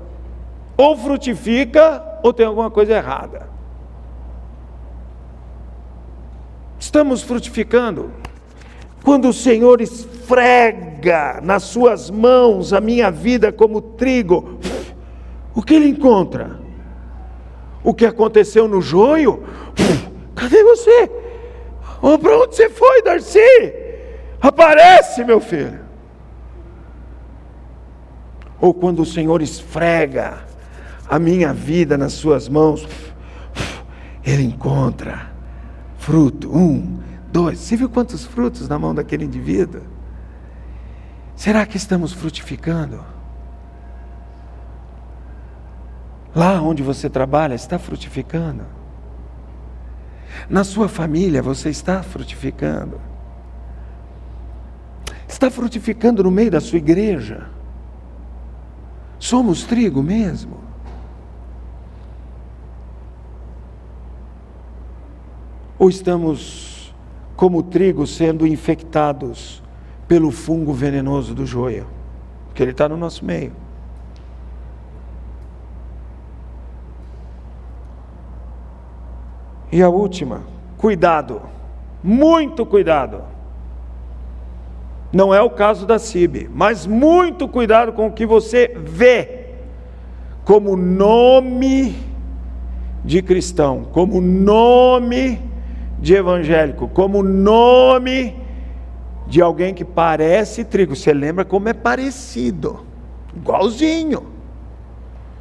ou 0.76 0.96
frutifica 0.96 2.02
ou 2.22 2.32
tem 2.32 2.46
alguma 2.46 2.70
coisa 2.70 2.94
errada. 2.94 3.47
Estamos 6.78 7.22
frutificando 7.22 8.10
quando 9.02 9.28
o 9.28 9.32
Senhor 9.32 9.80
esfrega 9.80 11.40
nas 11.42 11.62
suas 11.62 12.10
mãos 12.10 12.72
a 12.72 12.80
minha 12.80 13.10
vida 13.10 13.50
como 13.50 13.80
trigo, 13.80 14.58
o 15.54 15.62
que 15.62 15.74
ele 15.74 15.88
encontra? 15.88 16.60
O 17.82 17.94
que 17.94 18.04
aconteceu 18.04 18.68
no 18.68 18.80
joio? 18.80 19.42
Cadê 20.34 20.62
você? 20.62 21.10
Oh, 22.02 22.18
Para 22.18 22.38
onde 22.38 22.54
você 22.54 22.68
foi, 22.68 23.02
Darcy? 23.02 23.72
Aparece, 24.40 25.24
meu 25.24 25.40
filho. 25.40 25.80
Ou 28.60 28.74
quando 28.74 29.02
o 29.02 29.06
Senhor 29.06 29.40
esfrega 29.40 30.44
a 31.08 31.18
minha 31.18 31.52
vida 31.52 31.96
nas 31.96 32.12
suas 32.12 32.48
mãos, 32.48 32.86
ele 34.24 34.42
encontra 34.42 35.27
fruto. 35.98 36.50
Um, 36.50 36.98
dois. 37.30 37.58
Você 37.58 37.76
viu 37.76 37.90
quantos 37.90 38.24
frutos 38.24 38.68
na 38.68 38.78
mão 38.78 38.94
daquele 38.94 39.24
indivíduo? 39.24 39.82
Será 41.36 41.66
que 41.66 41.76
estamos 41.76 42.12
frutificando? 42.12 43.04
Lá 46.34 46.60
onde 46.60 46.82
você 46.82 47.10
trabalha, 47.10 47.54
está 47.54 47.78
frutificando. 47.78 48.64
Na 50.48 50.64
sua 50.64 50.88
família, 50.88 51.42
você 51.42 51.68
está 51.68 52.02
frutificando. 52.02 53.00
Está 55.26 55.50
frutificando 55.50 56.22
no 56.22 56.30
meio 56.30 56.50
da 56.50 56.60
sua 56.60 56.78
igreja. 56.78 57.48
Somos 59.18 59.64
trigo 59.64 60.02
mesmo. 60.02 60.67
Ou 65.78 65.88
estamos, 65.88 66.94
como 67.36 67.62
trigo, 67.62 68.06
sendo 68.06 68.46
infectados 68.46 69.62
pelo 70.06 70.30
fungo 70.30 70.72
venenoso 70.72 71.34
do 71.34 71.46
joio? 71.46 71.98
porque 72.58 72.64
Ele 72.64 72.72
está 72.72 72.88
no 72.88 72.96
nosso 72.96 73.24
meio. 73.24 73.52
E 79.70 79.80
a 79.80 79.88
última, 79.88 80.42
cuidado, 80.76 81.40
muito 82.02 82.66
cuidado. 82.66 83.22
Não 85.12 85.32
é 85.32 85.40
o 85.40 85.50
caso 85.50 85.86
da 85.86 86.00
CIB, 86.00 86.50
mas 86.52 86.84
muito 86.84 87.46
cuidado 87.46 87.92
com 87.92 88.08
o 88.08 88.12
que 88.12 88.26
você 88.26 88.76
vê 88.76 89.50
como 90.44 90.76
nome 90.76 91.94
de 93.04 93.22
cristão, 93.22 93.86
como 93.92 94.20
nome 94.20 95.40
de 96.00 96.14
evangélico, 96.14 96.88
como 96.88 97.22
nome 97.22 98.36
de 99.26 99.42
alguém 99.42 99.74
que 99.74 99.84
parece 99.84 100.64
trigo. 100.64 100.96
Você 100.96 101.12
lembra 101.12 101.44
como 101.44 101.68
é 101.68 101.72
parecido? 101.72 102.84
Igualzinho. 103.36 104.26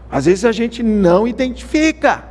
Às 0.10 0.26
vezes 0.26 0.46
a 0.46 0.52
gente 0.52 0.82
não 0.82 1.28
identifica. 1.28 2.24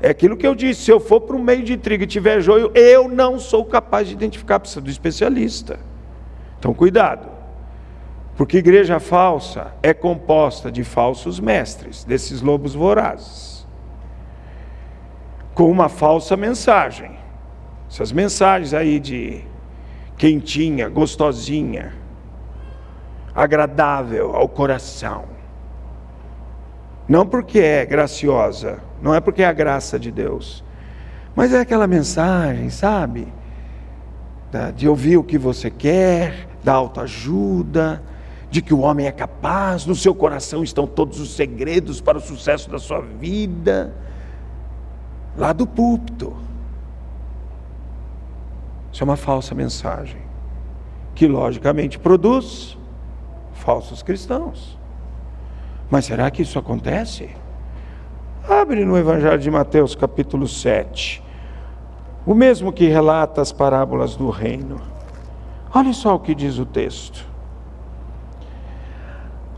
É 0.00 0.10
aquilo 0.10 0.36
que 0.36 0.46
eu 0.46 0.54
disse: 0.54 0.82
se 0.82 0.90
eu 0.90 1.00
for 1.00 1.20
para 1.20 1.36
um 1.36 1.42
meio 1.42 1.62
de 1.62 1.76
trigo 1.76 2.04
e 2.04 2.06
tiver 2.06 2.40
joio, 2.40 2.70
eu 2.74 3.08
não 3.08 3.38
sou 3.38 3.64
capaz 3.64 4.08
de 4.08 4.14
identificar, 4.14 4.60
precisa 4.60 4.80
do 4.80 4.90
especialista. 4.90 5.78
Então, 6.58 6.74
cuidado. 6.74 7.36
Porque 8.36 8.58
igreja 8.58 9.00
falsa 9.00 9.72
é 9.82 9.94
composta 9.94 10.70
de 10.70 10.84
falsos 10.84 11.40
mestres, 11.40 12.04
desses 12.04 12.42
lobos 12.42 12.74
vorazes, 12.74 13.55
com 15.56 15.70
uma 15.70 15.88
falsa 15.88 16.36
mensagem. 16.36 17.12
Essas 17.90 18.12
mensagens 18.12 18.74
aí 18.74 19.00
de 19.00 19.42
quentinha, 20.18 20.86
gostosinha, 20.86 21.94
agradável 23.34 24.36
ao 24.36 24.46
coração. 24.50 25.24
Não 27.08 27.24
porque 27.24 27.58
é 27.58 27.86
graciosa, 27.86 28.80
não 29.00 29.14
é 29.14 29.20
porque 29.20 29.42
é 29.42 29.46
a 29.46 29.52
graça 29.52 29.98
de 29.98 30.10
Deus, 30.10 30.62
mas 31.34 31.54
é 31.54 31.60
aquela 31.60 31.86
mensagem, 31.86 32.68
sabe? 32.68 33.26
De 34.74 34.86
ouvir 34.86 35.16
o 35.16 35.24
que 35.24 35.38
você 35.38 35.70
quer, 35.70 36.48
da 36.62 36.74
autoajuda, 36.74 38.02
de 38.50 38.60
que 38.60 38.74
o 38.74 38.80
homem 38.80 39.06
é 39.06 39.12
capaz, 39.12 39.86
no 39.86 39.94
seu 39.94 40.14
coração 40.14 40.62
estão 40.62 40.86
todos 40.86 41.18
os 41.18 41.34
segredos 41.34 41.98
para 41.98 42.18
o 42.18 42.20
sucesso 42.20 42.70
da 42.70 42.78
sua 42.78 43.00
vida, 43.00 43.94
lá 45.36 45.52
do 45.52 45.66
púlpito. 45.66 46.34
Isso 48.92 49.02
é 49.02 49.04
uma 49.04 49.16
falsa 49.16 49.54
mensagem, 49.54 50.20
que 51.14 51.26
logicamente 51.26 51.98
produz 51.98 52.78
falsos 53.52 54.02
cristãos. 54.02 54.78
Mas 55.90 56.06
será 56.06 56.30
que 56.30 56.42
isso 56.42 56.58
acontece? 56.58 57.28
Abre 58.48 58.84
no 58.84 58.96
Evangelho 58.96 59.38
de 59.38 59.50
Mateus, 59.50 59.94
capítulo 59.94 60.48
7. 60.48 61.22
O 62.24 62.34
mesmo 62.34 62.72
que 62.72 62.86
relata 62.86 63.40
as 63.40 63.52
parábolas 63.52 64.16
do 64.16 64.30
reino. 64.30 64.80
Olha 65.74 65.92
só 65.92 66.14
o 66.14 66.20
que 66.20 66.34
diz 66.34 66.58
o 66.58 66.64
texto. 66.64 67.26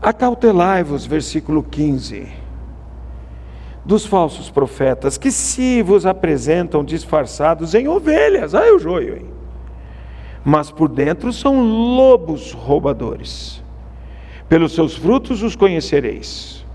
Acautelai-vos, 0.01 1.05
versículo 1.05 1.63
15, 1.63 2.31
dos 3.85 4.05
falsos 4.05 4.49
profetas, 4.49 5.17
que 5.17 5.31
se 5.31 5.81
vos 5.81 6.05
apresentam 6.05 6.83
disfarçados 6.83 7.73
em 7.73 7.87
ovelhas, 7.87 8.53
ai 8.53 8.71
o 8.71 8.79
joio, 8.79 9.17
hein? 9.17 9.25
Mas 10.43 10.71
por 10.71 10.89
dentro 10.89 11.33
são 11.33 11.61
lobos 11.61 12.53
roubadores. 12.53 13.63
Pelos 14.47 14.73
seus 14.73 14.95
frutos 14.95 15.43
os 15.43 15.55
conhecereis. 15.55 16.65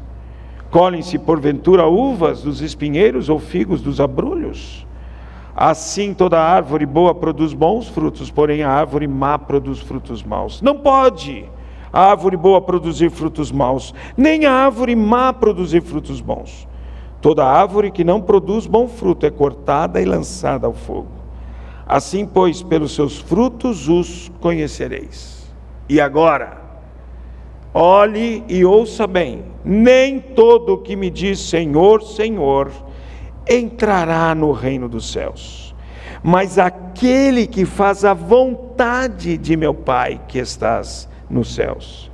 Colhem-se 0.71 1.19
porventura 1.19 1.87
uvas 1.87 2.43
dos 2.43 2.61
espinheiros 2.61 3.29
ou 3.29 3.39
figos 3.39 3.81
dos 3.81 4.01
abrolhos? 4.01 4.87
Assim 5.57 6.13
toda 6.13 6.41
árvore 6.41 6.85
boa 6.85 7.15
produz 7.15 7.55
bons 7.55 7.89
frutos, 7.89 8.31
porém 8.31 8.63
a 8.65 8.71
árvore 8.71 9.07
má 9.07 9.39
produz 9.39 9.79
frutos 9.79 10.23
maus. 10.23 10.61
Não 10.61 10.77
pode 10.77 11.49
a 11.93 12.11
árvore 12.11 12.37
boa 12.37 12.61
produzir 12.61 13.09
frutos 13.09 13.53
maus, 13.53 13.95
nem 14.17 14.47
a 14.47 14.53
árvore 14.53 14.97
má 14.97 15.33
produzir 15.33 15.81
frutos 15.81 16.21
bons. 16.21 16.67
Toda 17.25 17.43
árvore 17.43 17.91
que 17.91 18.05
não 18.05 18.21
produz 18.21 18.67
bom 18.67 18.87
fruto 18.87 19.25
é 19.25 19.31
cortada 19.31 19.99
e 19.99 20.05
lançada 20.05 20.67
ao 20.67 20.75
fogo. 20.75 21.09
Assim, 21.87 22.27
pois, 22.27 22.63
pelos 22.63 22.95
seus 22.95 23.19
frutos 23.19 23.89
os 23.89 24.31
conhecereis. 24.43 25.51
E 25.89 26.03
agora, 26.03 26.63
Olhe 27.73 28.45
e 28.47 28.63
ouça 28.63 29.07
bem: 29.07 29.43
nem 29.65 30.21
todo 30.21 30.75
o 30.75 30.79
que 30.79 30.95
me 30.95 31.09
diz 31.09 31.41
Senhor, 31.41 32.03
Senhor 32.03 32.71
entrará 33.49 34.35
no 34.35 34.53
reino 34.53 34.87
dos 34.87 35.11
céus, 35.11 35.75
mas 36.23 36.59
aquele 36.59 37.47
que 37.47 37.65
faz 37.65 38.05
a 38.05 38.13
vontade 38.13 39.39
de 39.39 39.57
meu 39.57 39.73
Pai 39.73 40.21
que 40.29 40.39
estás 40.39 41.09
nos 41.31 41.55
céus. 41.55 42.11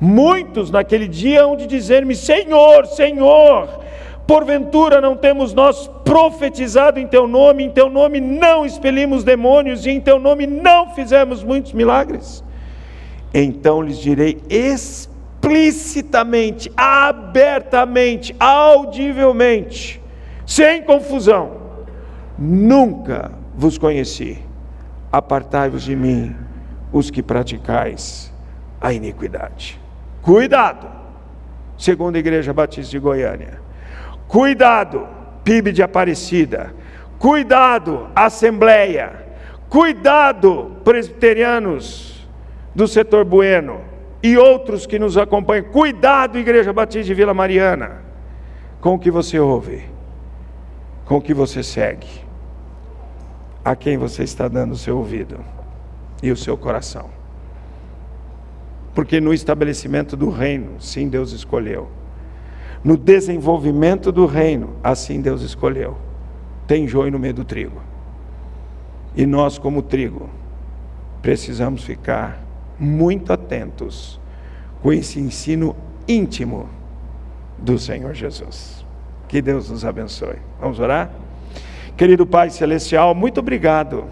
Muitos 0.00 0.68
naquele 0.68 1.06
dia 1.06 1.44
hão 1.44 1.56
de 1.56 1.68
dizer-me: 1.68 2.16
Senhor, 2.16 2.84
Senhor, 2.86 3.86
porventura 4.28 5.00
não 5.00 5.16
temos 5.16 5.52
nós 5.54 5.90
profetizado 6.04 7.00
em 7.00 7.06
teu 7.06 7.26
nome, 7.26 7.64
em 7.64 7.70
teu 7.70 7.88
nome 7.88 8.20
não 8.20 8.66
expelimos 8.66 9.24
demônios 9.24 9.86
e 9.86 9.90
em 9.90 10.02
teu 10.02 10.18
nome 10.18 10.46
não 10.46 10.94
fizemos 10.94 11.42
muitos 11.42 11.72
milagres? 11.72 12.44
Então 13.32 13.80
lhes 13.80 13.96
direi 13.96 14.38
explicitamente, 14.50 16.70
abertamente, 16.76 18.36
audivelmente, 18.38 19.98
sem 20.46 20.82
confusão: 20.82 21.52
nunca 22.38 23.32
vos 23.54 23.78
conheci. 23.78 24.46
Apartai-vos 25.10 25.84
de 25.84 25.96
mim, 25.96 26.36
os 26.92 27.10
que 27.10 27.22
praticais 27.22 28.30
a 28.78 28.92
iniquidade. 28.92 29.80
Cuidado, 30.20 30.86
segundo 31.78 32.16
a 32.16 32.18
Igreja 32.18 32.52
Batista 32.52 32.90
de 32.90 32.98
Goiânia. 32.98 33.67
Cuidado, 34.28 35.08
PIB 35.42 35.72
de 35.72 35.82
Aparecida. 35.82 36.74
Cuidado, 37.18 38.08
Assembleia. 38.14 39.26
Cuidado, 39.68 40.76
presbiterianos 40.84 42.28
do 42.74 42.86
setor 42.86 43.24
Bueno 43.24 43.80
e 44.22 44.36
outros 44.36 44.86
que 44.86 44.98
nos 44.98 45.16
acompanham. 45.16 45.64
Cuidado, 45.64 46.38
Igreja 46.38 46.72
Batista 46.72 47.06
de 47.06 47.14
Vila 47.14 47.32
Mariana, 47.32 48.02
com 48.80 48.94
o 48.94 48.98
que 48.98 49.10
você 49.10 49.38
ouve, 49.40 49.84
com 51.04 51.16
o 51.16 51.20
que 51.20 51.32
você 51.32 51.62
segue, 51.62 52.06
a 53.64 53.74
quem 53.74 53.96
você 53.96 54.22
está 54.22 54.46
dando 54.46 54.72
o 54.72 54.76
seu 54.76 54.98
ouvido 54.98 55.40
e 56.22 56.30
o 56.30 56.36
seu 56.36 56.56
coração. 56.56 57.10
Porque 58.94 59.20
no 59.20 59.32
estabelecimento 59.32 60.16
do 60.16 60.28
reino, 60.28 60.80
sim, 60.80 61.08
Deus 61.08 61.32
escolheu. 61.32 61.97
No 62.82 62.96
desenvolvimento 62.96 64.12
do 64.12 64.26
reino, 64.26 64.74
assim 64.82 65.20
Deus 65.20 65.42
escolheu. 65.42 65.96
Tem 66.66 66.86
joio 66.86 67.10
no 67.10 67.18
meio 67.18 67.34
do 67.34 67.44
trigo. 67.44 67.80
E 69.16 69.26
nós, 69.26 69.58
como 69.58 69.82
trigo, 69.82 70.28
precisamos 71.20 71.82
ficar 71.82 72.40
muito 72.78 73.32
atentos 73.32 74.20
com 74.80 74.92
esse 74.92 75.18
ensino 75.18 75.74
íntimo 76.06 76.68
do 77.58 77.78
Senhor 77.78 78.14
Jesus. 78.14 78.84
Que 79.26 79.42
Deus 79.42 79.70
nos 79.70 79.84
abençoe. 79.84 80.36
Vamos 80.60 80.78
orar? 80.78 81.10
Querido 81.96 82.24
Pai 82.24 82.48
Celestial, 82.50 83.14
muito 83.14 83.40
obrigado, 83.40 84.04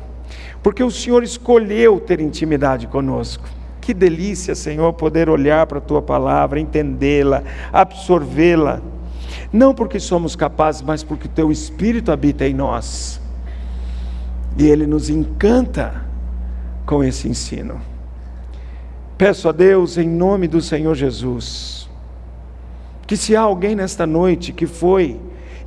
porque 0.61 0.83
o 0.83 0.91
Senhor 0.91 1.23
escolheu 1.23 2.01
ter 2.01 2.21
intimidade 2.21 2.89
conosco. 2.89 3.49
Que 3.87 3.95
delícia, 3.95 4.57
Senhor, 4.57 4.93
poder 4.95 5.31
olhar 5.31 5.65
para 5.69 5.79
a 5.79 5.81
tua 5.81 6.03
palavra, 6.03 6.59
entendê-la, 6.59 7.45
absorvê-la. 7.73 8.83
Não 9.53 9.73
porque 9.73 10.01
somos 10.01 10.35
capazes, 10.35 10.83
mas 10.83 11.05
porque 11.05 11.29
o 11.29 11.31
teu 11.31 11.53
Espírito 11.53 12.11
habita 12.11 12.45
em 12.45 12.53
nós. 12.53 13.21
E 14.59 14.67
ele 14.67 14.89
nos 14.89 15.09
encanta 15.09 16.05
com 16.85 17.05
esse 17.05 17.29
ensino. 17.29 17.81
Peço 19.17 19.49
a 19.49 19.53
Deus, 19.53 19.97
em 19.97 20.09
nome 20.09 20.49
do 20.49 20.61
Senhor 20.61 20.97
Jesus, 20.97 21.89
que 23.07 23.17
se 23.17 23.37
há 23.37 23.43
alguém 23.43 23.77
nesta 23.77 24.05
noite 24.05 24.53
que 24.53 24.67
foi 24.67 25.21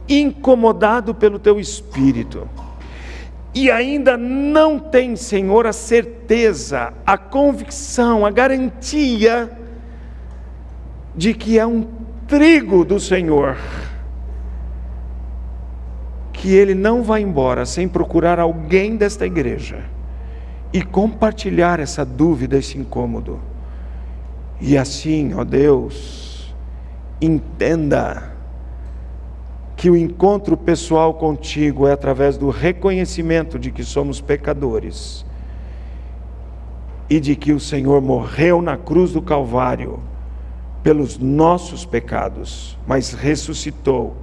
incomodado 0.09 1.15
pelo 1.15 1.39
teu 1.39 1.57
espírito, 1.57 2.49
e 3.53 3.71
ainda 3.71 4.15
não 4.15 4.77
tem, 4.77 5.15
Senhor, 5.15 5.65
a 5.65 5.73
certeza, 5.73 6.93
a 7.05 7.17
convicção, 7.17 8.25
a 8.25 8.29
garantia 8.29 9.49
de 11.15 11.33
que 11.33 11.57
é 11.57 11.65
um 11.65 11.87
trigo 12.27 12.85
do 12.85 12.99
Senhor, 12.99 13.57
que 16.31 16.53
ele 16.53 16.75
não 16.75 17.03
vai 17.03 17.21
embora 17.21 17.65
sem 17.65 17.87
procurar 17.87 18.39
alguém 18.39 18.95
desta 18.95 19.25
igreja 19.25 19.83
e 20.71 20.81
compartilhar 20.81 21.79
essa 21.79 22.05
dúvida, 22.05 22.57
esse 22.57 22.77
incômodo. 22.77 23.39
E 24.61 24.77
assim, 24.77 25.33
ó 25.33 25.43
Deus, 25.43 26.53
entenda 27.19 28.31
que 29.79 29.89
o 29.89 29.95
encontro 29.95 30.57
pessoal 30.57 31.13
contigo 31.13 31.87
é 31.87 31.93
através 31.93 32.37
do 32.37 32.49
reconhecimento 32.49 33.57
de 33.57 33.71
que 33.71 33.81
somos 33.81 34.19
pecadores 34.19 35.25
e 37.09 37.17
de 37.17 37.33
que 37.33 37.53
o 37.53 37.61
Senhor 37.61 38.01
morreu 38.01 38.61
na 38.61 38.75
cruz 38.75 39.13
do 39.13 39.21
Calvário 39.21 40.01
pelos 40.83 41.17
nossos 41.17 41.85
pecados, 41.85 42.77
mas 42.85 43.13
ressuscitou 43.13 44.17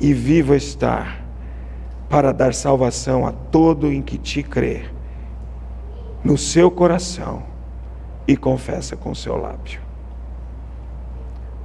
e 0.00 0.14
vivo 0.14 0.54
está 0.54 1.18
para 2.08 2.32
dar 2.32 2.54
salvação 2.54 3.26
a 3.26 3.32
todo 3.32 3.92
em 3.92 4.00
que 4.00 4.16
te 4.16 4.42
crer 4.42 4.90
no 6.24 6.38
seu 6.38 6.70
coração 6.70 7.42
e 8.26 8.38
confessa 8.38 8.96
com 8.96 9.14
seu 9.14 9.36
lábio. 9.36 9.82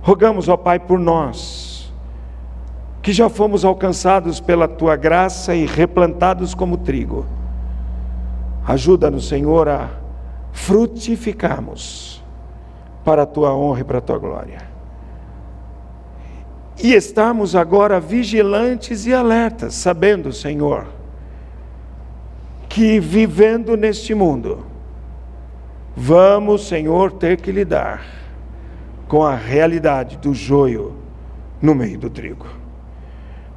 Rogamos, 0.02 0.50
ó 0.50 0.58
Pai, 0.58 0.78
por 0.78 1.00
nós, 1.00 1.73
que 3.04 3.14
já 3.14 3.30
fomos 3.30 3.64
alcançados 3.64 4.40
pela 4.40 4.68
tua 4.68 4.96
graça 4.96 5.54
e 5.54 5.66
replantados 5.66 6.56
como 6.56 6.78
trigo. 6.78 7.28
Ajuda-nos, 8.66 9.28
Senhor, 9.28 9.70
a 9.70 9.90
frutificarmos 10.52 12.24
para 13.04 13.22
a 13.22 13.26
tua 13.28 13.54
honra 13.54 13.82
e 13.82 13.84
para 13.84 14.00
a 14.00 14.02
tua 14.02 14.18
glória. 14.18 14.60
E 16.82 16.94
estarmos 16.94 17.56
agora 17.56 18.00
vigilantes 18.00 19.06
e 19.06 19.14
alertas, 19.14 19.76
sabendo, 19.76 20.34
Senhor, 20.34 20.88
que 22.68 23.00
vivendo 23.00 23.78
neste 23.78 24.16
mundo, 24.16 24.74
Vamos, 25.96 26.68
Senhor, 26.68 27.12
ter 27.12 27.40
que 27.40 27.52
lidar 27.52 28.04
com 29.08 29.24
a 29.24 29.36
realidade 29.36 30.18
do 30.18 30.34
joio 30.34 30.96
no 31.62 31.76
meio 31.76 32.00
do 32.00 32.10
trigo. 32.10 32.63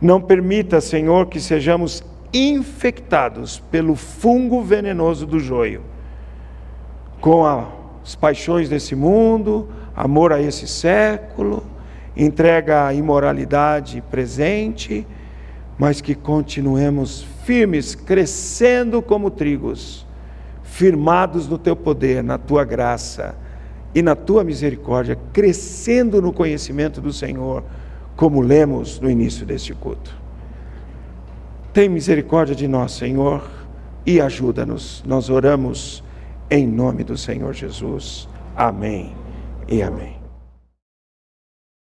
Não 0.00 0.20
permita, 0.20 0.80
Senhor, 0.80 1.26
que 1.26 1.40
sejamos 1.40 2.02
infectados 2.32 3.58
pelo 3.70 3.94
fungo 3.94 4.62
venenoso 4.62 5.26
do 5.26 5.40
joio, 5.40 5.82
com 7.20 7.46
as 7.46 8.14
paixões 8.14 8.68
desse 8.68 8.94
mundo, 8.94 9.68
amor 9.94 10.32
a 10.32 10.40
esse 10.40 10.66
século, 10.66 11.64
entrega 12.14 12.86
à 12.86 12.94
imoralidade 12.94 14.02
presente, 14.10 15.06
mas 15.78 16.00
que 16.00 16.14
continuemos 16.14 17.26
firmes, 17.44 17.94
crescendo 17.94 19.00
como 19.00 19.30
trigos 19.30 20.06
firmados 20.62 21.48
no 21.48 21.56
teu 21.56 21.74
poder, 21.74 22.22
na 22.22 22.36
tua 22.36 22.64
graça 22.64 23.34
e 23.94 24.02
na 24.02 24.14
tua 24.14 24.44
misericórdia, 24.44 25.18
crescendo 25.32 26.20
no 26.20 26.32
conhecimento 26.32 27.00
do 27.00 27.12
Senhor, 27.12 27.64
como 28.16 28.40
lemos 28.40 28.98
no 28.98 29.10
início 29.10 29.44
deste 29.44 29.74
culto. 29.74 30.14
Tem 31.72 31.88
misericórdia 31.88 32.54
de 32.54 32.66
nós, 32.66 32.92
Senhor, 32.92 33.46
e 34.06 34.20
ajuda-nos. 34.20 35.04
Nós 35.06 35.28
oramos 35.28 36.02
em 36.50 36.66
nome 36.66 37.04
do 37.04 37.16
Senhor 37.16 37.52
Jesus. 37.52 38.28
Amém 38.56 39.14
e 39.68 39.82
amém. 39.82 40.15